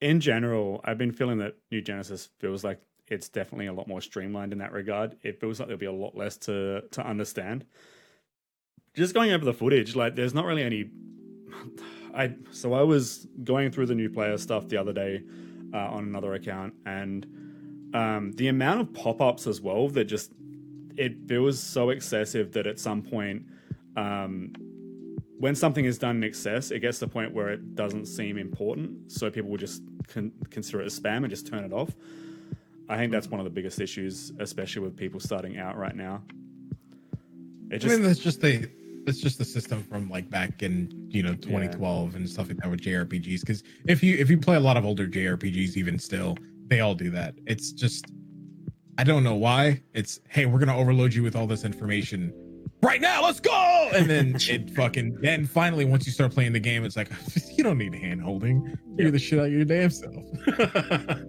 in 0.00 0.20
general, 0.20 0.80
I've 0.84 0.98
been 0.98 1.12
feeling 1.12 1.38
that 1.38 1.56
New 1.70 1.82
Genesis 1.82 2.30
feels 2.38 2.64
like 2.64 2.80
it's 3.08 3.28
definitely 3.28 3.66
a 3.66 3.72
lot 3.72 3.88
more 3.88 4.00
streamlined 4.00 4.52
in 4.52 4.58
that 4.58 4.72
regard. 4.72 5.16
It 5.22 5.40
feels 5.40 5.58
like 5.58 5.68
there'll 5.68 5.78
be 5.78 5.86
a 5.86 5.92
lot 5.92 6.16
less 6.16 6.36
to 6.38 6.82
to 6.92 7.06
understand. 7.06 7.66
Just 8.94 9.14
going 9.14 9.32
over 9.32 9.44
the 9.44 9.52
footage, 9.52 9.94
like 9.94 10.14
there's 10.14 10.34
not 10.34 10.46
really 10.46 10.62
any. 10.62 10.90
I 12.14 12.34
so 12.50 12.72
I 12.72 12.82
was 12.82 13.26
going 13.44 13.70
through 13.70 13.86
the 13.86 13.94
new 13.94 14.08
player 14.08 14.38
stuff 14.38 14.68
the 14.68 14.76
other 14.76 14.92
day 14.92 15.22
uh, 15.74 15.76
on 15.76 16.04
another 16.04 16.34
account, 16.34 16.74
and 16.86 17.26
um, 17.94 18.32
the 18.36 18.48
amount 18.48 18.80
of 18.80 18.92
pop 18.94 19.20
ups 19.20 19.46
as 19.46 19.60
well 19.60 19.88
that 19.90 20.04
just 20.04 20.32
it 20.96 21.28
feels 21.28 21.60
so 21.60 21.90
excessive 21.90 22.52
that 22.52 22.66
at 22.66 22.78
some 22.78 23.02
point. 23.02 23.44
Um, 23.96 24.52
when 25.40 25.54
something 25.54 25.86
is 25.86 25.96
done 25.96 26.16
in 26.16 26.24
excess, 26.24 26.70
it 26.70 26.80
gets 26.80 26.98
to 26.98 27.06
the 27.06 27.10
point 27.10 27.32
where 27.32 27.48
it 27.48 27.74
doesn't 27.74 28.04
seem 28.04 28.36
important, 28.36 29.10
so 29.10 29.30
people 29.30 29.48
will 29.48 29.56
just 29.56 29.82
con- 30.06 30.32
consider 30.50 30.82
it 30.82 30.86
as 30.86 31.00
spam 31.00 31.18
and 31.18 31.30
just 31.30 31.46
turn 31.46 31.64
it 31.64 31.72
off. 31.72 31.88
I 32.90 32.98
think 32.98 33.10
that's 33.10 33.28
one 33.28 33.40
of 33.40 33.44
the 33.44 33.50
biggest 33.50 33.80
issues, 33.80 34.32
especially 34.38 34.82
with 34.82 34.98
people 34.98 35.18
starting 35.18 35.56
out 35.56 35.78
right 35.78 35.96
now. 35.96 36.22
It 37.70 37.76
I 37.76 37.78
just 37.78 37.94
mean, 37.94 38.06
that's 38.06 38.18
just 38.18 38.42
the 38.42 38.68
that's 39.06 39.18
just 39.18 39.38
the 39.38 39.44
system 39.46 39.82
from 39.82 40.10
like 40.10 40.28
back 40.28 40.62
in 40.62 41.08
you 41.08 41.22
know 41.22 41.34
2012 41.34 42.16
and 42.16 42.28
stuff 42.28 42.48
like 42.48 42.58
that 42.58 42.70
with 42.70 42.82
JRPGs. 42.82 43.40
Because 43.40 43.62
if 43.86 44.02
you 44.02 44.18
if 44.18 44.28
you 44.28 44.36
play 44.36 44.56
a 44.56 44.60
lot 44.60 44.76
of 44.76 44.84
older 44.84 45.06
JRPGs, 45.06 45.74
even 45.78 45.98
still, 45.98 46.36
they 46.66 46.80
all 46.80 46.94
do 46.94 47.10
that. 47.12 47.34
It's 47.46 47.72
just 47.72 48.04
I 48.98 49.04
don't 49.04 49.24
know 49.24 49.36
why. 49.36 49.80
It's 49.94 50.20
hey, 50.28 50.44
we're 50.44 50.58
gonna 50.58 50.76
overload 50.76 51.14
you 51.14 51.22
with 51.22 51.34
all 51.34 51.46
this 51.46 51.64
information 51.64 52.34
right 52.82 53.00
now. 53.00 53.22
Let's 53.22 53.40
go, 53.40 53.90
and 53.94 54.08
then 54.08 54.36
it 54.48 54.70
fucking 54.70 55.18
then 55.20 55.46
finally 55.46 55.84
once 55.84 56.06
you 56.06 56.12
start 56.12 56.32
playing 56.32 56.52
the 56.52 56.60
game, 56.60 56.84
it's 56.84 56.96
like 56.96 57.10
you 57.56 57.64
don't 57.64 57.78
need 57.78 57.94
hand 57.94 58.22
holding. 58.22 58.76
Figure 58.96 59.10
the 59.10 59.18
shit 59.18 59.38
out 59.38 59.46
of 59.46 59.52
your 59.52 59.64
damn 59.64 59.90
self. 59.90 60.14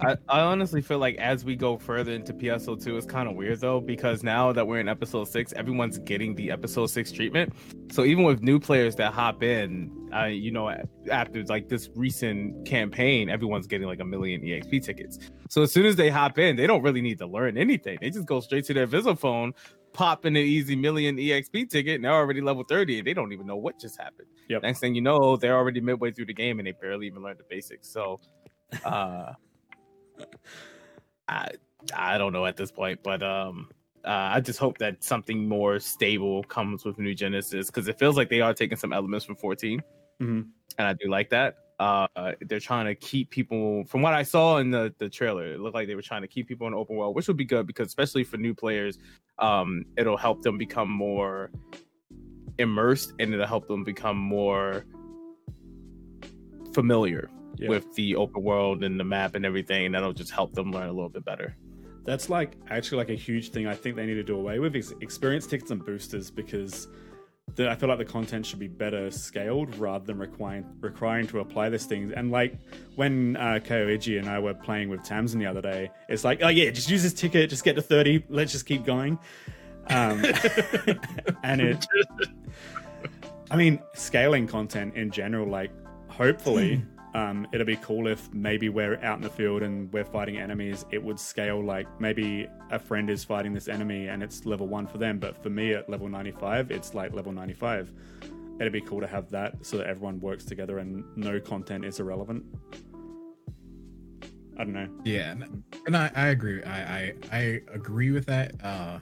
I, 0.00 0.16
I 0.28 0.40
honestly 0.40 0.82
feel 0.82 0.98
like 0.98 1.16
as 1.16 1.44
we 1.44 1.56
go 1.56 1.78
further 1.78 2.12
into 2.12 2.32
PSO2, 2.32 2.96
it's 2.96 3.06
kind 3.06 3.28
of 3.28 3.36
weird 3.36 3.60
though, 3.60 3.80
because 3.80 4.22
now 4.22 4.52
that 4.52 4.66
we're 4.66 4.80
in 4.80 4.88
episode 4.88 5.28
six, 5.28 5.52
everyone's 5.54 5.98
getting 5.98 6.34
the 6.34 6.50
episode 6.50 6.86
six 6.86 7.12
treatment. 7.12 7.52
So 7.92 8.04
even 8.04 8.24
with 8.24 8.42
new 8.42 8.58
players 8.58 8.96
that 8.96 9.12
hop 9.12 9.42
in, 9.42 9.90
uh, 10.14 10.24
you 10.24 10.50
know, 10.50 10.72
after 11.10 11.44
like 11.44 11.68
this 11.68 11.90
recent 11.94 12.66
campaign, 12.66 13.28
everyone's 13.28 13.66
getting 13.66 13.86
like 13.86 14.00
a 14.00 14.04
million 14.04 14.42
EXP 14.42 14.84
tickets. 14.84 15.18
So 15.48 15.62
as 15.62 15.72
soon 15.72 15.86
as 15.86 15.96
they 15.96 16.10
hop 16.10 16.38
in, 16.38 16.56
they 16.56 16.66
don't 16.66 16.82
really 16.82 17.02
need 17.02 17.18
to 17.18 17.26
learn 17.26 17.56
anything. 17.56 17.98
They 18.00 18.10
just 18.10 18.26
go 18.26 18.40
straight 18.40 18.64
to 18.66 18.74
their 18.74 18.86
Visiphone, 18.86 19.52
pop 19.94 20.26
in 20.26 20.36
an 20.36 20.42
easy 20.42 20.76
million 20.76 21.16
EXP 21.16 21.70
ticket, 21.70 21.94
and 21.94 22.04
they're 22.04 22.12
already 22.12 22.42
level 22.42 22.64
30, 22.64 22.98
and 22.98 23.06
they 23.06 23.14
don't 23.14 23.32
even 23.32 23.46
know 23.46 23.56
what 23.56 23.80
just 23.80 23.98
happened. 23.98 24.28
Yep. 24.50 24.62
Next 24.62 24.80
thing 24.80 24.94
you 24.94 25.00
know, 25.00 25.36
they're 25.36 25.56
already 25.56 25.80
midway 25.80 26.10
through 26.10 26.26
the 26.26 26.34
game 26.34 26.58
and 26.58 26.66
they 26.66 26.72
barely 26.72 27.06
even 27.06 27.22
learned 27.22 27.38
the 27.38 27.44
basics. 27.48 27.88
So, 27.88 28.20
uh, 28.84 29.32
I 31.28 31.48
I 31.94 32.18
don't 32.18 32.32
know 32.32 32.44
at 32.44 32.56
this 32.56 32.70
point, 32.70 33.00
but 33.02 33.22
um, 33.22 33.70
uh, 34.04 34.08
I 34.34 34.40
just 34.40 34.58
hope 34.58 34.78
that 34.78 35.02
something 35.02 35.48
more 35.48 35.78
stable 35.78 36.42
comes 36.44 36.84
with 36.84 36.98
New 36.98 37.14
Genesis 37.14 37.68
because 37.68 37.88
it 37.88 37.98
feels 37.98 38.16
like 38.16 38.28
they 38.28 38.40
are 38.42 38.52
taking 38.52 38.76
some 38.76 38.92
elements 38.92 39.24
from 39.24 39.36
14, 39.36 39.82
Mhm. 40.20 40.48
and 40.78 40.86
I 40.86 40.92
do 40.92 41.08
like 41.08 41.30
that. 41.30 41.56
Uh, 41.78 42.06
they're 42.42 42.60
trying 42.60 42.86
to 42.86 42.94
keep 42.94 43.30
people, 43.30 43.84
from 43.84 44.00
what 44.02 44.14
I 44.14 44.22
saw 44.22 44.58
in 44.58 44.70
the 44.70 44.94
the 44.98 45.08
trailer, 45.08 45.46
it 45.54 45.60
looked 45.60 45.74
like 45.74 45.88
they 45.88 45.94
were 45.96 46.02
trying 46.02 46.22
to 46.22 46.28
keep 46.28 46.46
people 46.46 46.66
in 46.66 46.74
open 46.74 46.96
world, 46.96 47.16
which 47.16 47.26
would 47.28 47.36
be 47.36 47.44
good 47.44 47.66
because 47.66 47.88
especially 47.88 48.22
for 48.24 48.36
new 48.36 48.54
players, 48.54 48.98
um, 49.38 49.84
it'll 49.96 50.16
help 50.16 50.42
them 50.42 50.56
become 50.56 50.88
more 50.90 51.50
immersed 52.58 53.12
and 53.18 53.34
it'll 53.34 53.46
help 53.46 53.66
them 53.66 53.82
become 53.82 54.16
more 54.16 54.84
familiar 56.72 57.28
Yeah. 57.58 57.68
with 57.68 57.92
the 57.94 58.16
open 58.16 58.42
world 58.42 58.82
and 58.84 58.98
the 58.98 59.04
map 59.04 59.34
and 59.34 59.44
everything, 59.46 59.86
and 59.86 59.94
that'll 59.94 60.12
just 60.12 60.30
help 60.32 60.52
them 60.54 60.70
learn 60.72 60.88
a 60.88 60.92
little 60.92 61.08
bit 61.08 61.24
better. 61.24 61.56
That's 62.04 62.28
like 62.28 62.56
actually 62.68 62.98
like 62.98 63.10
a 63.10 63.14
huge 63.14 63.50
thing 63.50 63.66
I 63.66 63.74
think 63.74 63.96
they 63.96 64.06
need 64.06 64.14
to 64.14 64.22
do 64.22 64.36
away 64.36 64.58
with 64.58 64.76
is 64.76 64.94
experience 65.00 65.46
tickets 65.46 65.70
and 65.70 65.84
boosters 65.84 66.30
because 66.30 66.88
I 67.56 67.76
feel 67.76 67.88
like 67.88 67.98
the 67.98 68.04
content 68.04 68.44
should 68.46 68.58
be 68.58 68.66
better 68.66 69.10
scaled 69.10 69.76
rather 69.76 70.04
than 70.04 70.18
requiring 70.18 70.66
requiring 70.80 71.26
to 71.28 71.38
apply 71.38 71.68
these 71.68 71.86
things. 71.86 72.10
And 72.10 72.30
like 72.30 72.58
when 72.96 73.36
uh, 73.36 73.60
Koichi 73.62 74.18
and 74.18 74.28
I 74.28 74.40
were 74.40 74.54
playing 74.54 74.88
with 74.88 75.04
Tamsin 75.04 75.38
the 75.38 75.46
other 75.46 75.62
day, 75.62 75.90
it's 76.08 76.24
like, 76.24 76.40
oh 76.42 76.48
yeah, 76.48 76.70
just 76.70 76.90
use 76.90 77.02
this 77.02 77.14
ticket, 77.14 77.50
just 77.50 77.62
get 77.62 77.76
to 77.76 77.82
thirty, 77.82 78.24
let's 78.28 78.50
just 78.50 78.66
keep 78.66 78.84
going. 78.84 79.18
Um, 79.88 80.24
and 81.44 81.60
it, 81.60 81.86
I 83.50 83.56
mean, 83.56 83.80
scaling 83.94 84.48
content 84.48 84.96
in 84.96 85.10
general, 85.10 85.46
like 85.46 85.70
hopefully 86.08 86.82
um, 87.14 87.46
it'll 87.52 87.66
be 87.66 87.76
cool 87.76 88.08
if 88.08 88.32
maybe 88.34 88.68
we're 88.68 88.96
out 89.04 89.16
in 89.16 89.22
the 89.22 89.30
field 89.30 89.62
and 89.62 89.92
we're 89.92 90.04
fighting 90.04 90.36
enemies. 90.38 90.84
It 90.90 91.02
would 91.02 91.20
scale 91.20 91.64
like 91.64 91.86
maybe 92.00 92.48
a 92.70 92.78
friend 92.78 93.08
is 93.08 93.22
fighting 93.22 93.54
this 93.54 93.68
enemy 93.68 94.08
and 94.08 94.20
it's 94.22 94.44
level 94.44 94.66
one 94.66 94.88
for 94.88 94.98
them, 94.98 95.20
but 95.20 95.40
for 95.40 95.48
me 95.48 95.74
at 95.74 95.88
level 95.88 96.08
95, 96.08 96.72
it's 96.72 96.92
like 96.92 97.12
level 97.12 97.30
95. 97.30 97.92
It'd 98.60 98.72
be 98.72 98.80
cool 98.80 99.00
to 99.00 99.06
have 99.06 99.30
that 99.30 99.64
so 99.64 99.78
that 99.78 99.86
everyone 99.86 100.20
works 100.20 100.44
together 100.44 100.78
and 100.78 101.04
no 101.16 101.38
content 101.40 101.84
is 101.84 102.00
irrelevant. 102.00 102.44
I 104.58 104.64
don't 104.64 104.72
know. 104.72 104.88
Yeah, 105.04 105.34
and, 105.86 105.96
I, 105.96 106.10
I 106.14 106.26
agree. 106.28 106.62
I, 106.62 106.78
I 106.78 107.14
I 107.32 107.38
agree 107.72 108.12
with 108.12 108.26
that. 108.26 108.54
Uh 108.62 109.00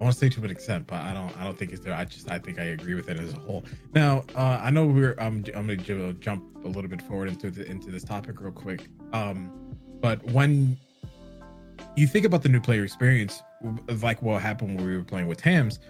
I 0.00 0.04
want 0.04 0.14
to 0.14 0.18
say 0.18 0.30
to 0.30 0.44
an 0.44 0.50
extent, 0.50 0.86
but 0.86 1.02
I 1.02 1.12
don't 1.12 1.36
I 1.38 1.44
don't 1.44 1.58
think 1.58 1.72
it's 1.72 1.82
there. 1.82 1.92
I 1.92 2.04
just 2.06 2.30
I 2.30 2.38
think 2.38 2.58
I 2.58 2.64
agree 2.64 2.94
with 2.94 3.10
it 3.10 3.18
as 3.18 3.34
a 3.34 3.38
whole. 3.38 3.64
Now, 3.94 4.24
uh 4.34 4.60
I 4.62 4.70
know 4.70 4.86
we're 4.86 5.14
I'm 5.18 5.44
I'm 5.54 5.66
gonna 5.66 6.12
jump 6.14 6.44
a 6.64 6.68
little 6.68 6.88
bit 6.88 7.02
forward 7.02 7.28
into 7.28 7.50
the 7.50 7.66
into 7.66 7.90
this 7.90 8.02
topic 8.02 8.40
real 8.40 8.52
quick. 8.52 8.88
Um 9.12 9.76
but 10.00 10.24
when 10.32 10.78
you 11.96 12.06
think 12.06 12.24
about 12.24 12.42
the 12.42 12.48
new 12.48 12.60
player 12.60 12.82
experience, 12.82 13.42
like 14.00 14.22
what 14.22 14.40
happened 14.40 14.76
when 14.76 14.86
we 14.86 14.96
were 14.96 15.04
playing 15.04 15.26
with 15.26 15.38
Tams, 15.38 15.80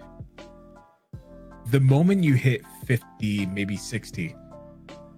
the 1.67 1.81
moment 1.81 2.25
you 2.25 2.35
hit 2.35 2.63
50, 2.87 3.47
maybe 3.47 3.77
60, 3.77 4.35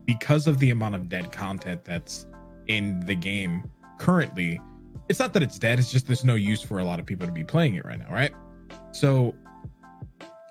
because 0.04 0.46
of 0.46 0.58
the 0.58 0.70
amount 0.70 0.94
of 0.94 1.08
dead 1.08 1.32
content 1.32 1.84
that's 1.84 2.26
in 2.66 3.00
the 3.06 3.14
game 3.14 3.70
currently, 3.98 4.60
it's 5.08 5.18
not 5.18 5.32
that 5.32 5.42
it's 5.42 5.58
dead, 5.58 5.78
it's 5.78 5.90
just 5.90 6.06
there's 6.06 6.24
no 6.24 6.34
use 6.34 6.60
for 6.60 6.78
a 6.78 6.84
lot 6.84 6.98
of 6.98 7.06
people 7.06 7.26
to 7.26 7.32
be 7.32 7.44
playing 7.44 7.76
it 7.76 7.84
right 7.84 7.98
now, 7.98 8.12
right? 8.12 8.34
So, 8.92 9.34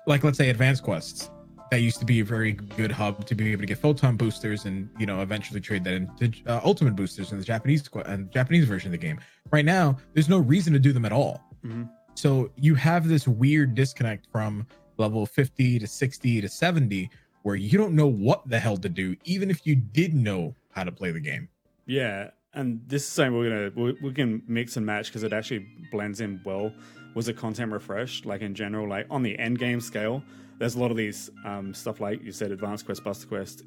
like, 0.06 0.24
let's 0.24 0.38
say 0.38 0.50
advanced 0.50 0.82
quests, 0.82 1.30
that 1.72 1.80
used 1.80 1.98
to 2.00 2.04
be 2.04 2.20
a 2.20 2.24
very 2.24 2.52
good 2.52 2.92
hub 2.92 3.24
to 3.24 3.34
be 3.34 3.50
able 3.50 3.62
to 3.62 3.66
get 3.66 3.78
photon 3.78 4.14
boosters 4.14 4.66
and 4.66 4.90
you 4.98 5.06
know 5.06 5.22
eventually 5.22 5.58
trade 5.58 5.82
that 5.84 5.94
into 5.94 6.30
uh, 6.46 6.60
ultimate 6.62 6.94
boosters 6.94 7.32
in 7.32 7.38
the 7.38 7.44
Japanese 7.44 7.88
and 8.04 8.30
Japanese 8.30 8.66
version 8.66 8.88
of 8.88 8.92
the 8.92 8.98
game. 8.98 9.18
Right 9.50 9.64
now, 9.64 9.96
there's 10.12 10.28
no 10.28 10.38
reason 10.38 10.74
to 10.74 10.78
do 10.78 10.92
them 10.92 11.06
at 11.06 11.12
all. 11.12 11.42
Mhm. 11.64 11.88
So 12.14 12.52
you 12.56 12.74
have 12.74 13.08
this 13.08 13.26
weird 13.26 13.74
disconnect 13.74 14.26
from 14.30 14.66
level 14.98 15.24
50 15.24 15.78
to 15.78 15.86
60 15.86 16.42
to 16.42 16.48
70 16.48 17.08
where 17.42 17.56
you 17.56 17.78
don't 17.78 17.94
know 17.94 18.06
what 18.06 18.46
the 18.46 18.58
hell 18.58 18.76
to 18.76 18.90
do, 18.90 19.16
even 19.24 19.50
if 19.50 19.66
you 19.66 19.74
did 19.74 20.12
know 20.12 20.54
how 20.72 20.84
to 20.84 20.92
play 20.92 21.10
the 21.10 21.20
game. 21.20 21.48
Yeah, 21.86 22.32
and 22.52 22.82
this 22.86 23.02
is 23.02 23.08
something 23.08 23.34
we're 23.34 23.48
gonna 23.48 23.82
we, 23.82 23.96
we 24.02 24.12
can 24.12 24.42
mix 24.46 24.76
and 24.76 24.84
match 24.84 25.06
because 25.06 25.22
it 25.22 25.32
actually 25.32 25.66
blends 25.90 26.20
in 26.20 26.38
well. 26.44 26.70
Was 27.14 27.26
the 27.26 27.34
content 27.34 27.72
refreshed? 27.72 28.26
Like 28.26 28.40
in 28.40 28.54
general, 28.54 28.88
like 28.88 29.06
on 29.10 29.22
the 29.22 29.38
end 29.38 29.58
game 29.58 29.80
scale, 29.80 30.22
there's 30.58 30.76
a 30.76 30.78
lot 30.78 30.90
of 30.90 30.96
these 30.96 31.30
um, 31.44 31.74
stuff 31.74 32.00
like 32.00 32.22
you 32.22 32.32
said, 32.32 32.52
Advanced 32.52 32.86
Quest, 32.86 33.04
Buster 33.04 33.26
Quest, 33.26 33.64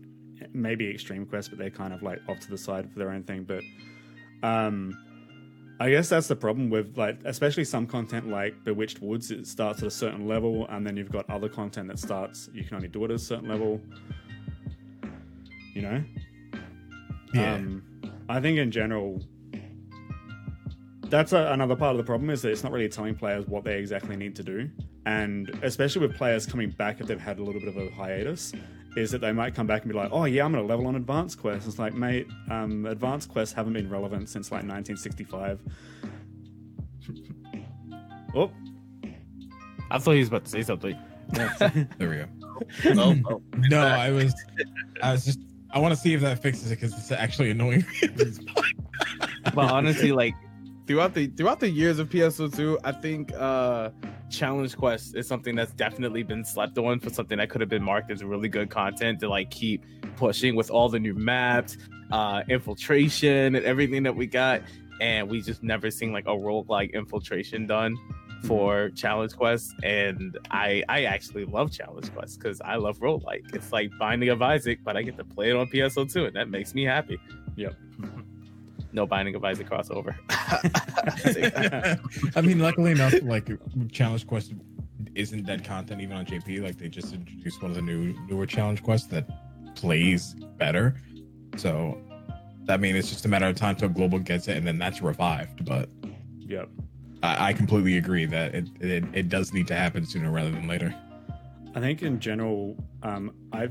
maybe 0.54 0.90
Extreme 0.90 1.26
Quest, 1.28 1.50
but 1.50 1.60
they're 1.60 1.70
kind 1.70 1.94
of 1.94 2.02
like 2.02 2.20
off 2.28 2.40
to 2.40 2.50
the 2.50 2.58
side 2.58 2.92
for 2.92 3.00
their 3.00 3.10
own 3.10 3.24
thing. 3.24 3.44
But 3.44 3.64
um, 4.42 4.98
I 5.80 5.90
guess 5.90 6.10
that's 6.10 6.28
the 6.28 6.36
problem 6.36 6.70
with 6.70 6.98
like, 6.98 7.20
especially 7.26 7.66
some 7.66 7.86
content 7.86 8.30
like 8.30 8.64
Bewitched 8.64 9.02
Woods. 9.02 9.32
It 9.32 9.46
starts 9.46 9.82
at 9.82 9.88
a 9.88 9.92
certain 9.92 10.28
level, 10.28 10.68
and 10.70 10.86
then 10.86 10.96
you've 10.96 11.12
got 11.12 11.30
other 11.30 11.50
content 11.50 11.90
that 11.90 12.00
starts. 12.00 12.50
You 12.54 12.64
can 12.64 12.76
only 12.76 12.88
do 12.88 13.04
it 13.04 13.12
at 13.12 13.16
a 13.16 13.20
certain 13.20 13.50
level. 13.50 13.82
You 15.74 15.82
know. 15.82 16.04
Yeah. 17.34 17.56
Um, 17.56 17.84
I 18.30 18.40
think 18.40 18.58
in 18.58 18.72
general, 18.72 19.22
that's 21.10 21.34
a, 21.34 21.52
another 21.52 21.76
part 21.76 21.92
of 21.92 21.98
the 21.98 22.04
problem 22.04 22.30
is 22.30 22.42
that 22.42 22.52
it's 22.52 22.64
not 22.64 22.72
really 22.72 22.90
telling 22.90 23.16
players 23.16 23.48
what 23.48 23.64
they 23.64 23.78
exactly 23.78 24.16
need 24.16 24.36
to 24.36 24.44
do, 24.44 24.70
and 25.06 25.50
especially 25.62 26.08
with 26.08 26.16
players 26.18 26.46
coming 26.46 26.70
back 26.72 27.00
if 27.00 27.08
they've 27.08 27.20
had 27.20 27.40
a 27.40 27.44
little 27.44 27.62
bit 27.62 27.70
of 27.70 27.78
a 27.78 27.90
hiatus, 27.92 28.54
is 28.96 29.12
that 29.12 29.20
they 29.22 29.32
might 29.32 29.54
come 29.54 29.68
back 29.68 29.84
and 29.84 29.92
be 29.92 29.98
like, 29.98 30.10
"Oh 30.12 30.26
yeah, 30.26 30.46
I'm 30.46 30.52
going 30.52 30.64
to 30.64 30.68
level 30.68 30.88
on 30.88 30.96
advanced 30.96 31.40
quests." 31.40 31.68
It's 31.68 31.80
like, 31.80 31.94
mate, 31.94 32.28
um, 32.50 32.86
advanced 32.86 33.30
quests 33.30 33.54
haven't 33.54 33.74
been 33.74 33.90
relevant 33.90 34.30
since 34.30 34.52
like 34.52 34.64
1965. 34.64 35.60
oh, 38.36 38.52
I 39.92 40.00
thought 40.00 40.12
he 40.12 40.20
was 40.20 40.30
about 40.30 40.46
to 40.46 40.52
say 40.52 40.62
something. 40.64 40.98
There 41.98 42.10
we 42.10 42.18
go. 42.18 42.26
Oh, 42.98 43.16
oh. 43.30 43.42
No, 43.70 43.86
I 43.86 44.12
was, 44.12 44.34
I 45.04 45.12
was 45.12 45.26
just, 45.26 45.40
I 45.72 45.80
want 45.80 45.94
to 45.94 46.00
see 46.00 46.14
if 46.14 46.22
that 46.22 46.42
fixes 46.42 46.72
it 46.72 46.80
because 46.80 46.94
it's 46.94 47.12
actually 47.12 47.52
annoying. 47.52 47.84
but 49.54 49.72
honestly, 49.72 50.14
like 50.14 50.34
throughout 50.88 51.14
the 51.14 51.28
throughout 51.28 51.60
the 51.60 51.70
years 51.70 52.00
of 52.00 52.10
PSO2, 52.10 52.78
I 52.84 52.92
think 52.92 53.34
uh 53.34 53.92
challenge 54.30 54.76
quest 54.76 55.16
is 55.16 55.28
something 55.28 55.56
that's 55.56 55.72
definitely 55.74 56.24
been 56.24 56.44
slept 56.44 56.78
on 56.78 57.00
for 57.00 57.10
something 57.10 57.38
that 57.38 57.50
could 57.50 57.62
have 57.62 57.70
been 57.70 57.84
marked 57.84 58.12
as 58.12 58.24
really 58.24 58.50
good 58.50 58.70
content 58.70 59.20
to 59.20 59.30
like 59.30 59.52
keep 59.52 59.86
pushing 60.16 60.56
with 60.56 60.72
all 60.72 60.90
the 60.90 61.00
new 61.00 61.14
maps, 61.14 61.78
uh 62.12 62.44
infiltration 62.50 63.56
and 63.56 63.66
everything 63.66 64.04
that 64.04 64.16
we 64.16 64.28
got. 64.28 64.62
And 65.02 65.30
we 65.30 65.42
just 65.42 65.62
never 65.62 65.92
seen 65.92 66.12
like 66.14 66.26
a 66.26 66.32
roguelike 66.32 66.94
infiltration 66.94 67.68
done 67.68 67.98
for 68.44 68.90
challenge 68.92 69.36
quests 69.36 69.74
and 69.82 70.38
i 70.52 70.84
i 70.88 71.06
actually 71.06 71.46
love 71.46 71.72
challenge 71.72 72.14
quests 72.14 72.38
because 72.38 72.62
i 72.62 72.76
love 72.76 73.00
roguelike 73.00 73.42
it's 73.56 73.72
like 73.72 73.90
binding 73.98 74.30
of 74.30 74.40
isaac 74.42 74.78
but 74.84 74.96
i 74.96 75.02
get 75.02 75.18
to 75.18 75.24
play 75.24 75.50
it 75.50 75.56
on 75.56 75.66
pso2 75.68 76.28
and 76.28 76.36
that 76.36 76.48
makes 76.48 76.76
me 76.76 76.84
happy 76.84 77.18
Yep. 77.56 77.76
no 78.96 79.06
binding 79.06 79.36
of 79.36 79.44
isaac 79.44 79.70
crossover 79.70 80.16
I 82.36 82.42
mean, 82.42 82.60
luckily 82.60 82.92
enough, 82.92 83.14
like 83.22 83.50
challenge 83.92 84.28
quest 84.28 84.54
isn't 85.16 85.46
dead 85.46 85.64
content 85.64 86.02
even 86.02 86.18
on 86.18 86.26
JP. 86.26 86.64
Like 86.64 86.78
they 86.78 86.90
just 86.90 87.14
introduced 87.14 87.62
one 87.62 87.72
of 87.72 87.76
the 87.76 87.82
new 87.82 88.14
newer 88.28 88.46
challenge 88.46 88.84
quests 88.84 89.08
that 89.08 89.28
plays 89.76 90.36
better. 90.58 90.96
So, 91.58 91.98
I 92.70 92.78
mean, 92.78 92.96
it's 92.96 93.10
just 93.10 93.26
a 93.26 93.28
matter 93.28 93.48
of 93.48 93.56
time 93.56 93.76
till 93.76 93.90
global 93.90 94.20
gets 94.20 94.48
it, 94.48 94.58
and 94.58 94.68
then 94.68 94.78
that's 94.78 95.02
revived. 95.02 95.66
But 95.66 95.90
yep. 96.40 96.70
I, 97.24 97.50
I 97.50 97.54
completely 97.54 97.98
agree 97.98 98.26
that 98.26 98.54
it, 98.54 98.68
it 98.80 99.04
it 99.14 99.30
does 99.30 99.54
need 99.54 99.68
to 99.68 99.76
happen 99.76 100.06
sooner 100.06 100.32
rather 100.32 100.52
than 100.52 100.68
later. 100.68 100.94
I 101.74 101.80
think 101.80 102.04
in 102.04 102.20
general, 102.20 102.78
um, 103.04 103.34
I 103.52 103.70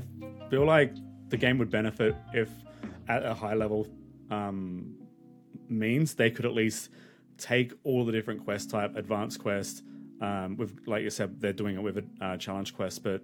feel 0.49 0.65
like 0.65 0.93
the 1.29 1.37
game 1.37 1.57
would 1.57 1.71
benefit 1.71 2.15
if, 2.33 2.49
at 3.07 3.25
a 3.25 3.33
high 3.33 3.55
level, 3.55 3.87
um, 4.29 4.95
means 5.69 6.13
they 6.13 6.31
could 6.31 6.45
at 6.45 6.53
least 6.53 6.89
take 7.37 7.73
all 7.83 8.05
the 8.05 8.11
different 8.11 8.43
quest 8.43 8.69
type, 8.69 8.95
advanced 8.95 9.39
quest. 9.39 9.83
Um, 10.21 10.55
with 10.57 10.79
like 10.85 11.03
you 11.03 11.09
said, 11.09 11.41
they're 11.41 11.53
doing 11.53 11.75
it 11.75 11.81
with 11.81 11.97
a 11.97 12.05
uh, 12.21 12.37
challenge 12.37 12.73
quest, 12.73 13.03
but 13.03 13.21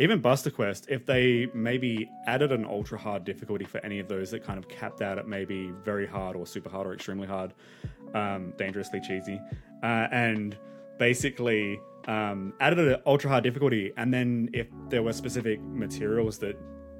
even 0.00 0.20
Buster 0.20 0.50
Quest, 0.50 0.86
if 0.88 1.04
they 1.04 1.46
maybe 1.52 2.10
added 2.26 2.52
an 2.52 2.64
ultra 2.64 2.98
hard 2.98 3.24
difficulty 3.24 3.66
for 3.66 3.84
any 3.84 3.98
of 3.98 4.08
those 4.08 4.30
that 4.30 4.42
kind 4.42 4.58
of 4.58 4.66
capped 4.66 5.02
out 5.02 5.18
at 5.18 5.28
maybe 5.28 5.72
very 5.84 6.06
hard 6.06 6.36
or 6.36 6.46
super 6.46 6.70
hard 6.70 6.86
or 6.86 6.94
extremely 6.94 7.26
hard, 7.26 7.52
um, 8.14 8.54
dangerously 8.56 9.00
cheesy, 9.00 9.38
uh, 9.82 10.08
and 10.10 10.56
basically 10.98 11.78
um, 12.08 12.54
added 12.60 12.78
an 12.78 12.96
ultra 13.04 13.28
hard 13.28 13.44
difficulty, 13.44 13.92
and 13.98 14.12
then 14.12 14.48
if 14.54 14.68
there 14.88 15.02
were 15.02 15.12
specific 15.12 15.60
materials 15.60 16.38
that 16.38 16.56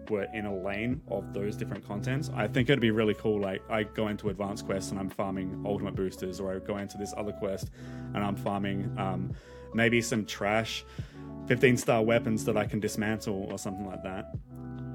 were 0.09 0.25
in 0.35 0.47
a 0.47 0.55
lane 0.57 1.01
of 1.09 1.33
those 1.33 1.57
different 1.57 1.87
contents, 1.87 2.31
I 2.35 2.47
think 2.49 2.69
it'd 2.69 2.81
be 2.81 2.91
really 2.91 3.15
cool. 3.15 3.41
Like 3.41 3.63
I 3.71 3.83
go 3.85 4.09
into 4.09 4.29
advanced 4.29 4.67
quests 4.67 4.91
and 4.91 4.99
I'm 5.01 5.11
farming 5.11 5.63
ultimate 5.67 5.95
boosters, 5.95 6.41
or 6.41 6.55
I 6.55 6.59
go 6.59 6.79
into 6.79 6.97
this 6.99 7.13
other 7.17 7.33
quest 7.33 7.71
and 8.15 8.19
I'm 8.25 8.37
farming 8.37 8.93
um, 8.99 9.33
maybe 9.75 10.01
some 10.01 10.25
trash 10.25 10.85
15 11.47 11.77
star 11.77 12.03
weapons 12.03 12.45
that 12.45 12.57
I 12.57 12.65
can 12.67 12.81
dismantle 12.81 13.49
or 13.51 13.59
something 13.59 13.87
like 13.87 14.03
that. 14.05 14.33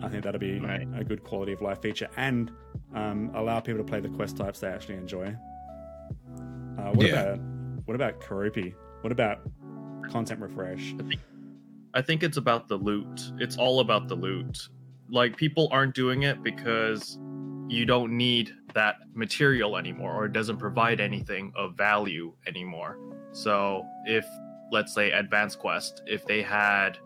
I 0.02 0.10
think 0.10 0.24
that'd 0.24 0.42
be 0.42 0.60
Right. 0.60 0.88
a 0.96 1.04
good 1.04 1.24
quality 1.24 1.54
of 1.54 1.62
life 1.62 1.82
feature 1.82 2.10
and 2.18 2.52
um, 2.94 3.32
allow 3.34 3.60
people 3.60 3.84
to 3.84 3.90
play 3.90 4.00
the 4.00 4.10
quest 4.10 4.38
types 4.38 4.60
they 4.60 4.68
actually 4.68 4.96
enjoy. 4.96 5.36
Uh, 6.78 6.92
what 6.94 7.08
Yeah. 7.08 7.22
about 7.22 7.40
what 7.86 7.96
about 7.96 8.20
Karopi? 8.20 8.74
What 9.02 9.12
about 9.12 9.40
content 10.10 10.42
refresh? 10.42 10.96
I 11.94 12.02
think 12.02 12.24
it's 12.24 12.38
about 12.38 12.68
the 12.68 12.76
loot. 12.78 13.32
It's 13.38 13.58
all 13.58 13.80
about 13.80 14.08
the 14.08 14.16
loot. 14.16 14.68
Like 15.10 15.38
people 15.38 15.68
aren't 15.72 15.96
doing 15.96 16.24
it 16.24 16.42
because 16.44 17.20
you 17.68 17.86
don't 17.86 18.16
need 18.16 18.54
that 18.74 18.98
material 19.14 19.78
anymore 19.78 20.14
or 20.14 20.26
it 20.26 20.34
doesn't 20.34 20.58
provide 20.58 21.00
anything 21.00 21.52
of 21.56 21.76
value 21.76 22.34
anymore. 22.48 23.00
So 23.32 23.84
if 24.06 24.26
let's 24.72 24.94
say 24.94 25.12
Advanced 25.12 25.60
Quest, 25.60 26.02
if 26.06 26.26
they 26.26 26.42
had 26.42 26.98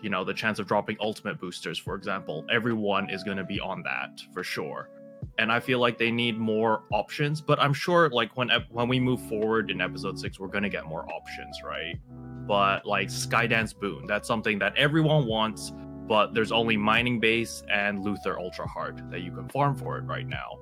you 0.00 0.10
know 0.10 0.24
the 0.24 0.34
chance 0.34 0.58
of 0.58 0.66
dropping 0.66 0.96
ultimate 1.00 1.40
boosters 1.40 1.78
for 1.78 1.94
example, 1.94 2.44
everyone 2.50 3.10
is 3.10 3.22
going 3.22 3.36
to 3.36 3.44
be 3.44 3.60
on 3.60 3.82
that 3.82 4.20
for 4.32 4.42
sure. 4.42 4.88
And 5.38 5.52
I 5.52 5.60
feel 5.60 5.78
like 5.78 5.98
they 5.98 6.10
need 6.10 6.38
more 6.38 6.82
options, 6.92 7.40
but 7.40 7.58
I'm 7.60 7.72
sure 7.72 8.10
like 8.10 8.36
when 8.36 8.50
when 8.70 8.88
we 8.88 9.00
move 9.00 9.20
forward 9.28 9.70
in 9.70 9.80
episode 9.80 10.18
6 10.18 10.38
we're 10.38 10.48
going 10.48 10.64
to 10.64 10.70
get 10.70 10.86
more 10.86 11.06
options, 11.12 11.60
right? 11.64 11.96
but 12.46 12.84
like 12.86 13.08
Skydance 13.08 13.78
Boon, 13.78 14.06
that's 14.06 14.26
something 14.26 14.58
that 14.58 14.76
everyone 14.76 15.26
wants, 15.26 15.72
but 16.06 16.34
there's 16.34 16.52
only 16.52 16.76
Mining 16.76 17.20
Base 17.20 17.62
and 17.72 18.02
Luther 18.02 18.38
Ultra 18.38 18.66
Hard 18.66 19.10
that 19.10 19.22
you 19.22 19.32
can 19.32 19.48
farm 19.48 19.76
for 19.76 19.98
it 19.98 20.02
right 20.02 20.26
now. 20.26 20.58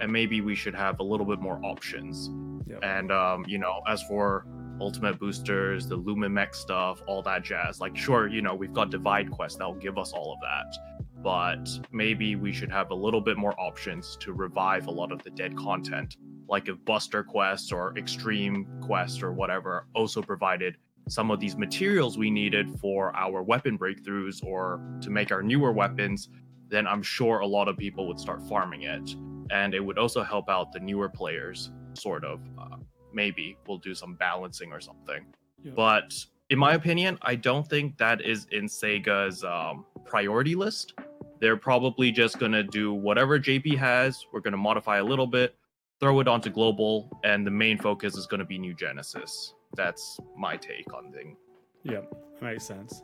And 0.00 0.12
maybe 0.12 0.40
we 0.40 0.54
should 0.54 0.74
have 0.74 1.00
a 1.00 1.02
little 1.02 1.26
bit 1.26 1.40
more 1.40 1.60
options. 1.64 2.30
Yep. 2.66 2.80
And 2.82 3.12
um, 3.12 3.44
you 3.46 3.58
know, 3.58 3.80
as 3.86 4.02
for 4.02 4.46
ultimate 4.80 5.18
boosters, 5.18 5.86
the 5.86 5.96
Lumimech 5.98 6.54
stuff, 6.54 7.02
all 7.06 7.22
that 7.22 7.44
jazz, 7.44 7.80
like 7.80 7.96
sure, 7.96 8.28
you 8.28 8.42
know, 8.42 8.54
we've 8.54 8.72
got 8.72 8.90
Divide 8.90 9.30
Quest 9.30 9.58
that'll 9.58 9.74
give 9.74 9.98
us 9.98 10.12
all 10.12 10.32
of 10.32 10.40
that. 10.40 10.76
But 11.22 11.68
maybe 11.90 12.36
we 12.36 12.52
should 12.52 12.70
have 12.70 12.90
a 12.90 12.94
little 12.94 13.20
bit 13.20 13.36
more 13.36 13.58
options 13.58 14.16
to 14.20 14.32
revive 14.32 14.88
a 14.88 14.90
lot 14.90 15.10
of 15.12 15.22
the 15.22 15.30
dead 15.30 15.56
content. 15.56 16.16
Like 16.48 16.68
if 16.68 16.84
Buster 16.84 17.24
Quest 17.24 17.72
or 17.72 17.96
Extreme 17.96 18.66
Quest 18.82 19.22
or 19.22 19.32
whatever 19.32 19.86
also 19.94 20.20
provided 20.20 20.76
some 21.08 21.30
of 21.30 21.40
these 21.40 21.56
materials 21.56 22.16
we 22.16 22.30
needed 22.30 22.70
for 22.80 23.14
our 23.14 23.42
weapon 23.42 23.78
breakthroughs 23.78 24.44
or 24.44 24.80
to 25.00 25.10
make 25.10 25.30
our 25.30 25.42
newer 25.42 25.72
weapons, 25.72 26.28
then 26.68 26.86
I'm 26.86 27.02
sure 27.02 27.40
a 27.40 27.46
lot 27.46 27.68
of 27.68 27.76
people 27.76 28.06
would 28.08 28.18
start 28.18 28.42
farming 28.48 28.82
it. 28.82 29.16
And 29.50 29.74
it 29.74 29.80
would 29.80 29.98
also 29.98 30.22
help 30.22 30.48
out 30.48 30.72
the 30.72 30.80
newer 30.80 31.08
players, 31.08 31.70
sort 31.92 32.24
of. 32.24 32.40
Uh, 32.58 32.76
maybe 33.12 33.56
we'll 33.66 33.78
do 33.78 33.94
some 33.94 34.14
balancing 34.14 34.72
or 34.72 34.80
something. 34.80 35.26
Yeah. 35.62 35.72
But 35.76 36.14
in 36.50 36.58
my 36.58 36.74
opinion, 36.74 37.18
I 37.22 37.36
don't 37.36 37.66
think 37.68 37.96
that 37.98 38.22
is 38.22 38.46
in 38.50 38.66
Sega's 38.66 39.44
um, 39.44 39.84
priority 40.04 40.54
list. 40.54 40.94
They're 41.40 41.56
probably 41.56 42.10
just 42.10 42.38
going 42.38 42.52
to 42.52 42.62
do 42.62 42.92
whatever 42.92 43.38
JP 43.38 43.76
has, 43.78 44.24
we're 44.32 44.40
going 44.40 44.52
to 44.52 44.58
modify 44.58 44.98
a 44.98 45.04
little 45.04 45.26
bit, 45.26 45.56
throw 46.00 46.20
it 46.20 46.28
onto 46.28 46.50
global, 46.50 47.10
and 47.24 47.46
the 47.46 47.50
main 47.50 47.78
focus 47.78 48.16
is 48.16 48.26
going 48.26 48.40
to 48.40 48.46
be 48.46 48.58
New 48.58 48.74
Genesis. 48.74 49.54
That's 49.76 50.18
my 50.36 50.56
take 50.56 50.92
on 50.94 51.12
thing. 51.12 51.36
Yep, 51.84 52.12
makes 52.40 52.64
sense. 52.64 53.02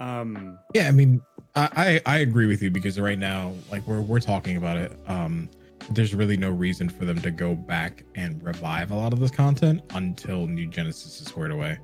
Um, 0.00 0.58
Yeah, 0.74 0.88
I 0.88 0.92
mean, 0.92 1.20
I, 1.56 2.00
I 2.06 2.14
I 2.14 2.18
agree 2.18 2.46
with 2.46 2.62
you 2.62 2.70
because 2.70 2.98
right 3.00 3.18
now, 3.18 3.52
like 3.70 3.86
we're 3.86 4.00
we're 4.00 4.20
talking 4.20 4.56
about 4.56 4.76
it. 4.76 4.92
Um, 5.06 5.50
there's 5.90 6.14
really 6.14 6.36
no 6.36 6.50
reason 6.50 6.88
for 6.88 7.04
them 7.04 7.20
to 7.22 7.30
go 7.30 7.54
back 7.54 8.04
and 8.14 8.42
revive 8.42 8.90
a 8.90 8.94
lot 8.94 9.12
of 9.12 9.20
this 9.20 9.30
content 9.30 9.82
until 9.94 10.46
New 10.46 10.66
Genesis 10.66 11.20
is 11.20 11.26
squared 11.26 11.50
away. 11.50 11.78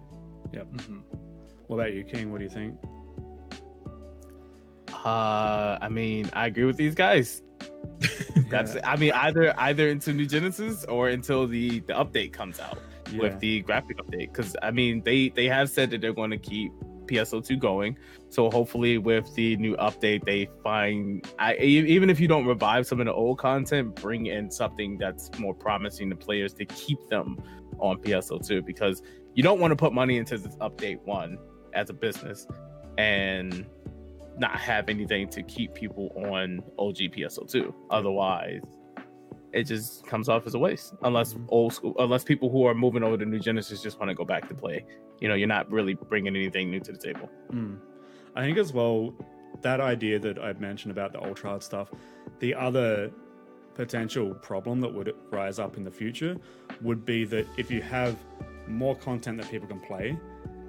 yep. 0.53 0.69
What 1.67 1.77
about 1.77 1.95
you, 1.95 2.05
King? 2.05 2.31
What 2.31 2.39
do 2.39 2.45
you 2.45 2.51
think? 2.51 2.79
Uh, 5.05 5.79
I 5.81 5.89
mean, 5.89 6.31
I 6.33 6.47
agree 6.47 6.65
with 6.65 6.77
these 6.77 6.95
guys. 6.95 7.43
That's, 8.51 8.77
I 8.85 8.97
mean, 8.97 9.13
either 9.13 9.59
either 9.59 9.89
into 9.89 10.13
New 10.13 10.27
Genesis 10.27 10.85
or 10.85 11.09
until 11.09 11.47
the 11.47 11.81
the 11.81 11.95
update 11.95 12.33
comes 12.33 12.61
out 12.61 12.79
Yeah. 13.15 13.23
with 13.23 13.41
the 13.41 13.61
graphic 13.61 13.99
update. 13.99 14.33
Because 14.33 14.57
I 14.63 14.71
mean, 14.71 15.03
they 15.03 15.29
they 15.31 15.47
have 15.47 15.71
said 15.71 15.91
that 15.91 16.01
they're 16.01 16.13
going 16.13 16.31
to 16.31 16.39
keep 16.39 16.73
PSO2 17.07 17.59
going. 17.59 17.99
So 18.31 18.51
hopefully, 18.51 18.99
with 18.99 19.33
the 19.35 19.57
new 19.57 19.77
update, 19.77 20.25
they 20.25 20.49
find 20.63 21.27
I, 21.39 21.55
even 21.57 22.11
if 22.11 22.19
you 22.21 22.29
don't 22.29 22.47
revive 22.47 22.87
some 22.87 23.01
of 23.01 23.07
the 23.07 23.13
old 23.13 23.39
content, 23.39 23.95
bring 23.95 24.27
in 24.27 24.51
something 24.51 24.99
that's 24.99 25.31
more 25.39 25.55
promising 25.55 26.11
to 26.11 26.17
players 26.17 26.53
to 26.55 26.65
keep 26.67 26.99
them 27.09 27.43
on 27.79 27.99
PSO2 27.99 28.65
because 28.65 29.03
you 29.35 29.43
don't 29.43 29.61
want 29.61 29.73
to 29.73 29.77
put 29.77 29.93
money 29.93 30.17
into 30.17 30.39
this 30.39 30.57
update 30.57 31.01
one 31.05 31.39
as 31.75 31.91
a 31.91 31.93
business 31.93 32.47
and 32.99 33.67
not 34.39 34.57
have 34.57 34.89
anything 34.89 35.29
to 35.29 35.43
keep 35.43 35.75
people 35.75 36.13
on 36.17 36.61
OG 36.79 36.97
PSO2. 36.97 37.73
Otherwise, 37.91 38.63
it 39.55 39.65
just 39.65 40.05
comes 40.07 40.29
off 40.29 40.47
as 40.47 40.55
a 40.55 40.59
waste. 40.59 40.95
Unless 41.03 41.37
old 41.49 41.73
school, 41.73 41.95
unless 41.99 42.25
people 42.25 42.51
who 42.51 42.67
are 42.67 42.75
moving 42.75 43.03
over 43.03 43.17
to 43.17 43.25
New 43.25 43.39
Genesis 43.39 43.83
just 43.83 43.99
want 43.99 44.11
to 44.11 44.15
go 44.15 44.25
back 44.25 44.49
to 44.49 44.55
play. 44.55 44.85
You 45.21 45.29
know, 45.29 45.35
you're 45.35 45.49
not 45.49 45.71
really 45.71 45.95
bringing 45.95 46.35
anything 46.35 46.71
new 46.71 46.81
to 46.81 46.93
the 46.93 46.99
table. 46.99 47.31
Mm. 47.53 47.79
I 48.35 48.43
think 48.43 48.59
as 48.59 48.73
well 48.73 49.15
that 49.63 49.81
idea 49.81 50.19
that 50.19 50.39
I 50.39 50.53
mentioned 50.55 50.91
about 50.91 51.13
the 51.13 51.23
ultra 51.23 51.51
hard 51.51 51.63
stuff, 51.63 51.91
the 52.41 52.55
other 52.55 53.13
potential 53.75 54.35
problem 54.35 54.81
that 54.81 54.93
would 54.93 55.15
rise 55.31 55.59
up 55.59 55.77
in 55.77 55.85
the 55.85 55.91
future 55.91 56.37
would 56.83 57.05
be 57.05 57.25
that 57.25 57.47
if 57.57 57.71
you 57.71 57.81
have 57.81 58.17
more 58.67 58.97
content 58.97 59.39
that 59.39 59.51
people 59.51 59.69
can 59.69 59.81
play, 59.81 60.19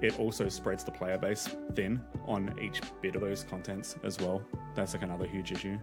it 0.02 0.20
also 0.20 0.48
spreads 0.50 0.84
the 0.84 0.92
player 0.92 1.18
base 1.18 1.50
thin 1.74 2.02
on 2.26 2.58
each 2.62 2.82
bit 3.02 3.16
of 3.16 3.22
those 3.22 3.44
contents 3.44 3.96
as 4.04 4.20
well. 4.20 4.44
That's 4.76 4.94
like 4.94 5.04
another 5.04 5.26
huge 5.26 5.52
issue. 5.52 5.80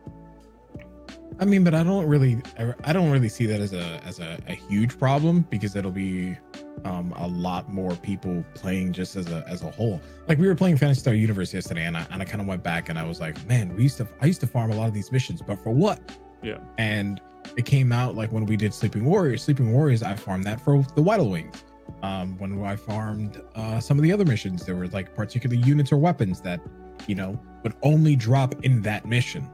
I 1.40 1.44
mean, 1.44 1.64
but 1.64 1.74
I 1.74 1.82
don't 1.82 2.06
really, 2.06 2.40
I 2.84 2.92
don't 2.92 3.10
really 3.10 3.28
see 3.28 3.46
that 3.46 3.60
as 3.60 3.72
a 3.72 4.00
as 4.04 4.20
a, 4.20 4.38
a 4.48 4.54
huge 4.54 4.98
problem 4.98 5.46
because 5.50 5.74
it'll 5.76 5.90
be 5.90 6.36
um, 6.84 7.12
a 7.16 7.26
lot 7.26 7.72
more 7.72 7.94
people 7.96 8.44
playing 8.54 8.92
just 8.92 9.16
as 9.16 9.28
a 9.28 9.44
as 9.48 9.62
a 9.62 9.70
whole. 9.70 10.00
Like 10.28 10.38
we 10.38 10.46
were 10.46 10.54
playing 10.54 10.76
Phantasy 10.76 11.00
Star 11.00 11.14
Universe 11.14 11.52
yesterday, 11.52 11.84
and 11.86 11.96
I 11.96 12.06
and 12.10 12.22
I 12.22 12.24
kind 12.24 12.40
of 12.40 12.46
went 12.46 12.62
back 12.62 12.88
and 12.88 12.98
I 12.98 13.04
was 13.04 13.20
like, 13.20 13.44
man, 13.46 13.74
we 13.76 13.82
used 13.84 13.96
to 13.98 14.08
I 14.20 14.26
used 14.26 14.40
to 14.40 14.46
farm 14.46 14.70
a 14.70 14.76
lot 14.76 14.88
of 14.88 14.94
these 14.94 15.10
missions, 15.10 15.42
but 15.42 15.62
for 15.62 15.70
what? 15.70 16.00
Yeah. 16.42 16.58
And 16.78 17.20
it 17.56 17.64
came 17.64 17.92
out 17.92 18.14
like 18.14 18.30
when 18.32 18.46
we 18.46 18.56
did 18.56 18.72
Sleeping 18.74 19.04
Warriors. 19.04 19.42
Sleeping 19.42 19.72
Warriors, 19.72 20.02
I 20.02 20.14
farmed 20.14 20.44
that 20.44 20.60
for 20.60 20.84
the 20.94 21.02
Vital 21.02 21.30
Wings. 21.30 21.64
Um, 22.02 22.38
when 22.38 22.62
I 22.64 22.76
farmed 22.76 23.40
uh, 23.54 23.78
some 23.80 23.98
of 23.98 24.02
the 24.02 24.12
other 24.12 24.24
missions, 24.24 24.64
there 24.64 24.74
were 24.76 24.88
like 24.88 25.14
particular 25.14 25.56
units 25.56 25.92
or 25.92 25.96
weapons 25.98 26.40
that 26.42 26.60
you 27.06 27.14
know 27.14 27.40
would 27.64 27.74
only 27.82 28.16
drop 28.16 28.54
in 28.64 28.82
that 28.82 29.06
mission, 29.06 29.48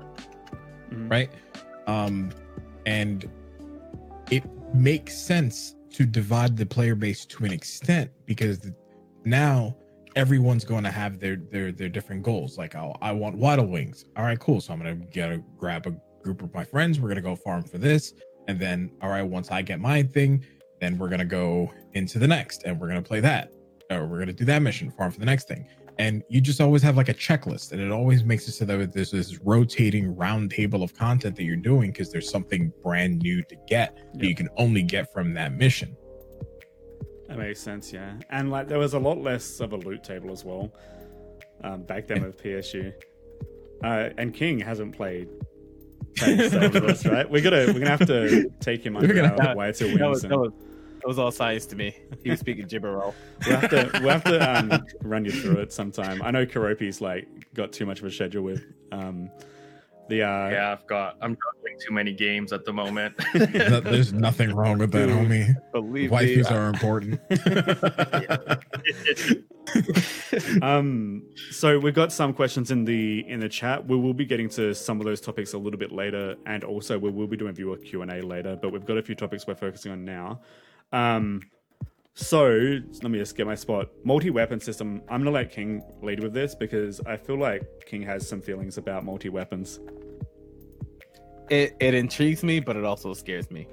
Mhm. 0.91 1.11
right? 1.11 1.31
Um, 1.89 2.31
and 2.87 3.29
it 4.31 4.45
makes 4.75 5.17
sense 5.17 5.75
to 5.95 6.05
divide 6.05 6.57
the 6.57 6.67
player 6.67 6.95
base 6.95 7.25
to 7.27 7.45
an 7.45 7.53
extent 7.53 8.11
because 8.27 8.71
now 9.25 9.75
everyone's 10.15 10.65
going 10.65 10.85
to 10.85 10.91
have 10.91 11.19
their 11.19 11.37
their 11.37 11.73
their 11.73 11.89
different 11.89 12.23
goals. 12.23 12.59
Like, 12.59 12.77
oh, 12.77 12.95
I 13.01 13.13
want 13.13 13.37
Waddle 13.37 13.67
Wings. 13.67 14.05
All 14.17 14.25
right, 14.25 14.39
cool. 14.39 14.61
So 14.61 14.73
I'm 14.73 14.79
gonna 14.79 14.95
get 14.95 15.33
a 15.33 15.39
grab 15.57 15.87
a 15.87 15.97
group 16.23 16.43
of 16.43 16.53
my 16.55 16.65
friends. 16.65 17.01
We're 17.01 17.09
gonna 17.09 17.23
go 17.23 17.35
farm 17.35 17.63
for 17.63 17.79
this, 17.79 18.15
and 18.49 18.61
then 18.61 18.91
all 19.03 19.09
right, 19.09 19.23
once 19.23 19.51
I 19.51 19.63
get 19.63 19.81
my 19.81 20.03
thing, 20.03 20.45
then 20.81 20.99
we're 20.99 21.09
gonna 21.09 21.25
go 21.25 21.73
into 21.95 22.19
the 22.19 22.29
next, 22.29 22.65
and 22.65 22.79
we're 22.79 22.89
gonna 22.89 23.03
play 23.03 23.21
that, 23.21 23.53
or 23.91 24.07
we're 24.07 24.19
gonna 24.19 24.33
do 24.33 24.45
that 24.45 24.61
mission, 24.61 24.91
farm 24.91 25.11
for 25.11 25.21
the 25.21 25.27
next 25.27 25.49
thing. 25.49 25.67
And 25.99 26.23
you 26.29 26.41
just 26.41 26.61
always 26.61 26.83
have 26.83 26.97
like 26.97 27.09
a 27.09 27.15
checklist, 27.15 27.73
and 27.73 27.81
it 27.81 27.91
always 27.91 28.23
makes 28.23 28.47
it 28.47 28.53
so 28.53 28.65
that 28.65 28.93
there's 28.93 29.11
this 29.11 29.39
rotating 29.41 30.15
round 30.15 30.53
table 30.53 30.85
of 30.85 30.95
content 30.95 31.35
that 31.37 31.43
you're 31.43 31.57
doing 31.57 31.91
because 31.91 32.13
there's 32.13 32.31
something 32.31 32.73
brand 32.83 33.19
new 33.21 33.43
to 33.45 33.57
get 33.67 33.99
that 34.15 34.25
you 34.25 34.35
can 34.35 34.49
only 34.57 34.83
get 34.83 35.13
from 35.13 35.35
that 35.35 35.55
mission. 35.55 35.97
That 37.27 37.39
makes 37.39 37.61
sense, 37.61 37.93
yeah. 37.93 38.15
And 38.31 38.51
like 38.51 38.69
there 38.69 38.79
was 38.79 38.95
a 38.95 38.99
lot 38.99 39.19
less 39.19 39.61
of 39.61 39.73
a 39.73 39.77
loot 39.77 40.05
table 40.05 40.31
as 40.31 40.45
well 40.45 40.73
um, 41.65 41.83
back 41.83 42.07
then 42.07 42.23
with 42.23 42.43
PSU. 42.43 42.93
Uh, 43.83 44.11
and 44.19 44.33
King 44.33 44.61
hasn't 44.61 44.97
played. 44.97 45.29
Us, 46.23 47.07
right? 47.07 47.29
We're 47.29 47.43
gonna 47.43 47.67
we're 47.67 47.75
gonna 47.75 47.91
have 47.91 48.07
to 48.07 48.51
take 48.61 48.85
him 48.85 48.97
under 48.97 49.09
our 49.23 49.73
till 49.73 49.97
That 49.97 50.11
wins. 50.11 50.53
That 51.01 51.07
was 51.07 51.19
all 51.19 51.31
science 51.31 51.67
to 51.67 51.77
me. 51.77 51.97
He 52.23 52.31
was 52.31 52.41
speaking 52.41 52.67
gibberish. 52.67 53.15
We'll 53.47 53.57
have 53.57 53.71
to 53.71 53.91
we'll 54.01 54.11
have 54.11 54.25
to 54.25 54.59
um, 54.59 54.87
run 55.03 55.25
you 55.25 55.31
through 55.31 55.59
it 55.59 55.73
sometime. 55.73 56.21
I 56.23 56.31
know 56.31 56.45
Karopi's 56.45 57.01
like 57.01 57.29
got 57.55 57.73
too 57.73 57.87
much 57.87 58.01
of 58.01 58.07
a 58.07 58.11
schedule 58.11 58.43
with 58.43 58.65
um, 58.93 59.31
the 60.09 60.23
uh, 60.23 60.49
Yeah, 60.49 60.73
I've 60.73 60.87
got. 60.87 61.17
I'm 61.21 61.37
juggling 61.37 61.79
too 61.87 61.93
many 61.93 62.13
games 62.13 62.53
at 62.53 62.65
the 62.65 62.73
moment. 62.73 63.15
Th- 63.33 63.83
There's 63.83 64.13
nothing 64.13 64.55
wrong 64.55 64.79
with 64.79 64.93
that, 64.93 65.09
homie. 65.09 65.55
Believe 65.73 66.11
me, 66.11 66.17
Waifus 66.17 66.51
are 66.51 66.69
important. 66.69 67.21
um 70.63 71.23
so 71.51 71.79
we've 71.79 71.95
got 71.95 72.11
some 72.11 72.33
questions 72.33 72.71
in 72.71 72.87
the 72.87 73.23
in 73.29 73.39
the 73.39 73.49
chat 73.49 73.87
we 73.87 73.97
will 73.97 74.15
be 74.15 74.25
getting 74.25 74.49
to 74.49 74.75
some 74.75 74.99
of 74.99 75.05
those 75.05 75.21
topics 75.21 75.53
a 75.53 75.59
little 75.59 75.79
bit 75.79 75.93
later 75.93 76.35
and 76.47 76.65
also 76.65 76.99
we 76.99 77.11
will 77.11 77.27
be 77.27 77.37
doing 77.37 77.55
viewer 77.55 77.77
q&a 77.77 78.23
later 78.23 78.59
but 78.61 78.73
we've 78.73 78.87
got 78.87 78.97
a 78.97 79.03
few 79.03 79.15
topics 79.15 79.47
we're 79.47 79.55
focusing 79.55 79.93
on 79.93 80.07
now 80.07 80.41
um 80.93 81.41
so 82.15 82.49
let 83.03 83.11
me 83.11 83.19
just 83.19 83.37
get 83.37 83.47
my 83.47 83.55
spot 83.55 83.89
multi-weapon 84.05 84.59
system 84.59 85.01
i'm 85.09 85.21
gonna 85.21 85.31
let 85.31 85.53
king 85.53 85.83
lead 86.03 86.21
with 86.21 86.33
this 86.33 86.55
because 86.55 87.01
i 87.07 87.17
feel 87.17 87.39
like 87.39 87.63
king 87.87 88.03
has 88.03 88.29
some 88.29 88.41
feelings 88.41 88.77
about 88.79 89.05
multi-weapons 89.05 89.81
it, 91.51 91.77
it 91.81 91.95
intrigues 91.95 92.43
me, 92.43 92.61
but 92.61 92.77
it 92.77 92.85
also 92.85 93.15
scares 93.15 93.51
me. 93.51 93.67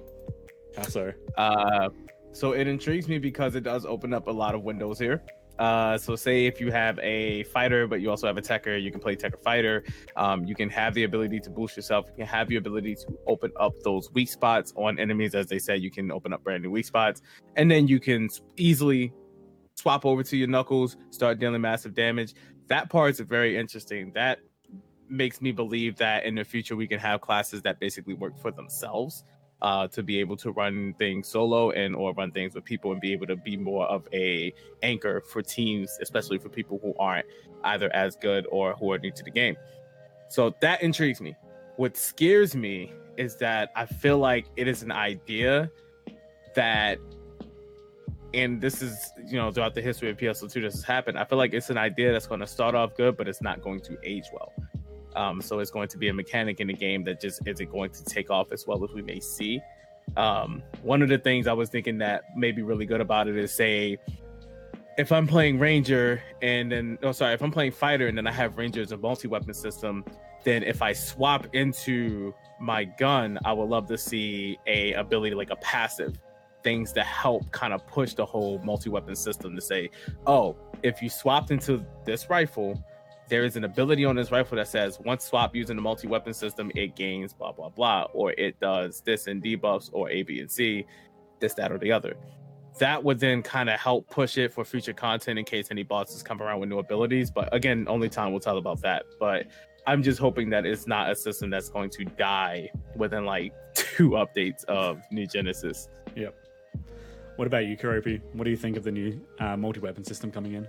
How 0.76 0.84
so 0.84 1.12
Uh, 1.38 1.90
so 2.32 2.52
it 2.52 2.68
intrigues 2.68 3.08
me 3.08 3.18
because 3.18 3.56
it 3.56 3.64
does 3.64 3.86
open 3.86 4.14
up 4.14 4.28
a 4.28 4.32
lot 4.32 4.56
of 4.56 4.64
windows 4.64 5.00
here. 5.00 5.24
Uh, 5.60 5.98
so 5.98 6.16
say 6.16 6.46
if 6.46 6.60
you 6.60 6.72
have 6.72 7.00
a 7.00 7.44
fighter, 7.44 7.88
but 7.88 8.02
you 8.02 8.10
also 8.10 8.28
have 8.28 8.38
a 8.38 8.42
techer, 8.42 8.78
you 8.78 8.92
can 8.92 9.00
play 9.00 9.16
techer 9.16 9.38
fighter. 9.44 9.84
Um, 10.16 10.44
you 10.46 10.56
can 10.56 10.70
have 10.70 10.94
the 10.94 11.04
ability 11.04 11.40
to 11.42 11.50
boost 11.50 11.76
yourself. 11.76 12.08
You 12.10 12.26
can 12.26 12.28
have 12.28 12.48
the 12.48 12.58
ability 12.58 12.96
to 12.96 13.18
open 13.28 13.52
up 13.60 13.74
those 13.84 14.12
weak 14.12 14.30
spots 14.30 14.74
on 14.76 15.00
enemies. 15.00 15.36
As 15.36 15.48
they 15.48 15.60
said, 15.60 15.82
you 15.82 15.92
can 15.92 16.12
open 16.12 16.34
up 16.34 16.44
brand 16.44 16.64
new 16.64 16.72
weak 16.72 16.86
spots, 16.86 17.22
and 17.56 17.70
then 17.70 17.88
you 17.88 18.00
can 18.00 18.30
easily 18.58 19.14
swap 19.76 20.06
over 20.06 20.24
to 20.24 20.38
your 20.38 20.48
knuckles, 20.48 20.98
start 21.10 21.40
dealing 21.40 21.62
massive 21.62 21.94
damage. 21.94 22.34
That 22.68 22.90
part 22.90 23.12
is 23.12 23.20
very 23.20 23.58
interesting. 23.58 24.12
That 24.14 24.40
makes 25.08 25.42
me 25.42 25.52
believe 25.52 25.96
that 25.98 26.26
in 26.26 26.36
the 26.36 26.44
future 26.44 26.76
we 26.76 26.88
can 26.88 27.00
have 27.00 27.22
classes 27.22 27.62
that 27.62 27.80
basically 27.80 28.16
work 28.16 28.40
for 28.40 28.52
themselves 28.52 29.24
uh, 29.62 29.88
to 29.88 30.04
be 30.04 30.20
able 30.20 30.36
to 30.38 30.52
run 30.52 30.94
things 31.00 31.28
solo 31.28 31.72
and 31.72 31.96
or 31.96 32.14
run 32.14 32.32
things 32.32 32.54
with 32.54 32.64
people 32.64 32.92
and 32.92 33.02
be 33.02 33.12
able 33.12 33.28
to 33.28 33.36
be 33.36 33.58
more 33.58 33.86
of 33.88 34.08
a 34.14 34.54
anchor 34.84 35.22
for 35.22 35.42
teams, 35.42 35.98
especially 36.02 36.38
for 36.38 36.50
people 36.50 36.80
who 36.82 36.94
aren't 37.00 37.26
either 37.64 37.94
as 37.96 38.16
good 38.16 38.46
or 38.52 38.74
who 38.76 38.92
are 38.92 39.00
new 39.00 39.12
to 39.12 39.24
the 39.24 39.32
game. 39.32 39.56
So 40.28 40.56
that 40.60 40.82
intrigues 40.82 41.22
me. 41.22 41.36
What 41.78 41.98
scares 41.98 42.56
me 42.56 42.94
is 43.18 43.38
that 43.38 43.72
I 43.76 43.86
feel 43.86 44.18
like 44.18 44.46
it 44.58 44.68
is 44.68 44.84
an 44.84 44.92
idea 44.92 45.72
that 46.56 47.00
and 48.34 48.60
this 48.60 48.82
is 48.82 49.12
you 49.26 49.38
know 49.38 49.52
throughout 49.52 49.74
the 49.74 49.82
history 49.82 50.10
of 50.10 50.18
PSO2 50.18 50.54
this 50.62 50.74
has 50.76 50.84
happened. 50.84 51.18
I 51.18 51.24
feel 51.24 51.38
like 51.38 51.54
it's 51.54 51.70
an 51.70 51.78
idea 51.78 52.12
that's 52.12 52.28
going 52.28 52.42
to 52.42 52.48
start 52.48 52.76
off 52.76 52.96
good, 52.96 53.18
but 53.18 53.28
it's 53.28 53.42
not 53.42 53.62
going 53.62 53.80
to 53.82 53.98
age 54.04 54.26
well. 54.34 54.52
Um, 55.16 55.42
so 55.42 55.60
it's 55.60 55.72
going 55.72 55.88
to 55.90 55.98
be 55.98 56.10
a 56.10 56.14
mechanic 56.14 56.60
in 56.60 56.68
the 56.68 56.74
game 56.74 57.04
that 57.06 57.22
just 57.22 57.42
isn't 57.46 57.72
going 57.72 57.92
to 57.92 58.04
take 58.04 58.30
off 58.30 58.52
as 58.52 58.68
well 58.68 58.84
as 58.84 58.92
we 58.94 59.02
may 59.02 59.20
see. 59.20 59.62
Um, 60.18 60.62
one 60.84 61.02
of 61.02 61.10
the 61.10 61.18
things 61.18 61.48
I 61.48 61.54
was 61.54 61.70
thinking 61.70 61.98
that 62.00 62.24
may 62.36 62.52
be 62.52 62.62
really 62.62 62.86
good 62.86 63.02
about 63.02 63.28
it 63.28 63.38
is 63.38 63.52
say, 63.54 63.98
if 64.98 65.12
I'm 65.12 65.28
playing 65.28 65.60
Ranger 65.60 66.22
and 66.42 66.72
then, 66.72 66.98
oh, 67.04 67.12
sorry, 67.12 67.34
if 67.34 67.42
I'm 67.42 67.52
playing 67.52 67.72
Fighter 67.72 68.08
and 68.08 68.18
then 68.18 68.28
I 68.28 68.32
have 68.32 68.58
Ranger 68.58 68.82
as 68.82 68.92
a 68.92 68.98
multi 68.98 69.28
weapon 69.28 69.54
system, 69.54 70.06
then 70.44 70.64
if 70.64 70.82
I 70.82 70.94
swap 70.94 71.48
into 71.54 72.34
my 72.60 72.86
gun, 72.86 73.38
I 73.44 73.52
would 73.52 73.68
love 73.68 73.88
to 73.88 73.98
see 73.98 74.58
a 74.68 74.94
ability 74.94 75.36
like 75.36 75.50
a 75.50 75.56
passive 75.58 76.18
things 76.64 76.94
to 76.94 77.04
help 77.04 77.52
kind 77.52 77.74
of 77.74 77.86
push 77.88 78.14
the 78.14 78.26
whole 78.26 78.60
multi 78.60 78.90
weapon 78.90 79.16
system 79.16 79.56
to 79.56 79.62
say, 79.62 79.90
oh, 80.28 80.56
if 80.84 81.02
you 81.02 81.10
swapped 81.10 81.52
into 81.52 81.86
this 82.06 82.30
rifle, 82.30 82.82
there 83.28 83.44
is 83.44 83.56
an 83.56 83.64
ability 83.64 84.06
on 84.06 84.16
this 84.16 84.32
rifle 84.32 84.58
that 84.58 84.68
says 84.68 85.00
once 85.00 85.26
swap 85.26 85.56
using 85.56 85.76
the 85.76 85.82
multi 85.82 86.08
weapon 86.08 86.34
system, 86.34 86.72
it 86.76 86.96
gains 86.96 87.34
blah 87.34 87.52
blah 87.52 87.70
blah, 87.70 88.08
or 88.14 88.32
it 88.34 88.60
does 88.60 89.02
this 89.02 89.28
and 89.28 89.44
debuffs, 89.44 89.90
or 89.94 90.10
A, 90.10 90.24
B, 90.24 90.40
and 90.40 90.52
C, 90.52 90.86
this, 91.40 91.54
that, 91.56 91.72
or 91.72 91.78
the 91.78 91.92
other. 91.92 92.16
That 92.80 93.04
would 93.04 93.20
then 93.20 93.42
kind 93.42 93.70
of 93.70 93.80
help 93.80 94.10
push 94.10 94.38
it 94.38 94.54
for 94.54 94.66
future 94.66 94.94
content 94.94 95.40
in 95.40 95.46
case 95.46 95.70
any 95.72 95.84
bosses 95.84 96.22
come 96.22 96.42
around 96.42 96.60
with 96.60 96.70
new 96.70 96.80
abilities. 96.80 97.32
But 97.32 97.54
again, 97.54 97.86
only 97.88 98.10
time 98.10 98.34
will 98.34 98.42
tell 98.42 98.58
about 98.58 98.82
that. 98.82 99.06
But 99.18 99.48
I'm 99.88 100.04
just 100.04 100.20
hoping 100.20 100.50
that 100.50 100.66
it's 100.66 100.86
not 100.86 101.10
a 101.10 101.16
system 101.16 101.50
that's 101.50 101.70
going 101.70 101.90
to 101.92 102.04
die 102.04 102.70
within 102.96 103.26
like 103.26 103.54
two 103.76 104.12
updates 104.12 104.66
of 104.66 105.02
New 105.12 105.26
Genesis. 105.26 105.88
Yep. 106.16 106.36
What 107.38 107.48
about 107.48 107.66
you 107.66 107.76
karopi 107.76 108.22
what 108.34 108.46
do 108.46 108.50
you 108.50 108.58
think 108.58 108.78
of 108.78 108.84
the 108.84 108.92
new 108.92 109.20
uh, 109.40 109.58
multi-weapon 109.58 110.06
system 110.06 110.32
coming 110.32 110.54
in 110.54 110.68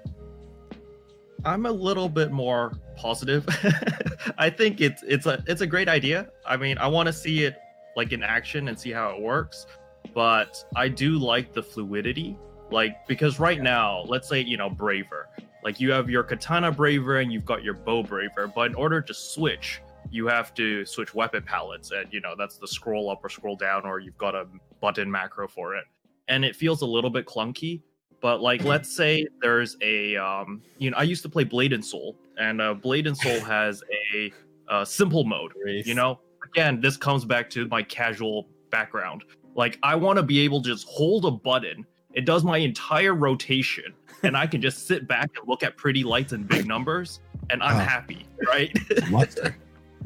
I'm 1.46 1.64
a 1.64 1.70
little 1.70 2.08
bit 2.08 2.32
more 2.32 2.72
positive. 2.96 3.46
I 4.38 4.50
think 4.50 4.80
it's 4.80 5.04
it's 5.04 5.26
a 5.26 5.42
it's 5.46 5.60
a 5.60 5.66
great 5.66 5.88
idea. 5.88 6.28
I 6.44 6.56
mean, 6.56 6.76
I 6.76 6.88
want 6.88 7.06
to 7.06 7.12
see 7.12 7.44
it 7.44 7.56
like 7.94 8.12
in 8.12 8.24
action 8.24 8.66
and 8.66 8.78
see 8.78 8.90
how 8.90 9.10
it 9.10 9.22
works. 9.22 9.66
But 10.12 10.64
I 10.74 10.88
do 10.88 11.18
like 11.18 11.52
the 11.52 11.62
fluidity, 11.62 12.36
like 12.72 13.06
because 13.06 13.38
right 13.38 13.62
now, 13.62 14.02
let's 14.08 14.28
say 14.28 14.40
you 14.40 14.56
know 14.56 14.68
Braver, 14.68 15.28
Like 15.62 15.78
you 15.78 15.92
have 15.92 16.10
your 16.10 16.24
katana 16.24 16.72
braver 16.72 17.20
and 17.20 17.32
you've 17.32 17.44
got 17.44 17.62
your 17.62 17.74
bow 17.74 18.02
braver, 18.02 18.48
but 18.48 18.70
in 18.70 18.74
order 18.74 19.00
to 19.00 19.14
switch, 19.14 19.80
you 20.10 20.26
have 20.26 20.52
to 20.54 20.84
switch 20.84 21.14
weapon 21.14 21.44
palettes, 21.44 21.92
and 21.92 22.12
you 22.12 22.20
know 22.20 22.34
that's 22.36 22.58
the 22.58 22.66
scroll 22.66 23.08
up 23.08 23.24
or 23.24 23.28
scroll 23.28 23.56
down, 23.56 23.86
or 23.86 24.00
you've 24.00 24.18
got 24.18 24.34
a 24.34 24.46
button 24.80 25.08
macro 25.08 25.46
for 25.46 25.76
it, 25.76 25.84
and 26.26 26.44
it 26.44 26.56
feels 26.56 26.82
a 26.82 26.86
little 26.86 27.10
bit 27.10 27.24
clunky. 27.24 27.82
But 28.20 28.40
like, 28.40 28.64
let's 28.64 28.90
say 28.94 29.26
there's 29.40 29.76
a, 29.82 30.16
um, 30.16 30.62
you 30.78 30.90
know, 30.90 30.96
I 30.96 31.02
used 31.02 31.22
to 31.22 31.28
play 31.28 31.44
Blade 31.44 31.72
and 31.72 31.84
Soul, 31.84 32.16
and 32.38 32.60
uh, 32.60 32.74
Blade 32.74 33.06
and 33.06 33.16
Soul 33.16 33.40
has 33.44 33.82
a, 34.14 34.32
uh 34.68 34.84
simple 34.84 35.22
mode. 35.24 35.52
You 35.86 35.94
know, 35.94 36.18
again, 36.44 36.80
this 36.80 36.96
comes 36.96 37.24
back 37.24 37.48
to 37.50 37.68
my 37.68 37.82
casual 37.82 38.48
background. 38.70 39.22
Like, 39.54 39.78
I 39.82 39.94
want 39.94 40.16
to 40.16 40.22
be 40.24 40.40
able 40.40 40.60
to 40.62 40.68
just 40.68 40.86
hold 40.88 41.24
a 41.24 41.30
button. 41.30 41.86
It 42.14 42.24
does 42.24 42.42
my 42.44 42.58
entire 42.58 43.14
rotation, 43.14 43.92
and 44.24 44.36
I 44.36 44.46
can 44.46 44.60
just 44.60 44.86
sit 44.86 45.06
back 45.06 45.30
and 45.38 45.46
look 45.46 45.62
at 45.62 45.76
pretty 45.76 46.02
lights 46.02 46.32
and 46.32 46.48
big 46.48 46.66
numbers, 46.66 47.20
and 47.50 47.62
I'm 47.62 47.76
Ah. 47.76 47.80
happy, 47.80 48.26
right? 48.48 48.76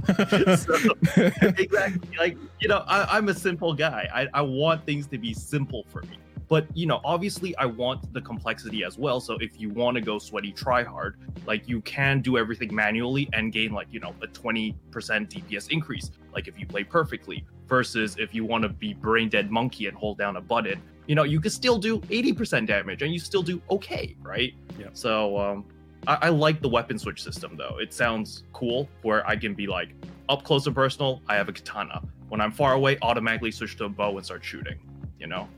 So, 0.07 0.95
exactly. 1.59 2.17
Like, 2.19 2.37
you 2.61 2.69
know, 2.69 2.85
I, 2.87 3.17
I'm 3.17 3.29
a 3.29 3.35
simple 3.35 3.75
guy. 3.75 4.09
I, 4.15 4.29
I 4.33 4.43
want 4.43 4.85
things 4.87 5.07
to 5.09 5.19
be 5.19 5.35
simple 5.35 5.85
for 5.91 6.03
me. 6.03 6.19
But, 6.51 6.67
you 6.75 6.87
know, 6.87 7.01
obviously, 7.05 7.57
I 7.59 7.65
want 7.65 8.13
the 8.13 8.21
complexity 8.21 8.83
as 8.83 8.99
well. 8.99 9.21
So 9.21 9.39
if 9.41 9.61
you 9.61 9.71
want 9.71 9.95
to 9.95 10.01
go 10.01 10.19
sweaty, 10.19 10.51
try 10.51 10.83
hard, 10.83 11.17
like 11.47 11.69
you 11.69 11.81
can 11.83 12.21
do 12.21 12.37
everything 12.37 12.75
manually 12.75 13.29
and 13.33 13.53
gain, 13.53 13.73
like, 13.73 13.87
you 13.93 14.01
know, 14.01 14.13
a 14.21 14.27
20% 14.27 14.75
DPS 14.91 15.71
increase, 15.71 16.11
like 16.35 16.49
if 16.49 16.59
you 16.59 16.67
play 16.67 16.83
perfectly, 16.83 17.47
versus 17.69 18.17
if 18.19 18.35
you 18.35 18.45
want 18.45 18.63
to 18.65 18.69
be 18.69 18.93
brain 18.93 19.29
dead 19.29 19.53
monkey 19.53 19.87
and 19.87 19.97
hold 19.97 20.19
down 20.19 20.37
a 20.37 20.41
button, 20.41 20.83
you 21.07 21.15
know, 21.15 21.23
you 21.23 21.41
could 21.41 21.53
still 21.53 21.79
do 21.79 22.01
80% 22.01 22.67
damage 22.67 23.03
and 23.03 23.13
you 23.13 23.21
still 23.21 23.43
do 23.43 23.63
okay, 23.71 24.17
right? 24.21 24.53
Yep. 24.77 24.91
So, 24.95 25.39
um, 25.39 25.65
I, 26.09 26.19
I 26.23 26.29
like 26.31 26.61
the 26.61 26.69
weapon 26.69 26.99
switch 26.99 27.23
system 27.23 27.57
though. 27.57 27.77
It 27.81 27.95
sounds 27.95 28.43
cool 28.53 28.89
where 29.03 29.25
I 29.25 29.37
can 29.37 29.55
be 29.55 29.69
like 29.69 29.91
up 30.29 30.43
close 30.43 30.67
and 30.67 30.75
personal, 30.75 31.23
I 31.29 31.37
have 31.37 31.49
a 31.49 31.53
katana. 31.53 32.03
When 32.29 32.41
I'm 32.41 32.51
far 32.51 32.73
away, 32.73 32.99
automatically 33.03 33.53
switch 33.53 33.77
to 33.77 33.85
a 33.85 33.89
bow 33.89 34.17
and 34.17 34.27
start 34.27 34.45
shooting. 34.45 34.81
You 35.21 35.29
know? 35.29 35.49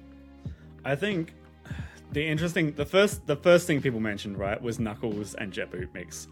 I 0.84 0.94
think 0.96 1.34
the 2.12 2.26
interesting 2.26 2.72
the 2.72 2.84
first 2.84 3.26
the 3.26 3.36
first 3.36 3.66
thing 3.66 3.80
people 3.80 4.00
mentioned 4.00 4.38
right 4.38 4.60
was 4.60 4.78
Knuckles 4.78 5.34
and 5.34 5.52
Jet 5.52 5.70
Boot 5.70 5.88
mix, 5.94 6.28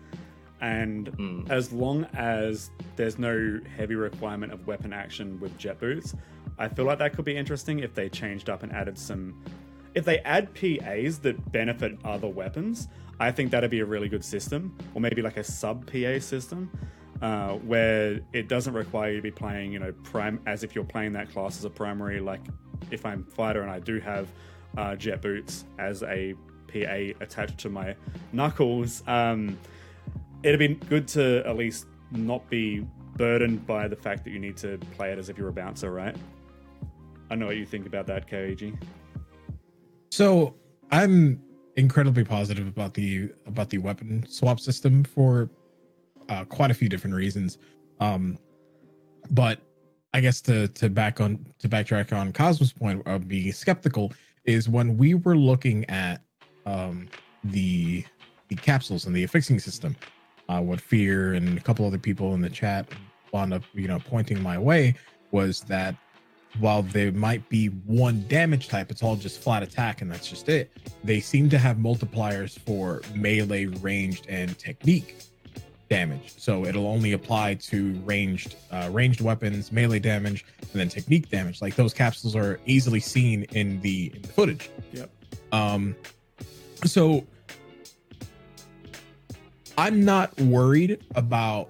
and 0.60 1.10
Mm. 1.12 1.50
as 1.50 1.72
long 1.72 2.06
as 2.14 2.70
there's 2.96 3.18
no 3.18 3.60
heavy 3.76 3.94
requirement 3.94 4.52
of 4.52 4.66
weapon 4.66 4.92
action 4.92 5.38
with 5.40 5.56
jet 5.58 5.78
boots, 5.80 6.14
I 6.58 6.68
feel 6.68 6.84
like 6.84 6.98
that 6.98 7.14
could 7.14 7.24
be 7.24 7.36
interesting 7.36 7.78
if 7.80 7.94
they 7.94 8.08
changed 8.08 8.50
up 8.50 8.62
and 8.62 8.72
added 8.72 8.98
some. 8.98 9.42
If 9.94 10.04
they 10.04 10.18
add 10.20 10.54
PAs 10.54 11.18
that 11.20 11.50
benefit 11.50 11.98
other 12.04 12.28
weapons, 12.28 12.88
I 13.18 13.32
think 13.32 13.50
that'd 13.50 13.70
be 13.70 13.80
a 13.80 13.84
really 13.86 14.08
good 14.08 14.24
system, 14.24 14.76
or 14.94 15.00
maybe 15.00 15.20
like 15.22 15.36
a 15.36 15.44
sub 15.44 15.86
PA 15.90 16.18
system. 16.20 16.70
Uh, 17.22 17.52
where 17.56 18.18
it 18.32 18.48
doesn't 18.48 18.72
require 18.72 19.10
you 19.10 19.16
to 19.16 19.22
be 19.22 19.30
playing, 19.30 19.70
you 19.74 19.78
know, 19.78 19.92
prime 20.04 20.40
as 20.46 20.64
if 20.64 20.74
you're 20.74 20.82
playing 20.84 21.12
that 21.12 21.30
class 21.30 21.58
as 21.58 21.66
a 21.66 21.68
primary. 21.68 22.18
Like 22.18 22.40
if 22.90 23.04
I'm 23.06 23.24
fighter 23.24 23.62
and 23.62 23.70
I 23.70 23.80
do 23.80 24.00
have 24.00 24.28
uh, 24.76 24.96
jet 24.96 25.20
boots 25.22 25.64
as 25.78 26.02
a 26.02 26.34
PA 26.68 27.22
attached 27.22 27.58
to 27.58 27.68
my 27.68 27.94
knuckles, 28.32 29.02
um, 29.06 29.58
it'd 30.42 30.58
be 30.58 30.74
good 30.88 31.08
to 31.08 31.42
at 31.46 31.56
least 31.56 31.86
not 32.10 32.48
be 32.48 32.86
burdened 33.16 33.66
by 33.66 33.88
the 33.88 33.96
fact 33.96 34.24
that 34.24 34.30
you 34.30 34.38
need 34.38 34.56
to 34.58 34.78
play 34.96 35.12
it 35.12 35.18
as 35.18 35.28
if 35.28 35.36
you're 35.36 35.48
a 35.48 35.52
bouncer, 35.52 35.92
right? 35.92 36.16
I 37.30 37.34
know 37.34 37.46
what 37.46 37.56
you 37.56 37.66
think 37.66 37.86
about 37.86 38.06
that, 38.06 38.28
KEG. 38.28 38.76
So 40.10 40.54
I'm 40.90 41.40
incredibly 41.76 42.24
positive 42.24 42.66
about 42.66 42.94
the 42.94 43.30
about 43.46 43.70
the 43.70 43.78
weapon 43.78 44.26
swap 44.28 44.58
system 44.58 45.04
for 45.04 45.48
uh, 46.28 46.44
quite 46.44 46.70
a 46.70 46.74
few 46.74 46.88
different 46.88 47.14
reasons. 47.14 47.58
Um, 48.00 48.38
but 49.30 49.60
I 50.12 50.20
guess 50.20 50.40
to 50.42 50.68
to 50.68 50.90
back 50.90 51.20
on 51.20 51.44
to 51.60 51.68
backtrack 51.68 52.16
on 52.16 52.32
Cosmo's 52.32 52.72
point 52.72 53.06
of 53.06 53.28
being 53.28 53.52
skeptical 53.52 54.12
is 54.44 54.68
when 54.68 54.96
we 54.96 55.14
were 55.14 55.36
looking 55.36 55.88
at 55.88 56.20
um, 56.66 57.08
the 57.44 58.04
the 58.48 58.56
capsules 58.56 59.06
and 59.06 59.14
the 59.14 59.22
affixing 59.22 59.60
system, 59.60 59.94
uh, 60.48 60.60
what 60.60 60.80
Fear 60.80 61.34
and 61.34 61.56
a 61.56 61.60
couple 61.60 61.86
other 61.86 61.98
people 61.98 62.34
in 62.34 62.40
the 62.40 62.50
chat 62.50 62.88
wound 63.32 63.54
up 63.54 63.62
you 63.72 63.86
know 63.86 64.00
pointing 64.00 64.42
my 64.42 64.58
way 64.58 64.94
was 65.30 65.60
that 65.62 65.94
while 66.58 66.82
there 66.82 67.12
might 67.12 67.48
be 67.48 67.68
one 67.68 68.26
damage 68.26 68.66
type, 68.66 68.90
it's 68.90 69.04
all 69.04 69.14
just 69.14 69.40
flat 69.40 69.62
attack 69.62 70.02
and 70.02 70.10
that's 70.10 70.28
just 70.28 70.48
it. 70.48 70.72
They 71.04 71.20
seem 71.20 71.48
to 71.50 71.58
have 71.58 71.76
multipliers 71.76 72.58
for 72.58 73.02
melee, 73.14 73.66
ranged, 73.66 74.26
and 74.28 74.58
technique 74.58 75.29
damage. 75.90 76.34
So 76.38 76.64
it'll 76.64 76.86
only 76.86 77.12
apply 77.12 77.54
to 77.54 77.92
ranged 78.04 78.56
uh, 78.70 78.88
ranged 78.90 79.20
weapons, 79.20 79.70
melee 79.70 79.98
damage, 79.98 80.46
and 80.60 80.70
then 80.72 80.88
technique 80.88 81.28
damage. 81.28 81.60
Like 81.60 81.74
those 81.74 81.92
capsules 81.92 82.34
are 82.34 82.58
easily 82.64 83.00
seen 83.00 83.42
in 83.52 83.80
the 83.82 84.10
in 84.14 84.22
the 84.22 84.28
footage. 84.28 84.70
Yep. 84.92 85.10
Um, 85.52 85.96
so 86.84 87.26
I'm 89.76 90.04
not 90.04 90.38
worried 90.40 91.04
about 91.16 91.68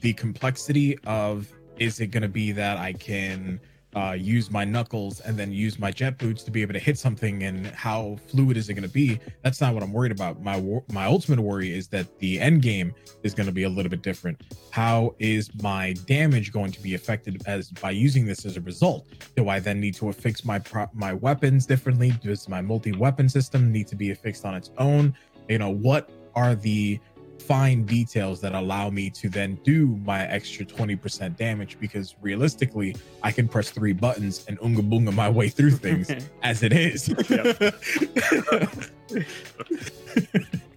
the 0.00 0.12
complexity 0.14 0.98
of 1.06 1.48
is 1.78 2.00
it 2.00 2.08
going 2.08 2.22
to 2.22 2.28
be 2.28 2.52
that 2.52 2.78
I 2.78 2.92
can 2.94 3.60
uh, 3.94 4.16
use 4.18 4.50
my 4.50 4.64
knuckles 4.64 5.20
and 5.20 5.36
then 5.36 5.52
use 5.52 5.78
my 5.78 5.90
jet 5.90 6.18
boots 6.18 6.42
to 6.42 6.50
be 6.50 6.62
able 6.62 6.72
to 6.72 6.78
hit 6.78 6.98
something 6.98 7.44
and 7.44 7.66
how 7.68 8.16
fluid 8.28 8.56
is 8.56 8.68
it 8.68 8.74
going 8.74 8.82
to 8.82 8.88
be? 8.88 9.20
That's 9.42 9.60
not 9.60 9.74
what 9.74 9.82
i'm 9.82 9.92
worried 9.92 10.12
about. 10.12 10.42
My 10.42 10.60
my 10.90 11.06
ultimate 11.06 11.40
worry 11.40 11.72
is 11.72 11.88
that 11.88 12.18
the 12.18 12.40
end 12.40 12.62
game 12.62 12.94
is 13.22 13.34
going 13.34 13.46
to 13.46 13.52
be 13.52 13.64
a 13.64 13.68
little 13.68 13.90
bit 13.90 14.02
different. 14.02 14.42
How 14.70 15.14
is 15.18 15.50
my 15.62 15.94
damage 16.06 16.52
going 16.52 16.72
to 16.72 16.82
be 16.82 16.94
affected 16.94 17.42
as 17.46 17.70
by 17.70 17.90
using 17.90 18.26
this 18.26 18.44
as 18.44 18.56
a 18.56 18.60
result? 18.60 19.06
Do 19.36 19.48
i 19.48 19.58
then 19.58 19.80
need 19.80 19.94
to 19.94 20.08
affix 20.08 20.44
my 20.44 20.58
pro- 20.58 20.90
my 20.92 21.12
weapons 21.12 21.66
differently? 21.66 22.12
Does 22.22 22.48
my 22.48 22.60
multi 22.60 22.92
weapon 22.92 23.28
system 23.28 23.70
need 23.70 23.86
to 23.88 23.96
be 23.96 24.10
affixed 24.10 24.44
on 24.44 24.54
its 24.54 24.70
own? 24.78 25.14
You 25.48 25.58
know 25.58 25.70
what 25.70 26.10
are 26.34 26.54
the 26.54 26.98
fine 27.46 27.84
details 27.84 28.40
that 28.40 28.54
allow 28.54 28.90
me 28.90 29.10
to 29.10 29.28
then 29.28 29.58
do 29.64 29.98
my 30.04 30.26
extra 30.26 30.64
20% 30.64 31.36
damage 31.36 31.78
because 31.78 32.14
realistically 32.22 32.96
I 33.22 33.32
can 33.32 33.48
press 33.48 33.70
three 33.70 33.92
buttons 33.92 34.44
and 34.48 34.58
unga 34.62 34.82
boonga 34.82 35.14
my 35.14 35.28
way 35.28 35.48
through 35.48 35.72
things 35.72 36.10
as 36.42 36.62
it 36.62 36.72
is. 36.72 37.08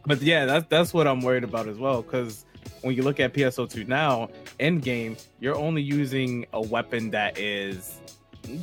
But 0.08 0.22
yeah, 0.22 0.46
that's 0.46 0.66
that's 0.70 0.94
what 0.94 1.06
I'm 1.06 1.20
worried 1.20 1.44
about 1.44 1.68
as 1.68 1.78
well. 1.78 2.02
Because 2.02 2.46
when 2.82 2.96
you 2.96 3.04
look 3.04 3.20
at 3.20 3.34
PSO2 3.34 3.90
now, 3.90 4.30
end 4.58 4.82
game, 4.82 5.18
you're 5.42 5.58
only 5.58 5.82
using 5.82 6.46
a 6.54 6.62
weapon 6.62 7.12
that 7.12 7.38
is 7.38 8.00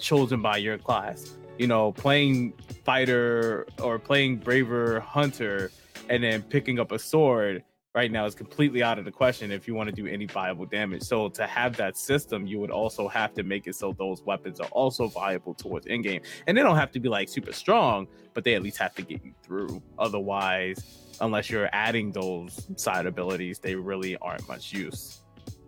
chosen 0.00 0.40
by 0.40 0.56
your 0.56 0.78
class. 0.78 1.34
You 1.58 1.66
know, 1.66 1.92
playing 1.92 2.54
fighter 2.84 3.66
or 3.80 3.98
playing 3.98 4.38
braver 4.38 5.00
hunter, 5.00 5.70
and 6.08 6.24
then 6.24 6.42
picking 6.42 6.80
up 6.80 6.92
a 6.92 6.98
sword 6.98 7.62
right 7.94 8.10
now 8.10 8.24
is 8.24 8.34
completely 8.34 8.82
out 8.82 8.98
of 8.98 9.04
the 9.04 9.10
question 9.10 9.52
if 9.52 9.68
you 9.68 9.74
want 9.74 9.88
to 9.88 9.94
do 9.94 10.06
any 10.06 10.26
viable 10.26 10.66
damage. 10.66 11.02
So 11.02 11.28
to 11.30 11.46
have 11.46 11.76
that 11.76 11.96
system, 11.96 12.44
you 12.46 12.58
would 12.58 12.70
also 12.70 13.06
have 13.06 13.32
to 13.34 13.44
make 13.44 13.68
it 13.68 13.76
so 13.76 13.92
those 13.92 14.22
weapons 14.22 14.58
are 14.58 14.68
also 14.68 15.06
viable 15.06 15.54
towards 15.54 15.86
end 15.86 16.02
game, 16.02 16.20
and 16.46 16.58
they 16.58 16.62
don't 16.62 16.76
have 16.76 16.90
to 16.92 17.00
be 17.00 17.08
like 17.08 17.28
super 17.28 17.52
strong, 17.52 18.08
but 18.32 18.42
they 18.42 18.54
at 18.54 18.62
least 18.62 18.78
have 18.78 18.94
to 18.96 19.02
get 19.02 19.24
you 19.24 19.32
through. 19.42 19.80
Otherwise, 19.98 21.16
unless 21.20 21.48
you're 21.48 21.70
adding 21.72 22.10
those 22.10 22.66
side 22.76 23.06
abilities, 23.06 23.60
they 23.60 23.76
really 23.76 24.16
aren't 24.16 24.46
much 24.48 24.72
use. 24.72 25.20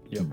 Yep. 0.09 0.27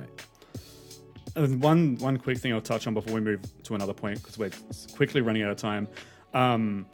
And 1.36 1.62
one 1.62 1.96
one 1.98 2.18
quick 2.18 2.38
thing 2.40 2.54
I'll 2.54 2.62
touch 2.62 2.88
on 2.88 2.94
before 2.94 3.14
we 3.14 3.22
move 3.22 3.42
to 3.64 3.76
another 3.76 3.94
point 3.94 4.22
because 4.22 4.38
we're 4.38 4.52
quickly 4.96 5.22
running 5.22 5.44
out 5.44 5.52
of 5.52 5.58
time. 5.58 5.88
Um, 6.34 6.88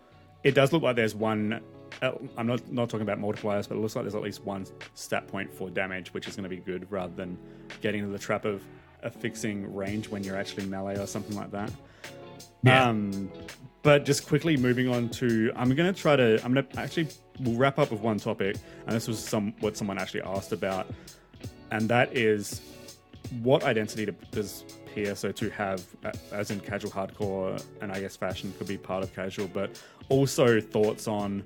it 0.44 0.56
does 0.56 0.74
look 0.74 0.84
like 0.84 0.96
there's 0.98 1.16
one. 1.16 1.62
Uh, 2.02 2.12
I'm 2.38 2.48
not 2.48 2.72
not 2.72 2.90
talking 2.90 3.08
about 3.08 3.20
multipliers, 3.20 3.68
but 3.68 3.76
it 3.76 3.80
looks 3.80 3.96
like 3.96 4.04
there's 4.04 4.16
at 4.16 4.22
least 4.22 4.44
one 4.44 4.66
stat 4.94 5.28
point 5.28 5.54
for 5.54 5.70
damage, 5.70 6.14
which 6.14 6.28
is 6.28 6.36
going 6.36 6.44
to 6.44 6.50
be 6.50 6.58
good 6.58 6.92
rather 6.92 7.14
than 7.14 7.38
getting 7.82 8.02
into 8.02 8.12
the 8.12 8.20
trap 8.20 8.46
of 8.46 8.64
affixing 9.04 9.74
range 9.74 10.10
when 10.10 10.24
you're 10.24 10.38
actually 10.38 10.66
melee 10.66 10.98
or 10.98 11.08
something 11.08 11.36
like 11.36 11.52
that. 11.52 11.72
Yeah. 12.64 12.86
Um, 12.86 13.32
but 13.82 14.06
just 14.06 14.28
quickly 14.28 14.58
moving 14.58 14.90
on 14.90 15.10
to, 15.10 15.52
I'm 15.56 15.74
going 15.74 15.94
to 15.94 16.00
try 16.00 16.16
to. 16.16 16.44
I'm 16.44 16.54
going 16.54 16.68
to 16.68 16.80
actually 16.80 17.08
we'll 17.40 17.56
wrap 17.58 17.80
up 17.80 17.92
with 17.92 18.02
one 18.02 18.18
topic, 18.18 18.58
and 18.86 18.96
this 18.96 19.08
was 19.08 19.20
some 19.20 19.54
what 19.60 19.78
someone 19.78 19.98
actually 19.98 20.22
asked 20.24 20.52
about, 20.52 20.88
and 21.72 21.90
that 21.90 22.16
is 22.16 22.62
what 23.42 23.64
identity 23.64 24.06
do- 24.06 24.16
does 24.32 24.66
PSO2 24.96 25.52
have, 25.52 25.86
as 26.32 26.52
in 26.52 26.60
casual, 26.60 26.92
hardcore, 26.92 27.64
and 27.82 27.92
I 27.92 28.02
guess 28.02 28.16
fashion 28.16 28.54
could 28.58 28.68
be 28.68 28.78
part 28.78 29.04
of 29.04 29.14
casual, 29.16 29.48
but 29.48 29.82
also 30.10 30.60
thoughts 30.60 31.08
on 31.08 31.44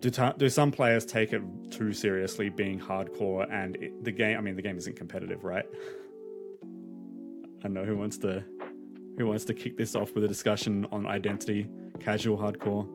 do, 0.00 0.10
ta- 0.10 0.32
do 0.32 0.48
some 0.48 0.72
players 0.72 1.04
take 1.04 1.32
it 1.32 1.42
too 1.70 1.92
seriously 1.92 2.48
being 2.48 2.80
hardcore 2.80 3.46
and 3.52 3.76
it, 3.76 4.04
the 4.04 4.12
game? 4.12 4.38
I 4.38 4.40
mean, 4.40 4.56
the 4.56 4.62
game 4.62 4.78
isn't 4.78 4.96
competitive, 4.96 5.44
right? 5.44 5.66
I 6.62 7.62
don't 7.62 7.74
know 7.74 7.84
who 7.84 7.96
wants 7.96 8.18
to 8.18 8.42
who 9.18 9.26
wants 9.26 9.44
to 9.44 9.54
kick 9.54 9.76
this 9.76 9.94
off 9.94 10.14
with 10.14 10.24
a 10.24 10.28
discussion 10.28 10.86
on 10.90 11.06
identity, 11.06 11.68
casual, 11.98 12.38
hardcore. 12.38 12.88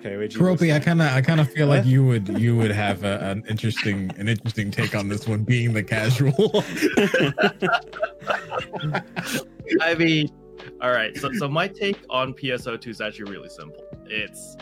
KOG. 0.00 0.34
Karopi, 0.34 0.72
I 0.72 0.78
kind 0.78 1.02
of, 1.02 1.08
I 1.08 1.20
kind 1.20 1.40
of 1.40 1.50
feel 1.50 1.66
like 1.66 1.84
you 1.84 2.04
would, 2.04 2.28
you 2.38 2.56
would 2.56 2.70
have 2.70 3.02
a, 3.02 3.18
an 3.18 3.42
interesting, 3.48 4.12
an 4.16 4.28
interesting 4.28 4.70
take 4.70 4.94
on 4.94 5.08
this 5.08 5.26
one, 5.26 5.42
being 5.42 5.72
the 5.72 5.82
casual. 5.82 6.32
I 9.82 9.96
mean, 9.96 10.30
all 10.80 10.92
right. 10.92 11.16
So, 11.16 11.32
so 11.32 11.48
my 11.48 11.66
take 11.66 11.98
on 12.10 12.32
PSO2 12.32 12.86
is 12.86 13.00
actually 13.00 13.32
really 13.32 13.48
simple. 13.48 13.82
It's 14.06 14.56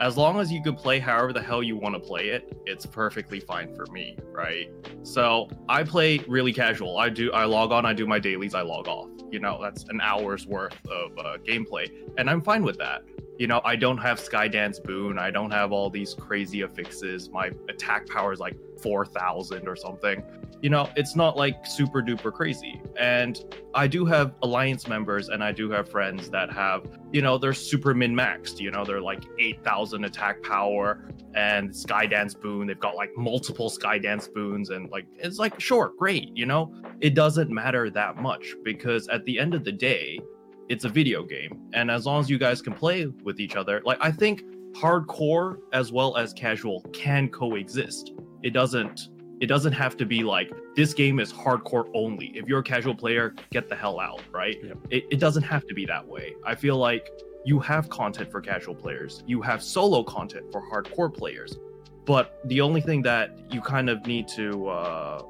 as 0.00 0.16
long 0.16 0.40
as 0.40 0.50
you 0.50 0.62
can 0.62 0.74
play 0.74 0.98
however 0.98 1.32
the 1.32 1.42
hell 1.42 1.62
you 1.62 1.76
want 1.76 1.94
to 1.94 2.00
play 2.00 2.28
it, 2.28 2.56
it's 2.64 2.86
perfectly 2.86 3.38
fine 3.38 3.74
for 3.74 3.84
me, 3.86 4.16
right? 4.32 4.70
So 5.02 5.48
I 5.68 5.82
play 5.82 6.18
really 6.26 6.54
casual. 6.54 6.96
I 6.98 7.10
do, 7.10 7.30
I 7.32 7.44
log 7.44 7.70
on, 7.70 7.84
I 7.84 7.92
do 7.92 8.06
my 8.06 8.18
dailies, 8.18 8.54
I 8.54 8.62
log 8.62 8.88
off. 8.88 9.10
You 9.30 9.40
know, 9.40 9.60
that's 9.62 9.84
an 9.84 10.00
hour's 10.00 10.46
worth 10.46 10.74
of 10.86 11.16
uh, 11.18 11.36
gameplay, 11.46 11.90
and 12.16 12.30
I'm 12.30 12.40
fine 12.40 12.64
with 12.64 12.78
that. 12.78 13.02
You 13.38 13.46
know, 13.46 13.60
I 13.64 13.76
don't 13.76 13.98
have 13.98 14.18
Skydance 14.18 14.82
Boon. 14.82 15.18
I 15.18 15.30
don't 15.30 15.50
have 15.50 15.72
all 15.72 15.88
these 15.88 16.14
crazy 16.14 16.60
affixes. 16.60 17.30
My 17.30 17.50
attack 17.70 18.06
power 18.06 18.32
is 18.32 18.40
like 18.40 18.56
4,000 18.82 19.66
or 19.66 19.76
something. 19.76 20.22
You 20.62 20.68
know, 20.68 20.90
it's 20.94 21.16
not 21.16 21.36
like 21.36 21.66
super 21.66 22.02
duper 22.02 22.32
crazy. 22.32 22.82
And 22.98 23.42
I 23.74 23.86
do 23.86 24.04
have 24.04 24.34
alliance 24.42 24.86
members 24.86 25.28
and 25.28 25.42
I 25.42 25.52
do 25.52 25.70
have 25.70 25.88
friends 25.88 26.28
that 26.30 26.52
have, 26.52 26.86
you 27.12 27.22
know, 27.22 27.38
they're 27.38 27.54
super 27.54 27.94
min 27.94 28.14
maxed. 28.14 28.60
You 28.60 28.70
know, 28.70 28.84
they're 28.84 29.00
like 29.00 29.22
8,000 29.38 30.04
attack 30.04 30.42
power 30.42 31.08
and 31.34 31.70
Skydance 31.70 32.38
Boon. 32.38 32.66
They've 32.66 32.78
got 32.78 32.94
like 32.94 33.10
multiple 33.16 33.70
Skydance 33.70 34.32
Boons. 34.32 34.68
And 34.68 34.90
like, 34.90 35.06
it's 35.16 35.38
like, 35.38 35.58
sure, 35.58 35.92
great. 35.98 36.36
You 36.36 36.44
know, 36.44 36.74
it 37.00 37.14
doesn't 37.14 37.50
matter 37.50 37.88
that 37.90 38.16
much 38.16 38.54
because 38.62 39.08
at 39.08 39.24
the 39.24 39.38
end 39.38 39.54
of 39.54 39.64
the 39.64 39.72
day, 39.72 40.20
it's 40.68 40.84
a 40.84 40.88
video 40.88 41.24
game. 41.24 41.62
And 41.72 41.90
as 41.90 42.06
long 42.06 42.20
as 42.20 42.28
you 42.28 42.38
guys 42.38 42.60
can 42.60 42.74
play 42.74 43.06
with 43.24 43.40
each 43.40 43.56
other, 43.56 43.80
like, 43.84 43.98
I 44.00 44.12
think 44.12 44.44
hardcore 44.72 45.58
as 45.72 45.90
well 45.90 46.16
as 46.16 46.32
casual 46.32 46.82
can 46.92 47.28
coexist. 47.28 48.12
It 48.42 48.50
doesn't 48.50 49.08
it 49.40 49.46
doesn't 49.46 49.72
have 49.72 49.96
to 49.96 50.04
be 50.04 50.22
like 50.22 50.52
this 50.76 50.92
game 50.92 51.18
is 51.18 51.32
hardcore 51.32 51.90
only. 51.94 52.26
If 52.36 52.46
you're 52.46 52.60
a 52.60 52.64
casual 52.64 52.94
player, 52.94 53.34
get 53.50 53.68
the 53.68 53.74
hell 53.74 53.98
out, 53.98 54.22
right? 54.30 54.56
Yep. 54.62 54.78
It, 54.90 55.04
it 55.10 55.18
doesn't 55.18 55.42
have 55.42 55.66
to 55.66 55.74
be 55.74 55.86
that 55.86 56.06
way. 56.06 56.34
I 56.44 56.54
feel 56.54 56.76
like 56.76 57.08
you 57.44 57.58
have 57.60 57.88
content 57.88 58.30
for 58.30 58.40
casual 58.42 58.74
players, 58.74 59.22
you 59.26 59.40
have 59.40 59.62
solo 59.62 60.02
content 60.02 60.52
for 60.52 60.62
hardcore 60.70 61.12
players. 61.12 61.58
But 62.04 62.40
the 62.46 62.60
only 62.60 62.80
thing 62.80 63.02
that 63.02 63.38
you 63.50 63.60
kind 63.60 63.88
of 63.88 64.06
need 64.06 64.28
to 64.28 64.68
uh, 64.68 65.22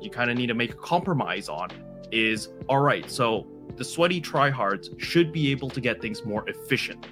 you 0.00 0.10
kind 0.10 0.30
of 0.30 0.36
need 0.36 0.46
to 0.46 0.54
make 0.54 0.72
a 0.72 0.76
compromise 0.76 1.48
on 1.48 1.70
is 2.12 2.48
all 2.68 2.80
right. 2.80 3.10
So 3.10 3.46
the 3.76 3.84
sweaty 3.84 4.20
tryhards 4.20 4.98
should 5.00 5.32
be 5.32 5.50
able 5.50 5.70
to 5.70 5.80
get 5.80 6.00
things 6.00 6.24
more 6.24 6.48
efficient 6.48 7.06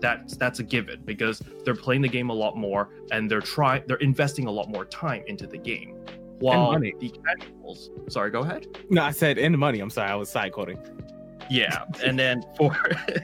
that's 0.00 0.36
that's 0.36 0.58
a 0.58 0.62
given 0.62 1.02
because 1.04 1.42
they're 1.64 1.74
playing 1.74 2.02
the 2.02 2.08
game 2.08 2.30
a 2.30 2.34
lot 2.34 2.56
more 2.56 2.90
and 3.12 3.30
they're 3.30 3.40
try 3.40 3.82
they're 3.86 3.96
investing 3.98 4.46
a 4.46 4.50
lot 4.50 4.68
more 4.68 4.84
time 4.84 5.22
into 5.26 5.46
the 5.46 5.58
game. 5.58 5.96
While 6.38 6.72
money. 6.72 6.92
the 7.00 7.10
casuals, 7.10 7.90
sorry, 8.08 8.30
go 8.30 8.40
ahead. 8.40 8.66
No, 8.90 9.02
I 9.02 9.10
said 9.10 9.38
in 9.38 9.52
the 9.52 9.58
money. 9.58 9.80
I'm 9.80 9.88
sorry, 9.88 10.10
I 10.10 10.14
was 10.16 10.28
side 10.28 10.52
quoting. 10.52 10.78
Yeah, 11.48 11.84
and 12.04 12.18
then 12.18 12.42
for 12.56 12.76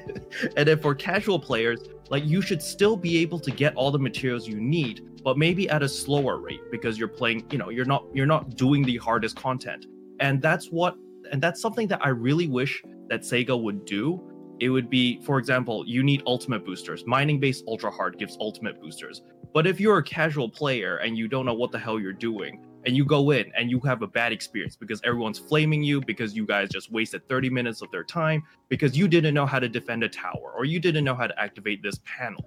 and 0.57 0.66
then 0.68 0.79
for 0.79 0.95
casual 0.95 1.39
players, 1.39 1.81
like 2.09 2.25
you 2.25 2.41
should 2.41 2.62
still 2.62 2.97
be 2.97 3.18
able 3.18 3.39
to 3.41 3.51
get 3.51 3.75
all 3.75 3.91
the 3.91 3.99
materials 3.99 4.49
you 4.49 4.61
need, 4.61 5.23
but 5.23 5.37
maybe 5.37 5.68
at 5.68 5.83
a 5.83 5.89
slower 5.89 6.39
rate 6.39 6.61
because 6.70 6.99
you're 6.99 7.09
playing, 7.09 7.45
you 7.51 7.59
know, 7.59 7.68
you're 7.68 7.85
not 7.85 8.05
you're 8.14 8.27
not 8.27 8.57
doing 8.57 8.83
the 8.83 8.97
hardest 8.97 9.37
content. 9.37 9.87
And 10.20 10.41
that's 10.41 10.68
what 10.68 10.97
and 11.33 11.43
that's 11.43 11.61
something 11.61 11.87
that 11.89 12.05
I 12.05 12.11
really 12.11 12.47
wish 12.47 12.83
that 13.09 13.20
Sega 13.23 13.61
would 13.61 13.85
do 13.85 14.32
it 14.61 14.68
would 14.68 14.88
be, 14.88 15.20
for 15.22 15.38
example, 15.38 15.84
you 15.86 16.03
need 16.03 16.22
ultimate 16.26 16.64
boosters. 16.64 17.05
Mining 17.07 17.40
based 17.40 17.64
ultra 17.66 17.90
hard 17.90 18.18
gives 18.18 18.36
ultimate 18.40 18.80
boosters. 18.80 19.22
But 19.53 19.66
if 19.66 19.80
you're 19.80 19.98
a 19.98 20.03
casual 20.03 20.48
player 20.48 20.96
and 20.98 21.16
you 21.16 21.28
don't 21.28 21.44
know 21.44 21.55
what 21.55 21.72
the 21.72 21.78
hell 21.78 22.00
you're 22.00 22.12
doing, 22.12 22.64
and 22.84 22.96
you 22.96 23.05
go 23.05 23.30
in 23.30 23.50
and 23.57 23.70
you 23.70 23.80
have 23.80 24.03
a 24.03 24.07
bad 24.07 24.32
experience 24.32 24.76
because 24.76 25.00
everyone's 25.05 25.38
flaming 25.38 25.82
you 25.82 26.00
because 26.00 26.34
you 26.34 26.44
guys 26.44 26.68
just 26.68 26.90
wasted 26.90 27.26
30 27.28 27.50
minutes 27.50 27.82
of 27.82 27.90
their 27.90 28.05
time 28.05 28.42
because 28.68 28.96
you 28.96 29.07
didn't 29.09 29.34
know 29.34 29.46
how 29.46 29.59
to 29.59 29.68
defend 29.68 30.03
a 30.03 30.09
tower 30.09 30.53
or 30.57 30.64
you 30.64 30.80
didn't 30.80 31.05
know 31.05 31.14
how 31.14 31.26
to 31.26 31.40
activate 31.40 31.82
this 31.82 32.00
panel. 32.05 32.44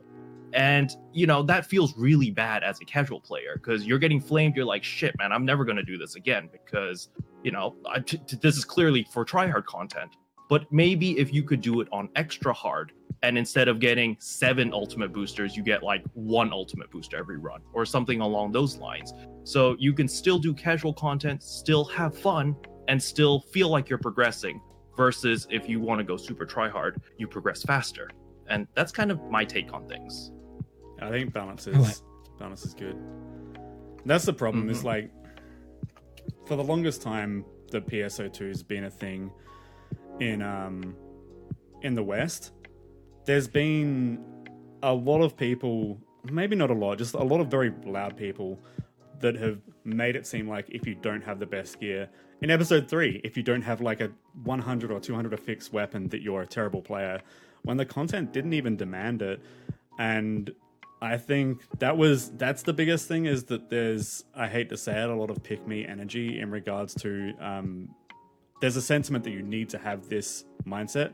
And, 0.53 0.95
you 1.11 1.27
know, 1.27 1.43
that 1.43 1.65
feels 1.65 1.97
really 1.97 2.31
bad 2.31 2.63
as 2.63 2.79
a 2.79 2.85
casual 2.85 3.19
player 3.19 3.55
because 3.55 3.85
you're 3.85 3.99
getting 3.99 4.21
flamed. 4.21 4.55
You're 4.55 4.65
like, 4.65 4.83
shit, 4.83 5.17
man, 5.17 5.31
I'm 5.33 5.45
never 5.45 5.65
going 5.65 5.75
to 5.77 5.83
do 5.83 5.97
this 5.97 6.15
again 6.15 6.49
because, 6.51 7.09
you 7.43 7.51
know, 7.51 7.75
I, 7.89 7.99
t- 7.99 8.19
t- 8.25 8.37
this 8.41 8.55
is 8.55 8.63
clearly 8.63 9.05
for 9.11 9.25
tryhard 9.25 9.65
content. 9.65 10.15
But 10.49 10.71
maybe 10.71 11.17
if 11.17 11.33
you 11.33 11.43
could 11.43 11.61
do 11.61 11.81
it 11.81 11.87
on 11.91 12.09
extra 12.15 12.53
hard, 12.53 12.91
and 13.23 13.37
instead 13.37 13.67
of 13.67 13.79
getting 13.79 14.15
seven 14.19 14.71
ultimate 14.73 15.11
boosters, 15.11 15.57
you 15.57 15.63
get 15.63 15.81
like 15.81 16.03
one 16.13 16.51
ultimate 16.53 16.91
booster 16.91 17.17
every 17.17 17.37
run, 17.37 17.61
or 17.73 17.85
something 17.85 18.21
along 18.21 18.51
those 18.51 18.77
lines. 18.77 19.13
So 19.43 19.75
you 19.79 19.93
can 19.93 20.07
still 20.07 20.37
do 20.37 20.53
casual 20.53 20.93
content, 20.93 21.41
still 21.41 21.85
have 21.85 22.15
fun, 22.15 22.55
and 22.87 23.01
still 23.01 23.39
feel 23.39 23.69
like 23.69 23.89
you're 23.89 23.97
progressing. 23.99 24.61
Versus 24.97 25.45
if 25.49 25.67
you 25.67 25.81
want 25.81 25.99
to 25.99 26.05
go 26.05 26.15
super 26.15 26.45
try 26.45 26.69
hard, 26.69 27.01
you 27.17 27.27
progress 27.27 27.63
faster. 27.63 28.09
And 28.47 28.65
that's 28.75 28.91
kind 28.93 29.11
of 29.11 29.21
my 29.29 29.43
take 29.43 29.73
on 29.73 29.87
things. 29.89 30.31
I 31.01 31.09
think 31.09 31.33
balance 31.33 31.67
I 31.67 31.71
like- 31.71 31.89
is 31.91 32.03
balance 32.39 32.63
is 32.65 32.73
good. 32.73 32.95
That's 34.05 34.23
the 34.25 34.31
problem. 34.33 34.69
Is 34.69 34.81
Mhm. 34.81 34.85
like 34.85 35.11
for 36.45 36.55
the 36.55 36.63
longest 36.63 37.01
time, 37.01 37.43
the 37.71 37.81
PSO2 37.81 38.47
has 38.47 38.63
been 38.63 38.85
a 38.85 38.89
thing 38.89 39.31
in 40.19 40.41
um 40.41 40.95
in 41.81 41.93
the 41.93 42.03
West. 42.03 42.51
There's 43.25 43.47
been 43.47 44.23
a 44.83 44.93
lot 44.93 45.21
of 45.21 45.35
people, 45.35 45.99
maybe 46.23 46.55
not 46.55 46.69
a 46.69 46.73
lot, 46.73 46.97
just 46.97 47.15
a 47.15 47.23
lot 47.23 47.41
of 47.41 47.47
very 47.47 47.73
loud 47.85 48.15
people 48.17 48.59
that 49.19 49.35
have 49.35 49.59
made 49.83 50.15
it 50.15 50.27
seem 50.27 50.47
like 50.47 50.65
if 50.69 50.85
you 50.85 50.95
don't 50.95 51.23
have 51.23 51.39
the 51.39 51.45
best 51.45 51.79
gear 51.79 52.09
in 52.41 52.51
episode 52.51 52.89
3 52.89 53.21
if 53.23 53.37
you 53.37 53.43
don't 53.43 53.61
have 53.61 53.79
like 53.81 54.01
a 54.01 54.11
100 54.43 54.91
or 54.91 54.99
200 54.99 55.33
affixed 55.33 55.71
weapon 55.71 56.09
that 56.09 56.21
you're 56.21 56.41
a 56.41 56.47
terrible 56.47 56.81
player 56.81 57.21
when 57.63 57.77
the 57.77 57.85
content 57.85 58.33
didn't 58.33 58.53
even 58.53 58.75
demand 58.75 59.21
it 59.21 59.41
and 59.99 60.51
I 61.01 61.17
think 61.17 61.61
that 61.79 61.97
was 61.97 62.31
that's 62.31 62.63
the 62.63 62.73
biggest 62.73 63.07
thing 63.07 63.25
is 63.25 63.45
that 63.45 63.69
there's 63.69 64.23
I 64.35 64.47
hate 64.47 64.69
to 64.69 64.77
say 64.77 65.01
it 65.01 65.09
a 65.09 65.15
lot 65.15 65.29
of 65.29 65.43
pick 65.43 65.65
me 65.67 65.85
energy 65.85 66.39
in 66.39 66.49
regards 66.49 66.95
to 66.95 67.33
um, 67.39 67.89
there's 68.59 68.75
a 68.75 68.81
sentiment 68.81 69.23
that 69.23 69.31
you 69.31 69.41
need 69.41 69.69
to 69.69 69.77
have 69.77 70.09
this 70.09 70.45
mindset 70.65 71.13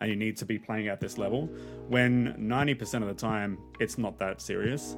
and 0.00 0.10
you 0.10 0.16
need 0.16 0.36
to 0.36 0.44
be 0.44 0.58
playing 0.58 0.88
at 0.88 1.00
this 1.00 1.16
level 1.18 1.46
when 1.88 2.34
90% 2.34 3.02
of 3.02 3.08
the 3.08 3.14
time 3.14 3.58
it's 3.80 3.98
not 3.98 4.18
that 4.18 4.40
serious. 4.40 4.96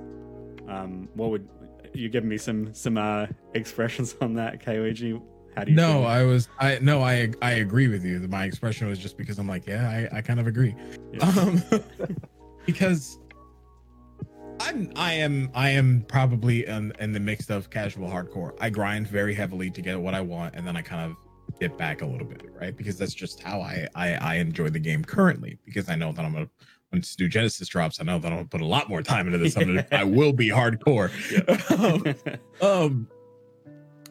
Um, 0.68 1.08
what 1.14 1.30
would 1.30 1.48
you 1.92 2.08
give 2.08 2.24
me 2.24 2.38
some 2.38 2.74
some 2.74 2.98
uh, 2.98 3.26
expressions 3.54 4.16
on 4.20 4.34
that, 4.34 4.64
KOG? 4.64 5.22
How 5.56 5.64
do 5.64 5.70
you 5.70 5.76
no? 5.76 6.02
I 6.02 6.24
was, 6.24 6.48
I 6.58 6.78
no, 6.80 7.02
I 7.02 7.30
I 7.42 7.52
agree 7.52 7.88
with 7.88 8.04
you. 8.04 8.18
My 8.28 8.44
expression 8.44 8.88
was 8.88 8.98
just 8.98 9.16
because 9.16 9.38
I'm 9.38 9.46
like, 9.46 9.66
yeah, 9.66 9.88
I, 9.88 10.18
I 10.18 10.20
kind 10.22 10.40
of 10.40 10.46
agree. 10.46 10.74
Yeah. 11.12 11.32
Um, 11.38 11.62
because 12.66 13.18
I'm, 14.60 14.90
I 14.96 15.12
am, 15.12 15.50
I 15.54 15.70
am 15.70 16.04
probably 16.08 16.66
in, 16.66 16.92
in 16.98 17.12
the 17.12 17.20
mix 17.20 17.50
of 17.50 17.68
casual 17.68 18.08
hardcore. 18.08 18.56
I 18.58 18.70
grind 18.70 19.06
very 19.06 19.34
heavily 19.34 19.70
to 19.70 19.82
get 19.82 20.00
what 20.00 20.14
I 20.14 20.22
want, 20.22 20.54
and 20.54 20.66
then 20.66 20.76
I 20.76 20.82
kind 20.82 21.10
of 21.10 21.16
get 21.60 21.76
back 21.78 22.02
a 22.02 22.06
little 22.06 22.26
bit, 22.26 22.42
right? 22.60 22.76
Because 22.76 22.98
that's 22.98 23.14
just 23.14 23.42
how 23.42 23.60
I, 23.60 23.88
I, 23.94 24.14
I 24.14 24.34
enjoy 24.36 24.68
the 24.70 24.78
game 24.78 25.04
currently. 25.04 25.58
Because 25.64 25.88
I 25.88 25.96
know 25.96 26.12
that 26.12 26.24
I'm 26.24 26.32
gonna. 26.32 26.48
When 26.90 27.02
New 27.18 27.28
Genesis 27.28 27.66
drops, 27.66 28.00
I 28.00 28.04
know 28.04 28.20
that 28.20 28.28
I'm 28.28 28.38
gonna 28.38 28.48
put 28.48 28.60
a 28.60 28.66
lot 28.66 28.88
more 28.88 29.02
time 29.02 29.26
into 29.26 29.38
this. 29.38 29.54
Gonna, 29.54 29.84
I 29.90 30.04
will 30.04 30.32
be 30.32 30.48
hardcore. 30.48 31.10
um, 32.62 32.68
um 32.68 33.08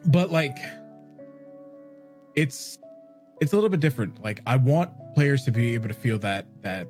but 0.06 0.30
like 0.30 0.58
it's 2.34 2.78
it's 3.40 3.52
a 3.52 3.56
little 3.56 3.70
bit 3.70 3.80
different 3.80 4.22
like 4.22 4.40
i 4.46 4.56
want 4.56 4.90
players 5.14 5.44
to 5.44 5.50
be 5.50 5.74
able 5.74 5.88
to 5.88 5.94
feel 5.94 6.18
that 6.18 6.46
that 6.62 6.88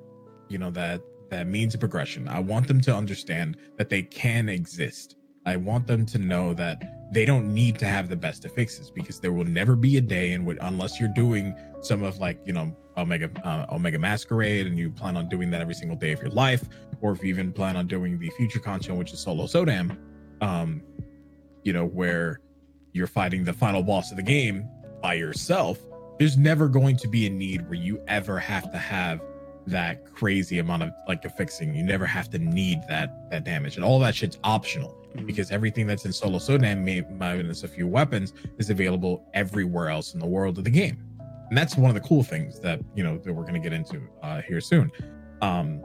you 0.48 0.58
know 0.58 0.70
that 0.70 1.00
that 1.30 1.46
means 1.46 1.74
of 1.74 1.80
progression 1.80 2.28
i 2.28 2.38
want 2.38 2.66
them 2.66 2.80
to 2.80 2.94
understand 2.94 3.56
that 3.76 3.88
they 3.88 4.02
can 4.02 4.48
exist 4.48 5.16
i 5.46 5.56
want 5.56 5.86
them 5.86 6.04
to 6.04 6.18
know 6.18 6.54
that 6.54 7.10
they 7.12 7.24
don't 7.24 7.52
need 7.52 7.78
to 7.78 7.86
have 7.86 8.08
the 8.08 8.16
best 8.16 8.44
affixes 8.44 8.90
because 8.90 9.20
there 9.20 9.32
will 9.32 9.44
never 9.44 9.76
be 9.76 9.96
a 9.96 10.00
day 10.00 10.32
in 10.32 10.44
which 10.44 10.58
unless 10.62 10.98
you're 10.98 11.12
doing 11.14 11.54
some 11.80 12.02
of 12.02 12.18
like 12.18 12.38
you 12.44 12.52
know 12.52 12.74
omega 12.96 13.30
uh, 13.44 13.66
omega 13.72 13.98
masquerade 13.98 14.66
and 14.66 14.78
you 14.78 14.90
plan 14.90 15.16
on 15.16 15.28
doing 15.28 15.50
that 15.50 15.60
every 15.60 15.74
single 15.74 15.96
day 15.96 16.12
of 16.12 16.20
your 16.20 16.30
life 16.30 16.64
or 17.00 17.12
if 17.12 17.22
you 17.22 17.28
even 17.28 17.52
plan 17.52 17.76
on 17.76 17.86
doing 17.86 18.18
the 18.18 18.30
future 18.30 18.58
content 18.58 18.98
which 18.98 19.12
is 19.12 19.20
solo 19.20 19.44
sodam 19.44 19.96
um 20.40 20.82
you 21.62 21.72
know 21.72 21.86
where 21.86 22.40
you're 22.92 23.06
fighting 23.06 23.44
the 23.44 23.52
final 23.52 23.82
boss 23.82 24.10
of 24.10 24.16
the 24.16 24.22
game 24.22 24.68
by 25.02 25.14
yourself 25.14 25.78
there's 26.18 26.36
never 26.36 26.68
going 26.68 26.96
to 26.96 27.08
be 27.08 27.26
a 27.26 27.30
need 27.30 27.62
where 27.68 27.74
you 27.74 28.00
ever 28.06 28.38
have 28.38 28.70
to 28.70 28.78
have 28.78 29.20
that 29.66 30.04
crazy 30.12 30.58
amount 30.58 30.82
of 30.82 30.90
like 31.08 31.22
fixing 31.36 31.74
you 31.74 31.82
never 31.82 32.04
have 32.06 32.28
to 32.30 32.38
need 32.38 32.80
that 32.88 33.30
that 33.30 33.44
damage 33.44 33.76
and 33.76 33.84
all 33.84 33.98
that 33.98 34.14
shit's 34.14 34.38
optional 34.44 34.94
Mhm. 35.14 35.26
because 35.26 35.50
everything 35.50 35.86
that's 35.86 36.04
in 36.04 36.12
solo 36.12 36.38
sodam 36.38 36.82
may 36.82 37.02
minus 37.16 37.62
a 37.62 37.68
few 37.68 37.86
weapons 37.86 38.34
is 38.58 38.68
available 38.70 39.24
everywhere 39.32 39.88
else 39.88 40.12
in 40.14 40.20
the 40.20 40.26
world 40.26 40.58
of 40.58 40.64
the 40.64 40.70
game 40.70 40.98
and 41.48 41.56
that's 41.56 41.76
one 41.76 41.88
of 41.90 41.94
the 41.94 42.06
cool 42.06 42.22
things 42.22 42.60
that 42.60 42.80
you 42.94 43.02
know 43.02 43.16
that 43.18 43.32
we're 43.32 43.42
going 43.42 43.54
to 43.54 43.60
get 43.60 43.72
into 43.72 44.00
uh 44.22 44.42
here 44.42 44.60
soon 44.60 44.90
um 45.40 45.80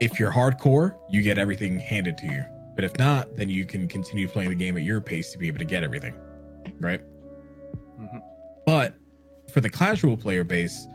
if 0.00 0.20
you're 0.20 0.30
hardcore, 0.30 0.96
you 1.10 1.22
get 1.22 1.38
everything 1.38 1.78
handed 1.78 2.16
to 2.18 2.26
you. 2.26 2.44
But 2.76 2.84
if 2.84 2.96
not, 2.98 3.34
then 3.36 3.48
you 3.48 3.64
can 3.64 3.88
continue 3.88 4.28
playing 4.28 4.50
the 4.50 4.54
game 4.54 4.76
at 4.76 4.84
your 4.84 5.00
pace 5.00 5.32
to 5.32 5.38
be 5.38 5.48
able 5.48 5.58
to 5.58 5.64
get 5.64 5.82
everything. 5.82 6.14
Right? 6.78 7.00
Mm-hmm. 8.00 8.18
But 8.64 8.94
for 9.52 9.60
the 9.60 9.68
casual 9.68 10.16
player 10.16 10.44
base, 10.44 10.86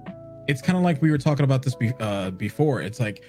it's 0.47 0.61
kind 0.61 0.77
of 0.77 0.83
like 0.83 1.01
we 1.01 1.11
were 1.11 1.17
talking 1.17 1.43
about 1.43 1.63
this 1.63 1.75
be- 1.75 1.93
uh, 1.99 2.31
before. 2.31 2.81
It's 2.81 2.99
like, 2.99 3.23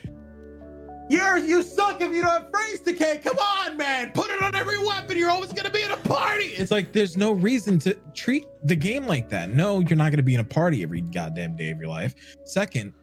you're 1.11 1.37
you 1.37 1.63
suck 1.63 2.01
if 2.01 2.13
you 2.13 2.23
don't 2.23 2.31
have 2.31 2.51
phrase 2.51 2.81
decay. 2.81 3.21
Come 3.23 3.39
on, 3.39 3.77
man, 3.77 4.11
put 4.13 4.31
it 4.31 4.43
on 4.43 4.55
every 4.55 4.79
weapon. 4.79 5.19
You're 5.19 5.31
always 5.31 5.53
gonna 5.53 5.71
be 5.71 5.83
in 5.83 5.91
a 5.91 5.97
party. 5.99 6.47
It's 6.47 6.71
like 6.71 6.93
there's 6.93 7.17
no 7.17 7.33
reason 7.33 7.79
to 7.81 7.95
treat 8.15 8.47
the 8.65 8.77
game 8.77 9.07
like 9.07 9.29
that. 9.29 9.51
No, 9.51 9.81
you're 9.81 9.97
not 9.97 10.11
gonna 10.11 10.23
be 10.23 10.35
in 10.35 10.41
a 10.41 10.45
party 10.45 10.83
every 10.83 11.03
goddamn 11.03 11.57
day 11.57 11.71
of 11.71 11.79
your 11.79 11.89
life. 11.89 12.15
Second, 12.45 12.95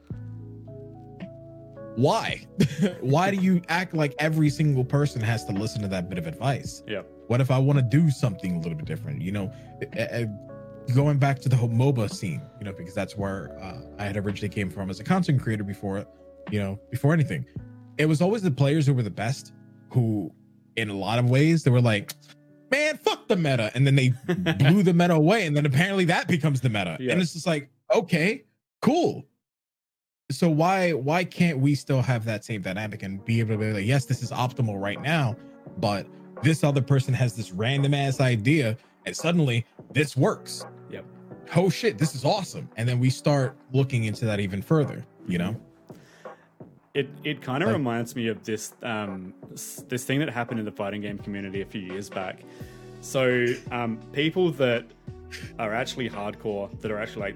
why? 1.95 2.47
why 3.01 3.29
do 3.29 3.37
you 3.37 3.61
act 3.69 3.93
like 3.93 4.15
every 4.17 4.49
single 4.49 4.83
person 4.83 5.21
has 5.21 5.45
to 5.45 5.51
listen 5.51 5.81
to 5.83 5.87
that 5.89 6.09
bit 6.09 6.17
of 6.17 6.25
advice? 6.25 6.81
Yep. 6.87 7.07
What 7.27 7.39
if 7.39 7.51
I 7.51 7.59
want 7.59 7.77
to 7.77 7.83
do 7.83 8.09
something 8.09 8.55
a 8.55 8.59
little 8.59 8.75
bit 8.75 8.85
different? 8.85 9.21
You 9.21 9.31
know, 9.31 9.53
going 10.95 11.17
back 11.17 11.39
to 11.39 11.49
the 11.49 11.55
whole 11.55 11.69
MOBA 11.69 12.11
scene, 12.13 12.41
you 12.59 12.65
know, 12.65 12.73
because 12.73 12.93
that's 12.93 13.15
where 13.15 13.57
uh, 13.61 13.81
I 13.99 14.05
had 14.05 14.17
originally 14.17 14.49
came 14.49 14.69
from 14.69 14.89
as 14.89 14.99
a 14.99 15.03
content 15.03 15.41
creator 15.41 15.63
before, 15.63 16.05
you 16.51 16.59
know, 16.59 16.79
before 16.89 17.13
anything. 17.13 17.45
It 17.97 18.05
was 18.05 18.21
always 18.21 18.41
the 18.41 18.51
players 18.51 18.85
who 18.87 18.93
were 18.93 19.03
the 19.03 19.09
best, 19.09 19.53
who, 19.91 20.31
in 20.75 20.89
a 20.89 20.93
lot 20.97 21.19
of 21.19 21.29
ways, 21.29 21.63
they 21.63 21.71
were 21.71 21.81
like, 21.81 22.13
"Man, 22.71 22.97
fuck 22.97 23.27
the 23.27 23.35
meta," 23.35 23.71
and 23.75 23.85
then 23.85 23.95
they 23.95 24.09
blew 24.59 24.83
the 24.83 24.93
meta 24.93 25.13
away, 25.13 25.45
and 25.45 25.55
then 25.55 25.65
apparently 25.65 26.05
that 26.05 26.27
becomes 26.27 26.61
the 26.61 26.69
meta, 26.69 26.97
Yeah. 26.99 27.13
and 27.13 27.21
it's 27.21 27.33
just 27.33 27.45
like, 27.47 27.69
okay, 27.93 28.43
cool. 28.81 29.25
So 30.31 30.49
why 30.49 30.93
why 30.93 31.23
can't 31.25 31.59
we 31.59 31.75
still 31.75 32.01
have 32.01 32.23
that 32.25 32.43
same 32.45 32.61
dynamic 32.61 33.03
and 33.03 33.23
be 33.25 33.39
able 33.41 33.51
to 33.51 33.57
be 33.57 33.73
like, 33.73 33.85
yes, 33.85 34.05
this 34.05 34.23
is 34.23 34.31
optimal 34.31 34.79
right 34.81 35.01
now, 35.01 35.35
but 35.77 36.07
this 36.41 36.63
other 36.63 36.81
person 36.81 37.13
has 37.13 37.35
this 37.35 37.51
random 37.51 37.93
ass 37.93 38.19
idea, 38.21 38.77
and 39.05 39.15
suddenly 39.15 39.65
this 39.91 40.15
works. 40.17 40.65
Yep. 40.89 41.05
Oh 41.55 41.69
shit, 41.69 41.97
this 41.97 42.15
is 42.15 42.23
awesome, 42.25 42.69
and 42.77 42.87
then 42.87 42.99
we 42.99 43.09
start 43.09 43.57
looking 43.71 44.05
into 44.05 44.25
that 44.25 44.39
even 44.39 44.61
further. 44.61 45.05
You 45.27 45.37
know. 45.37 45.55
It 46.93 47.09
it 47.23 47.41
kind 47.41 47.63
of 47.63 47.67
Like- 47.69 47.77
reminds 47.77 48.15
me 48.15 48.27
of 48.27 48.43
this 48.43 48.73
um 48.83 49.33
this 49.87 50.03
thing 50.03 50.19
that 50.19 50.29
happened 50.29 50.59
in 50.59 50.65
the 50.65 50.71
fighting 50.71 51.01
game 51.01 51.17
community 51.17 51.61
a 51.61 51.65
few 51.65 51.81
years 51.81 52.09
back. 52.09 52.41
So 52.99 53.45
um, 53.71 53.97
people 54.11 54.51
that 54.53 54.85
are 55.57 55.73
actually 55.73 56.09
hardcore, 56.09 56.69
that 56.81 56.91
are 56.91 56.99
actually 56.99 57.21
like 57.21 57.35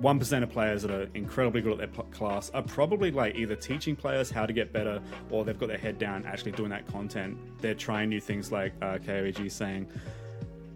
one 0.00 0.18
percent 0.18 0.44
of 0.44 0.50
players 0.50 0.82
that 0.82 0.90
are 0.90 1.08
incredibly 1.14 1.62
good 1.62 1.72
at 1.72 1.78
their 1.78 2.04
p- 2.04 2.10
class, 2.12 2.50
are 2.50 2.62
probably 2.62 3.10
like 3.10 3.34
either 3.36 3.56
teaching 3.56 3.96
players 3.96 4.30
how 4.30 4.44
to 4.44 4.52
get 4.52 4.72
better, 4.72 5.00
or 5.30 5.44
they've 5.44 5.58
got 5.58 5.68
their 5.68 5.78
head 5.78 5.98
down 5.98 6.24
actually 6.26 6.52
doing 6.52 6.68
that 6.70 6.86
content. 6.86 7.38
They're 7.60 7.74
trying 7.74 8.10
new 8.10 8.20
things 8.20 8.52
like 8.52 8.72
uh, 8.82 8.98
KOG 8.98 9.50
saying. 9.50 9.88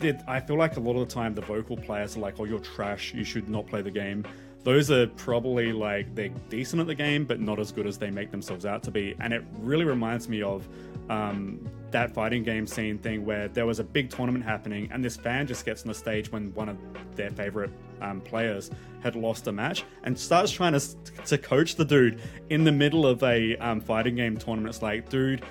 It, 0.01 0.21
I 0.27 0.41
feel 0.41 0.57
like 0.57 0.77
a 0.77 0.81
lot 0.81 0.97
of 1.01 1.09
the 1.09 1.15
time 1.15 1.35
the 1.35 1.43
vocal 1.43 1.77
players 1.77 2.17
are 2.17 2.21
like, 2.21 2.39
"Oh, 2.39 2.45
you're 2.45 2.61
trash. 2.61 3.13
You 3.15 3.25
should 3.25 3.49
not 3.49 3.67
play 3.67 3.83
the 3.83 3.91
game." 3.91 4.25
those 4.65 4.91
are 4.91 5.07
probably 5.07 5.73
like 5.73 6.15
they're 6.15 6.29
decent 6.51 6.81
at 6.81 6.87
the 6.87 6.95
game, 6.95 7.25
but 7.25 7.41
not 7.41 7.59
as 7.59 7.73
good 7.73 7.87
as 7.87 7.97
they 7.97 8.11
make 8.11 8.31
themselves 8.31 8.67
out 8.67 8.83
to 8.83 8.91
be. 8.91 9.15
And 9.21 9.33
it 9.33 9.43
really 9.61 9.85
reminds 9.85 10.29
me 10.29 10.43
of 10.43 10.69
um, 11.09 11.67
that 11.91 12.13
fighting 12.13 12.43
game 12.43 12.67
scene 12.67 12.99
thing 12.99 13.25
where 13.25 13.49
there 13.49 13.67
was 13.67 13.79
a 13.79 13.85
big 13.85 14.11
tournament 14.11 14.45
happening, 14.45 14.89
and 14.93 15.03
this 15.03 15.17
fan 15.17 15.47
just 15.47 15.65
gets 15.65 15.83
on 15.83 15.89
the 15.89 15.95
stage 15.95 16.31
when 16.31 16.53
one 16.55 16.69
of 16.69 16.77
their 17.15 17.31
favorite 17.31 17.71
um, 18.03 18.21
players 18.21 18.71
had 19.01 19.17
lost 19.17 19.47
a 19.47 19.53
match 19.53 19.85
and 20.05 20.19
starts 20.19 20.51
trying 20.51 20.73
to 20.73 20.81
to 21.25 21.39
coach 21.39 21.77
the 21.77 21.85
dude 21.85 22.21
in 22.51 22.65
the 22.65 22.73
middle 22.73 23.07
of 23.07 23.23
a 23.23 23.57
um, 23.59 23.81
fighting 23.81 24.17
game 24.17 24.37
tournament. 24.37 24.75
It's 24.75 24.83
like, 24.83 25.09
dude, 25.09 25.43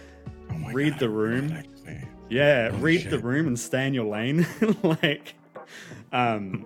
Oh 0.52 0.72
Read 0.72 0.92
God, 0.94 1.00
the 1.00 1.10
room. 1.10 1.64
Yeah, 2.30 2.70
Holy 2.70 2.82
read 2.82 3.02
shit. 3.02 3.12
the 3.12 3.20
room 3.20 3.48
and 3.48 3.60
stay 3.60 3.88
in 3.88 3.94
your 3.94 4.06
lane. 4.06 4.46
like, 4.84 5.36
um, 6.12 6.66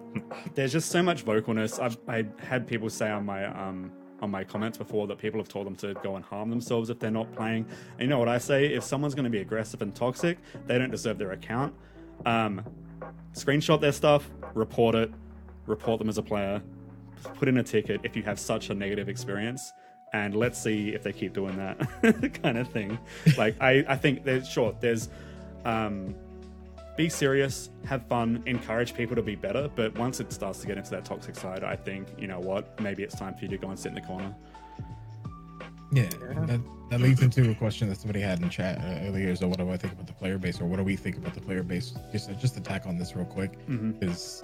there's 0.55 0.72
just 0.72 0.89
so 0.91 1.01
much 1.01 1.26
vocalness. 1.26 1.82
I've 1.82 1.97
I 2.07 2.26
had 2.43 2.67
people 2.67 2.89
say 2.89 3.09
on 3.09 3.26
my 3.26 3.45
um 3.45 3.91
on 4.22 4.30
my 4.30 4.43
comments 4.43 4.78
before 4.78 5.07
that 5.07 5.17
people 5.17 5.39
have 5.39 5.47
told 5.49 5.65
them 5.65 5.76
to 5.76 5.95
go 6.03 6.15
and 6.15 6.24
harm 6.24 6.49
themselves 6.49 6.89
if 6.89 6.99
they're 6.99 7.09
not 7.09 7.32
playing. 7.36 7.65
And 7.93 8.01
you 8.01 8.07
know 8.07 8.19
what 8.19 8.30
I 8.30 8.38
say? 8.38 8.67
If 8.67 8.84
someone's 8.84 9.15
going 9.15 9.24
to 9.24 9.32
be 9.32 9.39
aggressive 9.39 9.82
and 9.82 9.95
toxic, 9.95 10.38
they 10.67 10.78
don't 10.78 10.91
deserve 10.91 11.17
their 11.17 11.32
account. 11.32 11.74
Um, 12.26 12.63
screenshot 13.34 13.82
their 13.82 13.91
stuff, 13.91 14.30
report 14.53 14.93
it, 14.93 15.11
report 15.65 15.97
them 15.97 16.07
as 16.07 16.19
a 16.19 16.22
player, 16.22 16.61
put 17.36 17.47
in 17.47 17.57
a 17.57 17.63
ticket 17.63 18.01
if 18.03 18.15
you 18.15 18.22
have 18.22 18.39
such 18.39 18.69
a 18.69 18.76
negative 18.76 19.09
experience. 19.09 19.74
And 20.14 20.36
let's 20.36 20.62
see 20.62 20.89
if 20.89 21.03
they 21.03 21.14
keep 21.14 21.34
doing 21.34 21.55
that 21.57 21.78
kind 22.43 22.57
of 22.57 22.68
thing. 22.70 22.99
Like 23.38 23.55
I, 23.62 23.86
I 23.88 23.95
think 23.95 24.26
there's 24.26 24.47
sure 24.47 24.76
there's 24.80 25.09
um, 25.64 26.14
be 26.97 27.07
serious, 27.09 27.70
have 27.86 28.05
fun, 28.07 28.43
encourage 28.45 28.93
people 28.93 29.16
to 29.16 29.22
be 29.22 29.36
better. 29.36 29.70
But 29.74 29.97
once 29.97 30.20
it 30.20 30.34
starts 30.34 30.59
to 30.59 30.68
get 30.68 30.78
into 30.78 30.91
that 30.91 31.05
toxic 31.05 31.36
side, 31.36 31.64
I 31.64 31.76
think 31.76 32.07
you 32.18 32.28
know 32.28 32.39
what, 32.39 32.80
maybe 32.82 33.03
it's 33.03 33.16
time 33.16 33.36
for 33.36 33.45
you 33.45 33.49
to 33.49 33.57
go 33.57 33.70
and 33.70 33.80
sit 33.80 33.89
in 33.89 33.95
the 33.95 34.01
corner. 34.01 34.36
Yeah, 35.93 36.09
that, 36.45 36.62
that 36.89 37.01
leads 37.01 37.22
into 37.22 37.51
a 37.51 37.55
question 37.55 37.89
that 37.89 37.99
somebody 37.99 38.22
had 38.22 38.41
in 38.41 38.49
chat 38.49 38.78
uh, 38.78 39.05
earlier. 39.07 39.36
So, 39.36 39.47
what 39.47 39.57
do 39.57 39.70
I 39.70 39.78
think 39.78 39.91
about 39.93 40.07
the 40.07 40.14
player 40.14 40.38
base, 40.38 40.62
or 40.62 40.66
what 40.66 40.78
do 40.78 40.84
we 40.84 40.95
think 40.95 41.18
about 41.18 41.34
the 41.34 41.41
player 41.41 41.64
base? 41.64 41.93
Just 42.14 42.30
just 42.39 42.53
to 42.55 42.62
tack 42.62 42.86
on 42.86 42.97
this 42.97 43.16
real 43.16 43.26
quick 43.26 43.59
hmm 43.66 43.91
is, 44.01 44.41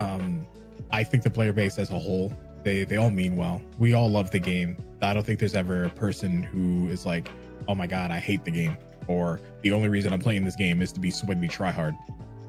um, 0.00 0.46
I 0.92 1.02
think 1.02 1.24
the 1.24 1.30
player 1.30 1.52
base 1.52 1.78
as 1.78 1.90
a 1.90 1.98
whole, 1.98 2.32
they 2.64 2.84
they 2.84 2.96
all 2.96 3.10
mean 3.10 3.36
well. 3.36 3.60
We 3.78 3.94
all 3.94 4.10
love 4.10 4.30
the 4.30 4.38
game. 4.38 4.76
I 5.00 5.14
don't 5.14 5.24
think 5.24 5.38
there's 5.38 5.54
ever 5.54 5.84
a 5.84 5.90
person 5.90 6.42
who 6.42 6.88
is 6.88 7.04
like, 7.04 7.28
oh 7.68 7.74
my 7.74 7.86
god, 7.86 8.10
I 8.10 8.18
hate 8.18 8.44
the 8.44 8.50
game, 8.50 8.76
or 9.08 9.40
the 9.62 9.72
only 9.72 9.88
reason 9.88 10.12
I'm 10.12 10.20
playing 10.20 10.44
this 10.44 10.56
game 10.56 10.82
is 10.82 10.92
to 10.92 11.00
be 11.00 11.10
sweaty 11.10 11.48
try 11.48 11.70
hard, 11.70 11.94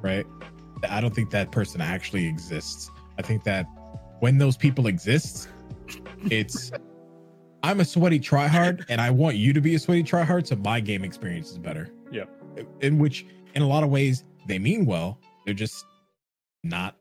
right? 0.01 0.26
I 0.89 1.01
don't 1.01 1.16
think 1.16 1.32
that 1.32 1.51
person 1.51 1.82
actually 1.82 2.28
exists. 2.28 2.91
I 3.18 3.22
think 3.22 3.43
that 3.43 3.66
when 4.20 4.38
those 4.38 4.57
people 4.57 4.88
exist, 4.88 5.49
it's 6.30 6.72
I'm 7.64 7.80
a 7.80 7.86
sweaty 7.86 8.20
tryhard, 8.20 8.86
and 8.89 8.99
I 8.99 9.09
want 9.09 9.38
you 9.38 9.53
to 9.53 9.61
be 9.61 9.76
a 9.76 9.80
sweaty 9.80 10.03
tryhard, 10.03 10.47
so 10.47 10.57
my 10.57 10.80
game 10.80 11.03
experience 11.03 11.51
is 11.51 11.57
better. 11.57 11.89
Yeah. 12.11 12.26
In 12.82 12.99
which, 12.99 13.26
in 13.55 13.61
a 13.61 13.68
lot 13.68 13.84
of 13.84 13.89
ways, 13.89 14.26
they 14.47 14.59
mean 14.59 14.86
well. 14.86 15.18
They're 15.45 15.53
just 15.53 15.86
not 16.64 16.97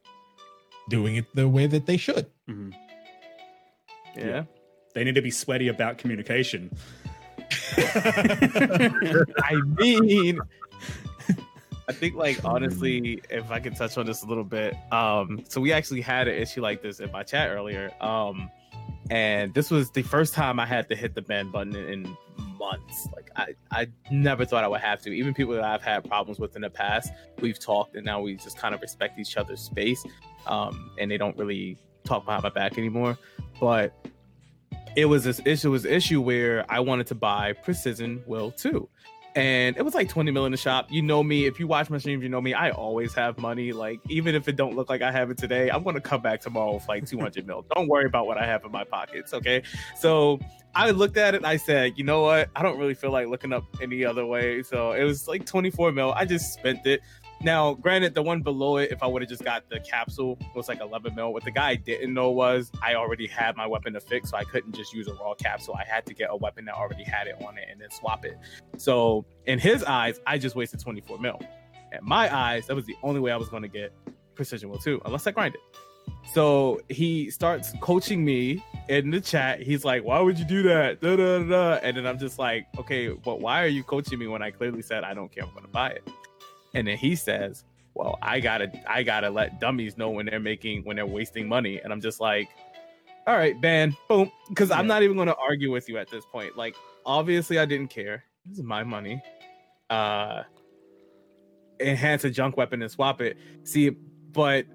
doing 0.88 1.16
it 1.16 1.26
the 1.34 1.48
way 1.48 1.66
that 1.66 1.86
they 1.86 1.96
should. 1.96 2.26
hmm 2.48 2.70
Yeah. 4.16 4.44
They 4.94 5.04
need 5.04 5.14
to 5.14 5.22
be 5.22 5.30
sweaty 5.30 5.68
about 5.68 5.98
communication. 5.98 6.70
I 7.76 8.90
mean, 9.78 10.38
I 11.88 11.92
think 11.92 12.14
like 12.14 12.44
honestly, 12.44 13.22
if 13.30 13.50
I 13.50 13.60
could 13.60 13.76
touch 13.76 13.98
on 13.98 14.06
this 14.06 14.22
a 14.22 14.26
little 14.26 14.44
bit, 14.44 14.74
um, 14.92 15.44
so 15.48 15.60
we 15.60 15.72
actually 15.72 16.00
had 16.00 16.28
an 16.28 16.34
issue 16.34 16.60
like 16.60 16.82
this 16.82 17.00
in 17.00 17.10
my 17.10 17.22
chat 17.22 17.50
earlier, 17.50 17.90
um, 18.00 18.50
and 19.10 19.52
this 19.54 19.70
was 19.70 19.90
the 19.90 20.02
first 20.02 20.34
time 20.34 20.60
I 20.60 20.66
had 20.66 20.88
to 20.90 20.96
hit 20.96 21.14
the 21.14 21.22
ban 21.22 21.50
button 21.50 21.74
in, 21.74 21.84
in 21.86 22.16
months. 22.58 23.08
Like 23.14 23.30
I, 23.36 23.54
I 23.70 23.88
never 24.10 24.44
thought 24.44 24.64
I 24.64 24.68
would 24.68 24.80
have 24.80 25.02
to. 25.02 25.10
Even 25.10 25.34
people 25.34 25.54
that 25.54 25.64
I've 25.64 25.82
had 25.82 26.04
problems 26.04 26.38
with 26.38 26.54
in 26.56 26.62
the 26.62 26.70
past, 26.70 27.12
we've 27.40 27.58
talked, 27.58 27.96
and 27.96 28.04
now 28.04 28.20
we 28.20 28.36
just 28.36 28.58
kind 28.58 28.74
of 28.74 28.80
respect 28.80 29.18
each 29.18 29.36
other's 29.36 29.60
space, 29.60 30.04
um, 30.46 30.90
and 30.98 31.10
they 31.10 31.18
don't 31.18 31.36
really 31.36 31.76
talk 32.04 32.24
behind 32.24 32.42
my 32.42 32.50
back 32.50 32.78
anymore. 32.78 33.18
But 33.62 33.94
it 34.96 35.04
was 35.04 35.22
this 35.22 35.40
issue 35.44 35.70
was 35.70 35.84
issue 35.84 36.20
where 36.20 36.66
I 36.68 36.80
wanted 36.80 37.06
to 37.06 37.14
buy 37.14 37.52
Precision 37.52 38.20
Will 38.26 38.50
2. 38.50 38.88
And 39.36 39.76
it 39.76 39.84
was 39.84 39.94
like 39.94 40.08
20 40.08 40.32
mil 40.32 40.46
in 40.46 40.50
the 40.50 40.58
shop. 40.58 40.88
You 40.90 41.00
know 41.00 41.22
me. 41.22 41.46
If 41.46 41.60
you 41.60 41.68
watch 41.68 41.88
my 41.88 41.98
streams, 41.98 42.24
you 42.24 42.28
know 42.28 42.40
me. 42.40 42.54
I 42.54 42.70
always 42.70 43.14
have 43.14 43.38
money. 43.38 43.70
Like, 43.70 44.00
even 44.08 44.34
if 44.34 44.48
it 44.48 44.56
don't 44.56 44.74
look 44.74 44.90
like 44.90 45.00
I 45.00 45.12
have 45.12 45.30
it 45.30 45.38
today, 45.38 45.70
I'm 45.70 45.84
gonna 45.84 46.00
come 46.00 46.20
back 46.20 46.40
tomorrow 46.40 46.74
with 46.74 46.88
like 46.88 47.06
200 47.06 47.46
mil. 47.46 47.64
Don't 47.72 47.86
worry 47.86 48.04
about 48.04 48.26
what 48.26 48.36
I 48.36 48.46
have 48.46 48.64
in 48.64 48.72
my 48.72 48.82
pockets, 48.82 49.32
okay? 49.32 49.62
So 49.96 50.40
I 50.74 50.90
looked 50.90 51.16
at 51.16 51.34
it 51.34 51.36
and 51.36 51.46
I 51.46 51.56
said, 51.56 51.92
you 51.96 52.02
know 52.02 52.22
what? 52.22 52.50
I 52.56 52.64
don't 52.64 52.80
really 52.80 52.94
feel 52.94 53.12
like 53.12 53.28
looking 53.28 53.52
up 53.52 53.64
any 53.80 54.04
other 54.04 54.26
way. 54.26 54.64
So 54.64 54.90
it 54.90 55.04
was 55.04 55.28
like 55.28 55.46
24 55.46 55.92
mil. 55.92 56.12
I 56.14 56.24
just 56.24 56.52
spent 56.52 56.84
it. 56.84 57.00
Now, 57.42 57.74
granted, 57.74 58.14
the 58.14 58.22
one 58.22 58.40
below 58.40 58.76
it, 58.76 58.92
if 58.92 59.02
I 59.02 59.06
would 59.06 59.20
have 59.20 59.28
just 59.28 59.42
got 59.42 59.68
the 59.68 59.80
capsule, 59.80 60.38
it 60.40 60.56
was 60.56 60.68
like 60.68 60.80
11 60.80 61.14
mil. 61.16 61.32
What 61.32 61.44
the 61.44 61.50
guy 61.50 61.74
didn't 61.74 62.14
know 62.14 62.30
was 62.30 62.70
I 62.80 62.94
already 62.94 63.26
had 63.26 63.56
my 63.56 63.66
weapon 63.66 63.94
to 63.94 64.00
fix, 64.00 64.30
so 64.30 64.36
I 64.36 64.44
couldn't 64.44 64.74
just 64.74 64.94
use 64.94 65.08
a 65.08 65.14
raw 65.14 65.34
capsule. 65.34 65.74
I 65.74 65.84
had 65.84 66.06
to 66.06 66.14
get 66.14 66.28
a 66.30 66.36
weapon 66.36 66.64
that 66.66 66.74
already 66.74 67.02
had 67.02 67.26
it 67.26 67.34
on 67.44 67.58
it 67.58 67.66
and 67.70 67.80
then 67.80 67.90
swap 67.90 68.24
it. 68.24 68.38
So, 68.76 69.24
in 69.46 69.58
his 69.58 69.82
eyes, 69.82 70.20
I 70.26 70.38
just 70.38 70.54
wasted 70.54 70.80
24 70.80 71.18
mil. 71.18 71.40
In 71.90 71.98
my 72.02 72.34
eyes, 72.34 72.66
that 72.68 72.76
was 72.76 72.86
the 72.86 72.96
only 73.02 73.20
way 73.20 73.32
I 73.32 73.36
was 73.36 73.48
going 73.48 73.62
to 73.62 73.68
get 73.68 73.92
Precision 74.36 74.70
Will 74.70 74.78
2, 74.78 75.02
unless 75.04 75.26
I 75.26 75.32
grind 75.32 75.54
it. 75.54 75.60
So 76.32 76.80
he 76.88 77.30
starts 77.30 77.72
coaching 77.80 78.24
me 78.24 78.64
in 78.88 79.10
the 79.10 79.20
chat. 79.20 79.60
He's 79.60 79.84
like, 79.84 80.04
"Why 80.04 80.20
would 80.20 80.38
you 80.38 80.44
do 80.44 80.62
that?" 80.64 81.00
Da, 81.00 81.16
da, 81.16 81.42
da. 81.42 81.74
And 81.82 81.96
then 81.96 82.06
I'm 82.06 82.18
just 82.18 82.38
like, 82.38 82.66
"Okay, 82.78 83.08
but 83.08 83.40
why 83.40 83.62
are 83.62 83.68
you 83.68 83.82
coaching 83.82 84.18
me 84.18 84.26
when 84.26 84.42
I 84.42 84.50
clearly 84.50 84.82
said 84.82 85.04
I 85.04 85.14
don't 85.14 85.30
care? 85.30 85.44
I'm 85.44 85.50
going 85.50 85.62
to 85.62 85.68
buy 85.68 85.90
it." 85.90 86.08
And 86.74 86.86
then 86.86 86.96
he 86.96 87.14
says, 87.16 87.64
"Well, 87.94 88.18
I 88.22 88.40
gotta, 88.40 88.70
I 88.88 89.02
gotta 89.02 89.30
let 89.30 89.60
dummies 89.60 89.96
know 89.98 90.10
when 90.10 90.26
they're 90.26 90.40
making, 90.40 90.84
when 90.84 90.96
they're 90.96 91.06
wasting 91.06 91.48
money." 91.48 91.80
And 91.80 91.92
I'm 91.92 92.00
just 92.00 92.20
like, 92.20 92.48
all 93.26 93.36
right, 93.36 93.60
ban, 93.60 93.96
boom. 94.08 94.30
Because 94.48 94.70
I'm 94.70 94.86
not 94.88 95.02
even 95.04 95.16
going 95.16 95.28
to 95.28 95.36
argue 95.36 95.70
with 95.70 95.88
you 95.88 95.96
at 95.96 96.10
this 96.10 96.24
point. 96.26 96.56
Like, 96.56 96.74
obviously, 97.06 97.56
I 97.58 97.64
didn't 97.66 97.86
care. 97.88 98.24
This 98.46 98.58
is 98.58 98.64
my 98.64 98.82
money. 98.82 99.22
Uh, 99.90 100.42
enhance 101.78 102.24
a 102.24 102.30
junk 102.30 102.56
weapon 102.56 102.82
and 102.82 102.90
swap 102.90 103.20
it. 103.20 103.36
See, 103.64 103.90
but 103.90 104.66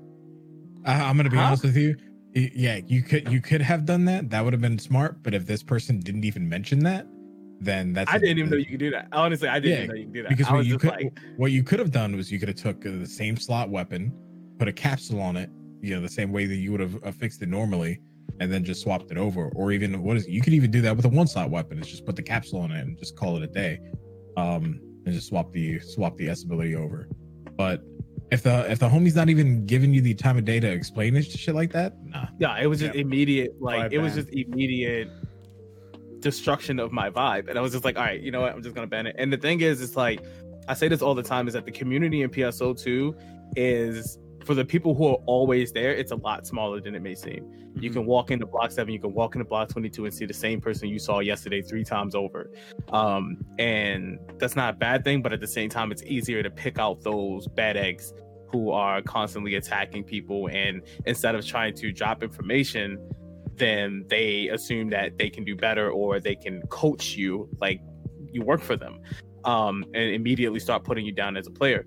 I, 0.85 0.93
I'm 1.01 1.17
gonna 1.17 1.29
be 1.29 1.37
Huh? 1.37 1.43
honest 1.43 1.63
with 1.63 1.75
you. 1.75 1.95
Yeah, 2.33 2.79
you 2.85 3.01
could 3.01 3.31
you 3.31 3.41
could 3.41 3.61
have 3.61 3.85
done 3.85 4.05
that. 4.05 4.29
That 4.29 4.43
would 4.43 4.53
have 4.53 4.61
been 4.61 4.77
smart. 4.79 5.23
But 5.23 5.33
if 5.33 5.45
this 5.45 5.63
person 5.63 5.99
didn't 5.99 6.23
even 6.23 6.47
mention 6.47 6.79
that, 6.79 7.07
then 7.59 7.93
that's 7.93 8.11
I 8.11 8.17
didn't 8.19 8.37
even 8.39 8.51
know 8.51 8.57
you 8.57 8.65
could 8.65 8.79
do 8.79 8.91
that. 8.91 9.07
Honestly, 9.11 9.47
I 9.47 9.59
didn't 9.59 9.69
Yeah, 9.71 9.83
even 9.83 9.87
know 9.87 9.95
you 9.95 10.05
could 10.05 10.13
do 10.13 10.23
that. 10.23 10.29
because 10.29 10.47
I 10.47 10.51
what 10.51 10.57
was 10.59 10.67
you 10.67 10.73
just 10.73 10.81
could 10.81 10.91
like, 10.91 11.19
what 11.37 11.51
you 11.51 11.63
could 11.63 11.79
have 11.79 11.91
done 11.91 12.15
was 12.15 12.31
you 12.31 12.39
could 12.39 12.49
have 12.49 12.57
took 12.57 12.85
uh, 12.85 12.91
the 12.91 13.07
same 13.07 13.37
slot 13.37 13.69
weapon, 13.69 14.13
put 14.59 14.67
a 14.67 14.73
capsule 14.73 15.21
on 15.21 15.35
it, 15.37 15.49
you 15.81 15.95
know, 15.95 16.01
the 16.01 16.09
same 16.09 16.31
way 16.31 16.45
that 16.45 16.55
you 16.55 16.71
would 16.71 16.81
have 16.81 17.03
uh, 17.03 17.11
fixed 17.11 17.41
it 17.41 17.49
normally, 17.49 17.99
and 18.39 18.51
then 18.51 18.63
just 18.63 18.81
swapped 18.81 19.11
it 19.11 19.17
over. 19.17 19.49
Or 19.55 19.71
even 19.71 20.03
what 20.03 20.17
is 20.17 20.25
it? 20.25 20.29
You 20.31 20.41
could 20.41 20.53
even 20.53 20.71
do 20.71 20.81
that 20.81 20.95
with 20.95 21.05
a 21.05 21.09
one 21.09 21.27
slot 21.27 21.49
weapon. 21.49 21.79
It's 21.79 21.87
just 21.89 22.05
put 22.05 22.15
the 22.15 22.23
capsule 22.23 22.61
on 22.61 22.71
it 22.71 22.81
and 22.81 22.97
just 22.97 23.15
call 23.15 23.37
it 23.37 23.43
a 23.43 23.47
day, 23.47 23.79
um, 24.35 24.79
and 25.05 25.13
just 25.13 25.27
swap 25.27 25.51
the 25.51 25.79
swap 25.79 26.15
the 26.17 26.29
S 26.29 26.43
ability 26.43 26.75
over. 26.75 27.07
But 27.57 27.81
if 28.29 28.43
the 28.43 28.69
if 28.69 28.77
the 28.79 28.89
homie's 28.89 29.15
not 29.15 29.29
even 29.29 29.65
giving 29.65 29.93
you 29.93 30.01
the 30.01 30.13
time 30.13 30.37
of 30.37 30.45
day 30.45 30.59
to 30.59 30.67
explain 30.69 31.13
this 31.15 31.25
shit 31.27 31.55
like 31.55 31.71
that, 31.71 31.93
nah. 32.03 32.27
yeah, 32.37 32.59
it 32.59 32.67
was 32.67 32.79
just 32.81 32.93
Yeah. 32.93 33.01
immediate. 33.01 33.51
Like, 33.59 33.83
Five 33.83 33.93
it 33.93 33.99
was 33.99 34.13
just 34.13 34.29
immediate 34.29 35.07
destruction 36.19 36.79
of 36.79 36.91
my 36.91 37.09
vibe. 37.09 37.49
And 37.49 37.57
I 37.57 37.61
was 37.61 37.71
just 37.71 37.85
like, 37.85 37.97
all 37.97 38.03
right, 38.03 38.19
you 38.19 38.31
know 38.31 38.41
what? 38.41 38.53
I'm 38.53 38.63
just 38.63 38.75
gonna 38.75 38.87
ban 38.87 39.07
it. 39.07 39.15
And 39.17 39.31
the 39.31 39.37
thing 39.37 39.61
is, 39.61 39.81
it's 39.81 39.95
like 39.95 40.21
I 40.67 40.73
say 40.73 40.87
this 40.87 41.01
all 41.01 41.15
the 41.15 41.23
time: 41.23 41.47
is 41.47 41.53
that 41.53 41.65
the 41.65 41.71
community 41.71 42.21
in 42.21 42.29
PSO2 42.29 43.15
is 43.55 44.19
for 44.47 44.55
the 44.55 44.63
people 44.63 44.95
who 44.95 45.07
are 45.07 45.19
always 45.25 45.73
there. 45.73 45.93
It's 45.93 46.11
a 46.11 46.15
lot 46.15 46.47
smaller 46.47 46.79
than 46.79 46.95
it 46.95 47.01
may 47.01 47.15
seem. 47.15 47.51
You 47.75 47.89
can 47.89 48.05
walk 48.05 48.31
into 48.31 48.45
block 48.45 48.71
seven, 48.71 48.93
you 48.93 48.99
can 48.99 49.13
walk 49.13 49.35
into 49.35 49.45
block 49.45 49.67
22 49.69 50.05
and 50.05 50.13
see 50.13 50.25
the 50.25 50.33
same 50.33 50.61
person 50.61 50.87
you 50.87 50.99
saw 50.99 51.19
yesterday 51.19 51.61
three 51.61 51.83
times 51.83 52.15
over. 52.15 52.49
Um, 52.89 53.43
and 53.59 54.19
that's 54.39 54.55
not 54.55 54.73
a 54.73 54.77
bad 54.77 55.03
thing, 55.03 55.21
but 55.21 55.33
at 55.33 55.41
the 55.41 55.47
same 55.47 55.69
time, 55.69 55.91
it's 55.91 56.03
easier 56.03 56.41
to 56.41 56.49
pick 56.49 56.79
out 56.79 57.03
those 57.03 57.47
bad 57.47 57.75
eggs 57.75 58.13
who 58.49 58.71
are 58.71 59.01
constantly 59.01 59.55
attacking 59.55 60.05
people. 60.05 60.47
And 60.47 60.81
instead 61.05 61.35
of 61.35 61.45
trying 61.45 61.75
to 61.75 61.91
drop 61.91 62.23
information, 62.23 62.97
then 63.57 64.05
they 64.09 64.47
assume 64.49 64.89
that 64.91 65.17
they 65.17 65.29
can 65.29 65.43
do 65.43 65.55
better 65.55 65.89
or 65.89 66.19
they 66.19 66.35
can 66.35 66.61
coach 66.67 67.15
you 67.15 67.49
like 67.59 67.81
you 68.31 68.41
work 68.41 68.61
for 68.61 68.75
them 68.75 68.99
um, 69.45 69.83
and 69.93 70.11
immediately 70.11 70.59
start 70.59 70.83
putting 70.83 71.05
you 71.05 71.11
down 71.11 71.37
as 71.37 71.47
a 71.47 71.51
player. 71.51 71.85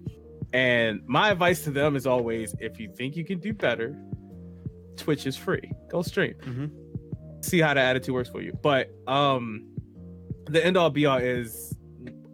And 0.53 1.01
my 1.07 1.31
advice 1.31 1.63
to 1.65 1.71
them 1.71 1.95
is 1.97 2.07
always 2.07 2.55
if 2.59 2.81
you 2.81 2.93
think 2.97 3.17
you 3.17 3.25
can 3.25 3.39
do 3.39 3.53
better, 3.53 3.97
Twitch 4.97 5.27
is 5.27 5.37
free. 5.37 5.71
Go 5.89 6.03
stream. 6.03 6.35
Mhm. 6.41 6.71
See 7.45 7.61
how 7.61 7.73
the 7.75 7.81
attitude 7.81 8.15
works 8.15 8.29
for 8.29 8.43
you. 8.43 8.53
But 8.63 8.91
um 9.07 9.67
the 10.47 10.65
end 10.65 10.77
all 10.77 10.91
be 10.91 11.07
all 11.07 11.19
is 11.19 11.77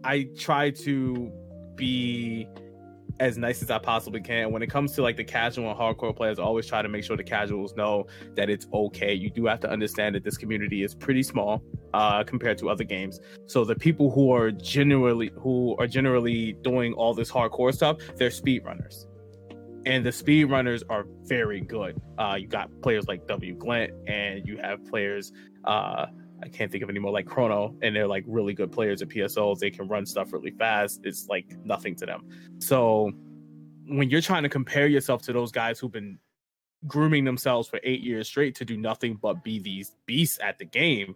I 0.03 0.29
try 0.37 0.71
to 0.71 1.31
be 1.75 2.47
as 3.19 3.37
nice 3.37 3.61
as 3.61 3.71
I 3.71 3.79
possibly 3.79 4.21
can. 4.21 4.51
When 4.51 4.61
it 4.61 4.67
comes 4.67 4.93
to 4.93 5.01
like 5.01 5.17
the 5.17 5.23
casual 5.23 5.69
and 5.69 5.79
hardcore 5.79 6.15
players, 6.15 6.39
I 6.39 6.43
always 6.43 6.67
try 6.67 6.81
to 6.81 6.89
make 6.89 7.03
sure 7.03 7.17
the 7.17 7.23
casuals 7.23 7.75
know 7.75 8.07
that 8.35 8.49
it's 8.49 8.67
okay. 8.73 9.13
You 9.13 9.29
do 9.29 9.45
have 9.45 9.59
to 9.61 9.69
understand 9.69 10.15
that 10.15 10.23
this 10.23 10.37
community 10.37 10.83
is 10.83 10.93
pretty 10.93 11.23
small 11.23 11.63
uh, 11.93 12.23
compared 12.23 12.57
to 12.59 12.69
other 12.69 12.83
games. 12.83 13.19
So 13.47 13.65
the 13.65 13.75
people 13.75 14.11
who 14.11 14.31
are 14.31 14.51
generally 14.51 15.31
who 15.35 15.75
are 15.79 15.87
generally 15.87 16.53
doing 16.61 16.93
all 16.93 17.13
this 17.13 17.31
hardcore 17.31 17.73
stuff, 17.73 17.97
they're 18.15 18.29
speedrunners. 18.29 19.05
And 19.85 20.05
the 20.05 20.09
speedrunners 20.09 20.83
are 20.89 21.05
very 21.23 21.61
good. 21.61 21.99
Uh, 22.17 22.35
you 22.39 22.47
got 22.47 22.69
players 22.81 23.07
like 23.07 23.25
W 23.27 23.55
Glent, 23.55 23.93
and 24.05 24.45
you 24.45 24.57
have 24.57 24.85
players 24.85 25.31
uh, 25.63 26.07
I 26.43 26.47
can't 26.47 26.71
think 26.71 26.83
of 26.83 26.89
any 26.89 26.99
more 26.99 27.11
like 27.11 27.25
Chrono, 27.25 27.75
and 27.81 27.95
they're 27.95 28.07
like 28.07 28.23
really 28.27 28.53
good 28.53 28.71
players 28.71 29.01
at 29.01 29.09
PSOs. 29.09 29.59
They 29.59 29.71
can 29.71 29.87
run 29.87 30.05
stuff 30.05 30.31
really 30.33 30.51
fast. 30.51 31.01
It's 31.03 31.27
like 31.27 31.45
nothing 31.63 31.95
to 31.95 32.05
them. 32.05 32.27
So 32.59 33.11
when 33.87 34.09
you're 34.09 34.21
trying 34.21 34.43
to 34.43 34.49
compare 34.49 34.87
yourself 34.87 35.21
to 35.23 35.33
those 35.33 35.51
guys 35.51 35.79
who've 35.79 35.91
been 35.91 36.19
grooming 36.85 37.23
themselves 37.23 37.67
for 37.67 37.79
eight 37.83 38.01
years 38.01 38.27
straight 38.27 38.53
to 38.55 38.65
do 38.65 38.77
nothing 38.77 39.15
but 39.15 39.43
be 39.43 39.59
these 39.59 39.95
beasts 40.05 40.37
at 40.41 40.59
the 40.59 40.65
game, 40.65 41.15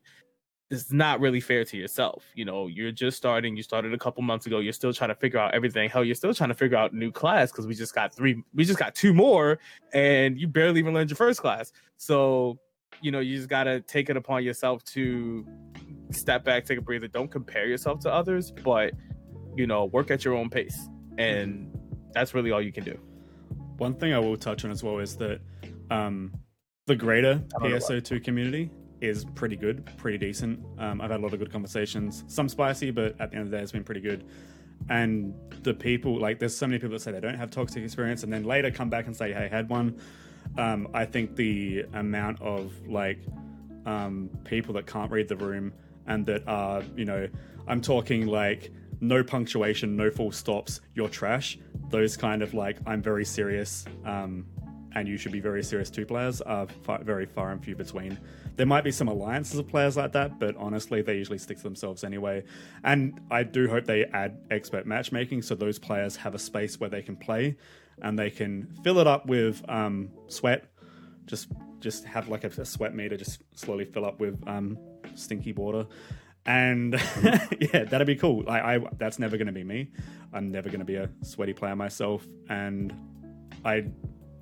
it's 0.71 0.91
not 0.91 1.19
really 1.19 1.41
fair 1.41 1.65
to 1.65 1.77
yourself. 1.77 2.23
You 2.33 2.45
know, 2.45 2.67
you're 2.67 2.93
just 2.93 3.17
starting. 3.17 3.57
You 3.57 3.61
started 3.61 3.93
a 3.93 3.97
couple 3.97 4.23
months 4.23 4.45
ago. 4.45 4.59
You're 4.59 4.73
still 4.73 4.93
trying 4.93 5.09
to 5.09 5.15
figure 5.15 5.37
out 5.37 5.53
everything. 5.53 5.89
Hell, 5.89 6.03
you're 6.03 6.15
still 6.15 6.33
trying 6.33 6.49
to 6.49 6.55
figure 6.55 6.77
out 6.77 6.93
new 6.93 7.11
class 7.11 7.51
because 7.51 7.67
we 7.67 7.75
just 7.75 7.93
got 7.93 8.15
three. 8.15 8.41
We 8.55 8.63
just 8.63 8.79
got 8.79 8.95
two 8.95 9.13
more, 9.13 9.59
and 9.93 10.39
you 10.39 10.47
barely 10.47 10.79
even 10.79 10.93
learned 10.93 11.09
your 11.09 11.17
first 11.17 11.41
class. 11.41 11.73
So 11.97 12.57
you 13.01 13.11
know, 13.11 13.19
you 13.19 13.37
just 13.37 13.49
gotta 13.49 13.81
take 13.81 14.09
it 14.09 14.17
upon 14.17 14.43
yourself 14.43 14.83
to 14.85 15.45
step 16.11 16.43
back, 16.43 16.65
take 16.65 16.77
a 16.77 16.81
breather. 16.81 17.07
Don't 17.07 17.31
compare 17.31 17.67
yourself 17.67 17.99
to 18.01 18.13
others, 18.13 18.51
but 18.51 18.93
you 19.55 19.67
know, 19.67 19.85
work 19.85 20.11
at 20.11 20.23
your 20.23 20.35
own 20.35 20.49
pace, 20.49 20.87
and 21.17 21.71
that's 22.13 22.33
really 22.33 22.51
all 22.51 22.61
you 22.61 22.71
can 22.71 22.83
do. 22.83 22.97
One 23.77 23.95
thing 23.95 24.13
I 24.13 24.19
will 24.19 24.37
touch 24.37 24.63
on 24.63 24.71
as 24.71 24.83
well 24.83 24.99
is 24.99 25.17
that 25.17 25.41
um, 25.89 26.31
the 26.85 26.95
greater 26.95 27.41
I 27.55 27.59
don't 27.59 27.71
know 27.71 27.77
PSO2 27.77 28.23
community 28.23 28.69
is 29.01 29.25
pretty 29.35 29.55
good, 29.55 29.89
pretty 29.97 30.17
decent. 30.17 30.59
Um, 30.77 31.01
I've 31.01 31.09
had 31.09 31.19
a 31.19 31.23
lot 31.23 31.33
of 31.33 31.39
good 31.39 31.51
conversations, 31.51 32.23
some 32.27 32.47
spicy, 32.47 32.91
but 32.91 33.19
at 33.19 33.31
the 33.31 33.37
end 33.37 33.45
of 33.45 33.51
the 33.51 33.57
day, 33.57 33.63
it's 33.63 33.71
been 33.71 33.83
pretty 33.83 34.01
good. 34.01 34.25
And 34.89 35.33
the 35.63 35.73
people, 35.73 36.19
like, 36.19 36.39
there's 36.39 36.55
so 36.55 36.67
many 36.67 36.79
people 36.79 36.93
that 36.93 37.01
say 37.01 37.11
they 37.11 37.19
don't 37.19 37.35
have 37.35 37.51
toxic 37.51 37.83
experience, 37.83 38.23
and 38.23 38.31
then 38.31 38.43
later 38.43 38.71
come 38.71 38.89
back 38.89 39.07
and 39.07 39.15
say, 39.15 39.33
"Hey, 39.33 39.45
I 39.45 39.47
had 39.47 39.69
one." 39.69 39.99
Um, 40.57 40.87
I 40.93 41.05
think 41.05 41.35
the 41.35 41.85
amount 41.93 42.41
of 42.41 42.73
like 42.87 43.19
um, 43.85 44.29
people 44.43 44.73
that 44.75 44.85
can't 44.85 45.11
read 45.11 45.27
the 45.27 45.35
room 45.35 45.73
and 46.07 46.25
that 46.25 46.47
are, 46.47 46.83
you 46.95 47.05
know, 47.05 47.27
I'm 47.67 47.81
talking 47.81 48.27
like 48.27 48.71
no 48.99 49.23
punctuation, 49.23 49.95
no 49.95 50.11
full 50.11 50.31
stops, 50.31 50.81
you're 50.93 51.09
trash. 51.09 51.57
Those 51.89 52.15
kind 52.15 52.41
of 52.41 52.53
like, 52.53 52.77
I'm 52.85 53.01
very 53.01 53.25
serious, 53.25 53.85
um, 54.05 54.45
and 54.95 55.07
you 55.07 55.17
should 55.17 55.31
be 55.31 55.39
very 55.39 55.63
serious 55.63 55.89
too 55.89 56.05
players 56.05 56.41
are 56.41 56.67
far, 56.83 57.03
very 57.03 57.25
far 57.25 57.51
and 57.51 57.63
few 57.63 57.75
between. 57.75 58.17
There 58.55 58.65
might 58.65 58.83
be 58.83 58.91
some 58.91 59.07
alliances 59.07 59.57
of 59.59 59.67
players 59.67 59.97
like 59.97 60.11
that, 60.13 60.39
but 60.39 60.55
honestly, 60.57 61.01
they 61.01 61.15
usually 61.15 61.37
stick 61.37 61.57
to 61.57 61.63
themselves 61.63 62.03
anyway. 62.03 62.43
And 62.83 63.19
I 63.31 63.43
do 63.43 63.67
hope 63.69 63.85
they 63.85 64.05
add 64.05 64.37
expert 64.51 64.85
matchmaking 64.85 65.41
so 65.43 65.55
those 65.55 65.79
players 65.79 66.15
have 66.17 66.35
a 66.35 66.39
space 66.39 66.79
where 66.79 66.89
they 66.89 67.01
can 67.01 67.15
play 67.15 67.55
and 68.01 68.17
they 68.17 68.29
can 68.29 68.67
fill 68.83 68.99
it 68.99 69.07
up 69.07 69.25
with 69.25 69.63
um, 69.69 70.09
sweat. 70.27 70.65
Just 71.25 71.47
just 71.79 72.05
have 72.05 72.27
like 72.27 72.43
a, 72.43 72.61
a 72.61 72.65
sweat 72.65 72.93
meter, 72.93 73.17
just 73.17 73.41
slowly 73.55 73.85
fill 73.85 74.05
up 74.05 74.19
with 74.19 74.39
um, 74.47 74.77
stinky 75.15 75.53
water, 75.53 75.85
and 76.45 76.93
yeah, 77.59 77.83
that'd 77.85 78.07
be 78.07 78.15
cool. 78.15 78.43
I, 78.47 78.75
I 78.75 78.79
that's 78.97 79.19
never 79.19 79.37
to 79.47 79.53
be 79.53 79.63
me. 79.63 79.91
I'm 80.33 80.51
never 80.51 80.69
to 80.79 80.85
be 80.85 80.95
a 80.95 81.09
sweaty 81.21 81.53
player 81.53 81.75
myself, 81.75 82.25
and 82.49 82.93
I 83.63 83.85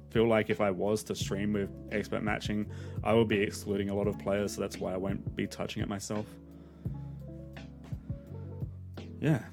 feel 0.09 0.27
like 0.27 0.49
if 0.49 0.61
I 0.61 0.71
was 0.71 1.03
to 1.03 1.15
stream 1.15 1.53
with 1.53 1.69
expert 1.91 2.23
matching, 2.23 2.65
I 3.03 3.13
would 3.13 3.27
be 3.27 3.41
excluding 3.41 3.89
a 3.89 3.95
lot 3.95 4.07
of 4.07 4.17
players. 4.19 4.55
So 4.55 4.61
that's 4.61 4.77
why 4.77 4.93
I 4.93 4.97
won't 4.97 5.35
be 5.35 5.47
touching 5.47 5.81
it 5.81 5.89
myself. 5.89 6.25
Yeah. 9.21 9.43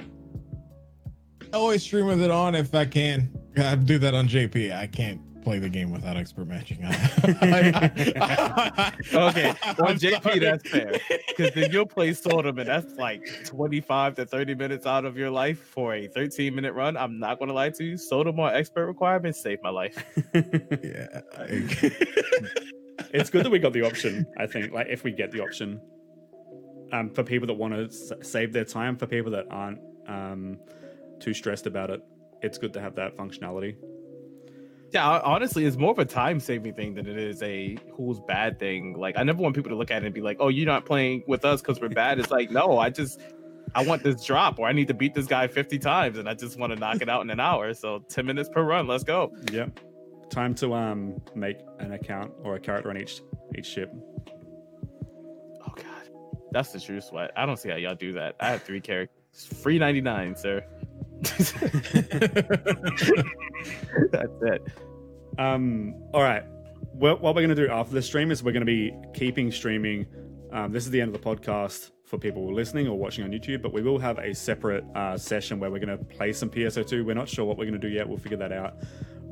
I 0.00 1.56
always 1.56 1.82
stream 1.82 2.06
with 2.06 2.22
it 2.22 2.30
on 2.30 2.54
if 2.54 2.74
I 2.74 2.84
can. 2.84 3.30
I 3.56 3.74
do 3.74 3.98
that 3.98 4.14
on 4.14 4.28
JP. 4.28 4.76
I 4.76 4.86
can't 4.86 5.20
play 5.42 5.58
the 5.58 5.68
game 5.68 5.90
without 5.90 6.16
expert 6.16 6.46
matching. 6.46 6.78
Okay, 9.12 9.48
on 9.50 9.96
JP, 9.96 10.40
that's 10.40 10.68
fair. 10.68 10.92
Because 11.28 11.54
then 11.54 11.70
you'll 11.72 11.86
play 11.86 12.12
Sodom, 12.12 12.58
and 12.58 12.68
that's 12.68 12.94
like 12.96 13.22
25 13.44 14.16
to 14.16 14.26
30 14.26 14.54
minutes 14.54 14.86
out 14.86 15.04
of 15.04 15.16
your 15.16 15.30
life 15.30 15.58
for 15.58 15.94
a 15.94 16.06
13 16.06 16.54
minute 16.54 16.74
run. 16.74 16.96
I'm 16.96 17.18
not 17.18 17.38
going 17.38 17.48
to 17.48 17.54
lie 17.54 17.70
to 17.70 17.84
you. 17.84 17.96
Sodom 17.96 18.38
on 18.40 18.54
expert 18.54 18.86
requirements 18.86 19.40
saved 19.42 19.62
my 19.62 19.70
life. 19.70 20.02
yeah. 20.34 21.20
It's 23.12 23.30
good 23.30 23.44
that 23.46 23.50
we 23.50 23.58
got 23.58 23.72
the 23.72 23.82
option. 23.82 24.26
I 24.38 24.46
think, 24.46 24.72
like, 24.72 24.86
if 24.88 25.02
we 25.04 25.10
get 25.10 25.32
the 25.32 25.40
option, 25.40 25.80
um, 26.92 27.08
for 27.10 27.24
people 27.24 27.46
that 27.48 27.54
want 27.54 27.72
to 27.72 27.84
s- 27.86 28.12
save 28.22 28.52
their 28.52 28.64
time, 28.64 28.96
for 28.96 29.06
people 29.06 29.32
that 29.32 29.46
aren't 29.50 29.80
um, 30.06 30.58
too 31.18 31.32
stressed 31.32 31.66
about 31.66 31.88
it, 31.90 32.02
it's 32.42 32.58
good 32.58 32.74
to 32.74 32.80
have 32.80 32.94
that 32.96 33.16
functionality. 33.16 33.74
Yeah, 34.92 35.20
honestly, 35.20 35.64
it's 35.64 35.76
more 35.76 35.92
of 35.92 35.98
a 36.00 36.04
time 36.04 36.40
saving 36.40 36.74
thing 36.74 36.94
than 36.94 37.06
it 37.06 37.16
is 37.16 37.42
a 37.42 37.76
who's 37.92 38.18
bad 38.20 38.58
thing. 38.58 38.94
Like, 38.98 39.16
I 39.16 39.22
never 39.22 39.40
want 39.40 39.54
people 39.54 39.70
to 39.70 39.76
look 39.76 39.90
at 39.90 40.02
it 40.02 40.06
and 40.06 40.14
be 40.14 40.20
like, 40.20 40.38
"Oh, 40.40 40.48
you're 40.48 40.66
not 40.66 40.84
playing 40.84 41.22
with 41.28 41.44
us 41.44 41.60
because 41.60 41.80
we're 41.80 41.90
bad." 41.90 42.18
It's 42.18 42.32
like, 42.32 42.50
no, 42.50 42.78
I 42.78 42.90
just 42.90 43.20
I 43.74 43.84
want 43.84 44.02
this 44.02 44.24
drop, 44.24 44.58
or 44.58 44.66
I 44.66 44.72
need 44.72 44.88
to 44.88 44.94
beat 44.94 45.14
this 45.14 45.26
guy 45.26 45.46
50 45.46 45.78
times, 45.78 46.18
and 46.18 46.28
I 46.28 46.34
just 46.34 46.58
want 46.58 46.72
to 46.72 46.78
knock 46.78 47.02
it 47.02 47.08
out 47.08 47.22
in 47.22 47.30
an 47.30 47.38
hour. 47.38 47.72
So 47.72 48.00
10 48.08 48.26
minutes 48.26 48.48
per 48.48 48.62
run. 48.62 48.88
Let's 48.88 49.04
go. 49.04 49.32
Yep. 49.52 49.78
Time 50.28 50.54
to 50.56 50.74
um 50.74 51.20
make 51.34 51.58
an 51.78 51.92
account 51.92 52.32
or 52.42 52.56
a 52.56 52.60
character 52.60 52.90
on 52.90 52.96
each 52.96 53.20
each 53.56 53.66
ship. 53.66 53.92
Oh 55.62 55.72
god, 55.76 56.10
that's 56.52 56.72
the 56.72 56.80
true 56.80 57.00
sweat. 57.00 57.30
I 57.36 57.46
don't 57.46 57.58
see 57.58 57.68
how 57.68 57.76
y'all 57.76 57.94
do 57.94 58.12
that. 58.14 58.36
I 58.40 58.50
have 58.50 58.62
three 58.62 58.80
characters. 58.80 59.16
Free 59.62 59.78
99, 59.78 60.36
sir. 60.36 60.64
That's 64.12 64.34
it. 64.42 64.62
Um. 65.38 65.94
All 66.12 66.22
right. 66.22 66.44
what, 66.92 67.20
what 67.20 67.34
we're 67.34 67.42
going 67.42 67.54
to 67.56 67.66
do 67.66 67.70
after 67.70 67.94
the 67.94 68.02
stream 68.02 68.30
is 68.30 68.42
we're 68.42 68.52
going 68.52 68.66
to 68.66 68.66
be 68.66 68.92
keeping 69.14 69.50
streaming. 69.50 70.06
Um, 70.52 70.72
this 70.72 70.84
is 70.84 70.90
the 70.90 71.00
end 71.00 71.14
of 71.14 71.22
the 71.22 71.26
podcast 71.28 71.90
for 72.04 72.18
people 72.18 72.52
listening 72.52 72.88
or 72.88 72.98
watching 72.98 73.24
on 73.24 73.30
YouTube, 73.30 73.62
but 73.62 73.72
we 73.72 73.82
will 73.82 73.98
have 73.98 74.18
a 74.18 74.34
separate 74.34 74.84
uh, 74.96 75.16
session 75.16 75.60
where 75.60 75.70
we're 75.70 75.78
going 75.78 75.96
to 75.96 76.04
play 76.04 76.32
some 76.32 76.50
PSO2. 76.50 77.04
We're 77.04 77.14
not 77.14 77.28
sure 77.28 77.44
what 77.44 77.56
we're 77.56 77.66
going 77.66 77.80
to 77.80 77.88
do 77.88 77.92
yet. 77.94 78.08
We'll 78.08 78.18
figure 78.18 78.38
that 78.38 78.52
out. 78.52 78.74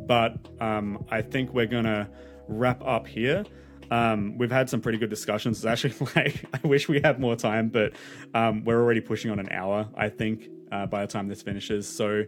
But 0.07 0.36
um, 0.61 1.05
I 1.11 1.22
think 1.22 1.53
we're 1.53 1.66
going 1.66 1.84
to 1.84 2.09
wrap 2.47 2.82
up 2.84 3.07
here. 3.07 3.45
Um, 3.91 4.36
we've 4.39 4.51
had 4.51 4.68
some 4.68 4.80
pretty 4.80 4.99
good 4.99 5.11
discussions. 5.11 5.59
It's 5.59 5.66
actually 5.66 5.95
like 6.16 6.45
I 6.53 6.66
wish 6.66 6.89
we 6.89 7.01
had 7.01 7.18
more 7.20 7.36
time, 7.36 7.68
but 7.68 7.93
um, 8.34 8.64
we're 8.64 8.80
already 8.80 9.01
pushing 9.01 9.30
on 9.30 9.39
an 9.39 9.49
hour. 9.51 9.89
I 9.97 10.09
think 10.09 10.49
uh, 10.72 10.86
by 10.86 11.01
the 11.03 11.07
time 11.07 11.28
this 11.28 11.43
finishes. 11.43 11.89
So, 11.89 12.24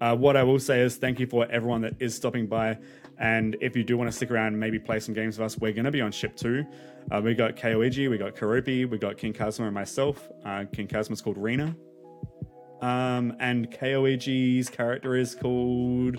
uh, 0.00 0.16
what 0.16 0.36
I 0.36 0.42
will 0.44 0.58
say 0.60 0.80
is 0.80 0.96
thank 0.96 1.18
you 1.20 1.26
for 1.26 1.46
everyone 1.50 1.80
that 1.82 1.94
is 2.00 2.14
stopping 2.14 2.46
by. 2.46 2.78
And 3.18 3.56
if 3.60 3.76
you 3.76 3.84
do 3.84 3.98
want 3.98 4.10
to 4.10 4.16
stick 4.16 4.30
around 4.30 4.48
and 4.48 4.60
maybe 4.60 4.78
play 4.78 4.98
some 5.00 5.14
games 5.14 5.36
with 5.38 5.44
us, 5.44 5.58
we're 5.58 5.72
going 5.72 5.84
to 5.84 5.90
be 5.90 6.00
on 6.00 6.10
ship 6.10 6.36
two. 6.36 6.64
Uh, 7.10 7.20
we 7.22 7.34
got 7.34 7.54
Koigi, 7.56 8.08
we 8.08 8.16
got 8.16 8.34
Karopi, 8.34 8.88
we 8.88 8.96
got 8.96 9.18
King 9.18 9.34
Kazuma 9.34 9.66
and 9.68 9.74
myself. 9.74 10.26
Uh, 10.44 10.64
King 10.72 10.86
Kazuma's 10.88 11.20
called 11.20 11.36
Rena. 11.36 11.76
Um, 12.80 13.36
and 13.40 13.70
Koigi's 13.70 14.70
character 14.70 15.16
is 15.16 15.34
called 15.34 16.16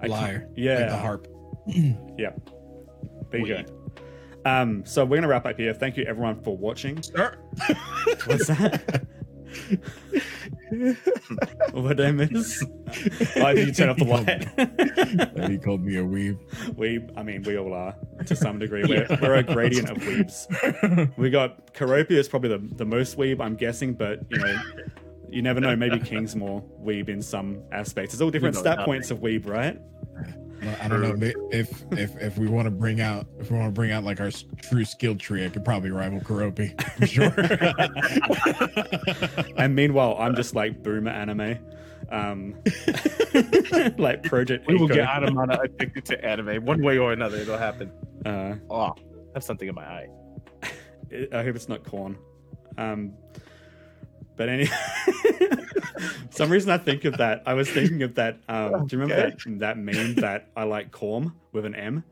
I 0.00 0.08
can't- 0.08 0.10
Lyre. 0.10 0.48
Yeah. 0.56 0.74
Like 0.80 0.88
the 0.88 0.96
harp. 0.96 1.28
Yeah. 2.18 2.30
There 3.30 3.40
you 3.40 3.46
go. 3.46 3.64
Um, 4.44 4.84
so 4.84 5.04
we're 5.04 5.16
gonna 5.16 5.28
wrap 5.28 5.46
up 5.46 5.58
here. 5.58 5.74
Thank 5.74 5.96
you 5.96 6.04
everyone 6.04 6.40
for 6.42 6.56
watching. 6.56 7.02
Sir. 7.02 7.36
What's 8.26 8.46
that? 8.48 9.06
what 11.72 11.96
did 11.96 12.06
I 12.06 12.12
miss? 12.12 12.64
Why 13.34 13.54
did 13.54 13.68
you 13.68 13.74
turn 13.74 13.88
off 13.88 13.96
the 13.96 14.04
light? 14.04 15.50
he 15.50 15.58
called 15.58 15.82
me 15.82 15.96
a 15.96 16.02
weeb. 16.02 16.38
we, 16.76 17.04
I 17.16 17.22
mean, 17.22 17.42
we 17.42 17.58
all 17.58 17.74
are 17.74 17.96
to 18.26 18.36
some 18.36 18.58
degree. 18.58 18.84
We're, 18.84 19.06
we're 19.20 19.34
a 19.34 19.42
gradient 19.42 19.90
of 19.90 19.98
weebs. 19.98 21.16
We 21.16 21.30
got 21.30 21.74
Karopia 21.74 22.12
is 22.12 22.28
probably 22.28 22.50
the, 22.50 22.74
the 22.76 22.84
most 22.84 23.18
weeb, 23.18 23.40
I'm 23.40 23.56
guessing, 23.56 23.94
but 23.94 24.20
you 24.30 24.38
know, 24.38 24.62
you 25.28 25.42
never 25.42 25.60
know. 25.60 25.74
Maybe 25.76 25.98
King's 25.98 26.36
more 26.36 26.62
weeb 26.82 27.08
in 27.08 27.20
some 27.22 27.62
aspects. 27.72 28.14
It's 28.14 28.20
all 28.20 28.30
different 28.30 28.56
stat 28.56 28.78
nothing. 28.78 28.84
points 28.84 29.10
of 29.10 29.18
weeb, 29.18 29.46
right? 29.46 29.80
Well, 30.62 30.76
I 30.82 30.88
don't 30.88 31.00
know 31.00 31.26
if 31.50 31.84
if 31.92 32.16
if 32.20 32.36
we 32.38 32.46
want 32.46 32.66
to 32.66 32.70
bring 32.70 33.00
out 33.00 33.26
if 33.38 33.50
we 33.50 33.56
want 33.58 33.68
to 33.68 33.72
bring 33.72 33.92
out 33.92 34.04
like 34.04 34.20
our 34.20 34.30
true 34.62 34.84
skill 34.84 35.16
tree, 35.16 35.44
I 35.44 35.48
could 35.48 35.64
probably 35.64 35.90
rival 35.90 36.20
Karopi 36.20 36.74
for 36.98 37.06
sure. 37.06 37.32
And 39.56 39.74
meanwhile, 39.74 40.16
I'm 40.18 40.34
just 40.36 40.54
like 40.54 40.82
boomer 40.82 41.10
anime, 41.10 41.58
um, 42.10 42.54
like 43.98 44.22
Project. 44.22 44.66
We 44.66 44.74
will 44.76 44.84
A-ko. 44.86 44.94
get 44.94 45.08
Adamana 45.08 45.60
addicted 45.64 46.04
to 46.06 46.24
anime 46.24 46.64
one 46.64 46.82
way 46.82 46.98
or 46.98 47.12
another. 47.12 47.38
It'll 47.38 47.58
happen. 47.58 47.90
Uh, 48.26 48.56
Oh, 48.70 48.80
I 48.80 48.92
have 49.34 49.44
something 49.44 49.68
in 49.68 49.74
my 49.74 49.84
eye. 49.84 50.08
I 51.32 51.42
hope 51.42 51.56
it's 51.56 51.68
not 51.68 51.84
corn. 51.84 52.18
Um, 52.78 53.14
but 54.40 54.48
any, 54.48 54.66
some 56.30 56.50
reason 56.50 56.70
I 56.70 56.78
think 56.78 57.04
of 57.04 57.18
that. 57.18 57.42
I 57.44 57.52
was 57.52 57.68
thinking 57.68 58.02
of 58.02 58.14
that. 58.14 58.38
Um, 58.48 58.86
do 58.86 58.96
you 58.96 59.02
remember 59.02 59.30
that 59.30 59.58
that 59.58 59.76
meme 59.76 60.14
that 60.14 60.48
I 60.56 60.62
like 60.62 60.92
corn 60.92 61.34
with 61.52 61.66
an 61.66 61.74
M? 61.74 62.02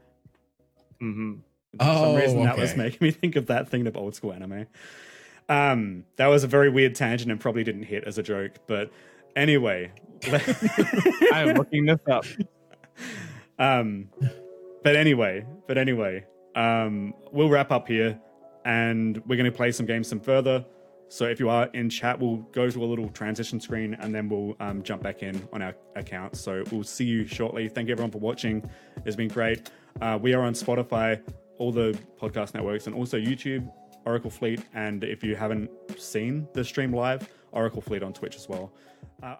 hmm 1.00 1.36
For 1.78 1.84
some 1.86 1.88
Oh, 2.10 2.16
reason 2.16 2.42
that 2.44 2.58
was 2.58 2.76
making 2.76 2.98
me 3.00 3.12
think 3.12 3.36
of 3.36 3.46
that 3.46 3.70
thing 3.70 3.86
of 3.86 3.96
old 3.96 4.14
school 4.14 4.34
anime. 4.34 4.66
Um, 5.48 6.04
that 6.16 6.26
was 6.26 6.44
a 6.44 6.46
very 6.46 6.68
weird 6.68 6.94
tangent 6.94 7.30
and 7.30 7.40
probably 7.40 7.64
didn't 7.64 7.84
hit 7.84 8.04
as 8.04 8.18
a 8.18 8.22
joke. 8.22 8.56
But 8.66 8.90
anyway, 9.34 9.90
I 10.26 11.44
am 11.46 11.56
looking 11.56 11.86
this 11.86 12.00
up. 12.10 12.26
um, 13.58 14.10
but 14.84 14.96
anyway, 14.96 15.46
but 15.66 15.78
anyway, 15.78 16.26
um, 16.54 17.14
we'll 17.32 17.48
wrap 17.48 17.72
up 17.72 17.88
here, 17.88 18.20
and 18.66 19.16
we're 19.26 19.36
going 19.36 19.50
to 19.50 19.56
play 19.56 19.72
some 19.72 19.86
games 19.86 20.08
some 20.08 20.20
further. 20.20 20.66
So 21.08 21.24
if 21.24 21.40
you 21.40 21.48
are 21.48 21.66
in 21.72 21.88
chat, 21.88 22.18
we'll 22.18 22.36
go 22.52 22.70
to 22.70 22.84
a 22.84 22.86
little 22.86 23.08
transition 23.08 23.60
screen, 23.60 23.94
and 23.94 24.14
then 24.14 24.28
we'll 24.28 24.56
um, 24.60 24.82
jump 24.82 25.02
back 25.02 25.22
in 25.22 25.46
on 25.52 25.62
our 25.62 25.74
account. 25.96 26.36
So 26.36 26.62
we'll 26.70 26.84
see 26.84 27.04
you 27.04 27.26
shortly. 27.26 27.68
Thank 27.68 27.88
you 27.88 27.92
everyone 27.92 28.10
for 28.10 28.18
watching. 28.18 28.68
It's 29.04 29.16
been 29.16 29.28
great. 29.28 29.70
Uh, 30.02 30.18
we 30.20 30.34
are 30.34 30.42
on 30.42 30.52
Spotify, 30.52 31.20
all 31.56 31.72
the 31.72 31.98
podcast 32.20 32.54
networks, 32.54 32.86
and 32.86 32.94
also 32.94 33.18
YouTube, 33.18 33.70
Oracle 34.04 34.30
Fleet, 34.30 34.60
and 34.74 35.02
if 35.02 35.24
you 35.24 35.34
haven't 35.34 35.70
seen 35.98 36.46
the 36.52 36.64
stream 36.64 36.92
live, 36.92 37.28
Oracle 37.52 37.80
Fleet 37.80 38.02
on 38.02 38.12
Twitch 38.12 38.36
as 38.36 38.48
well. 38.48 38.72
Uh, 39.22 39.36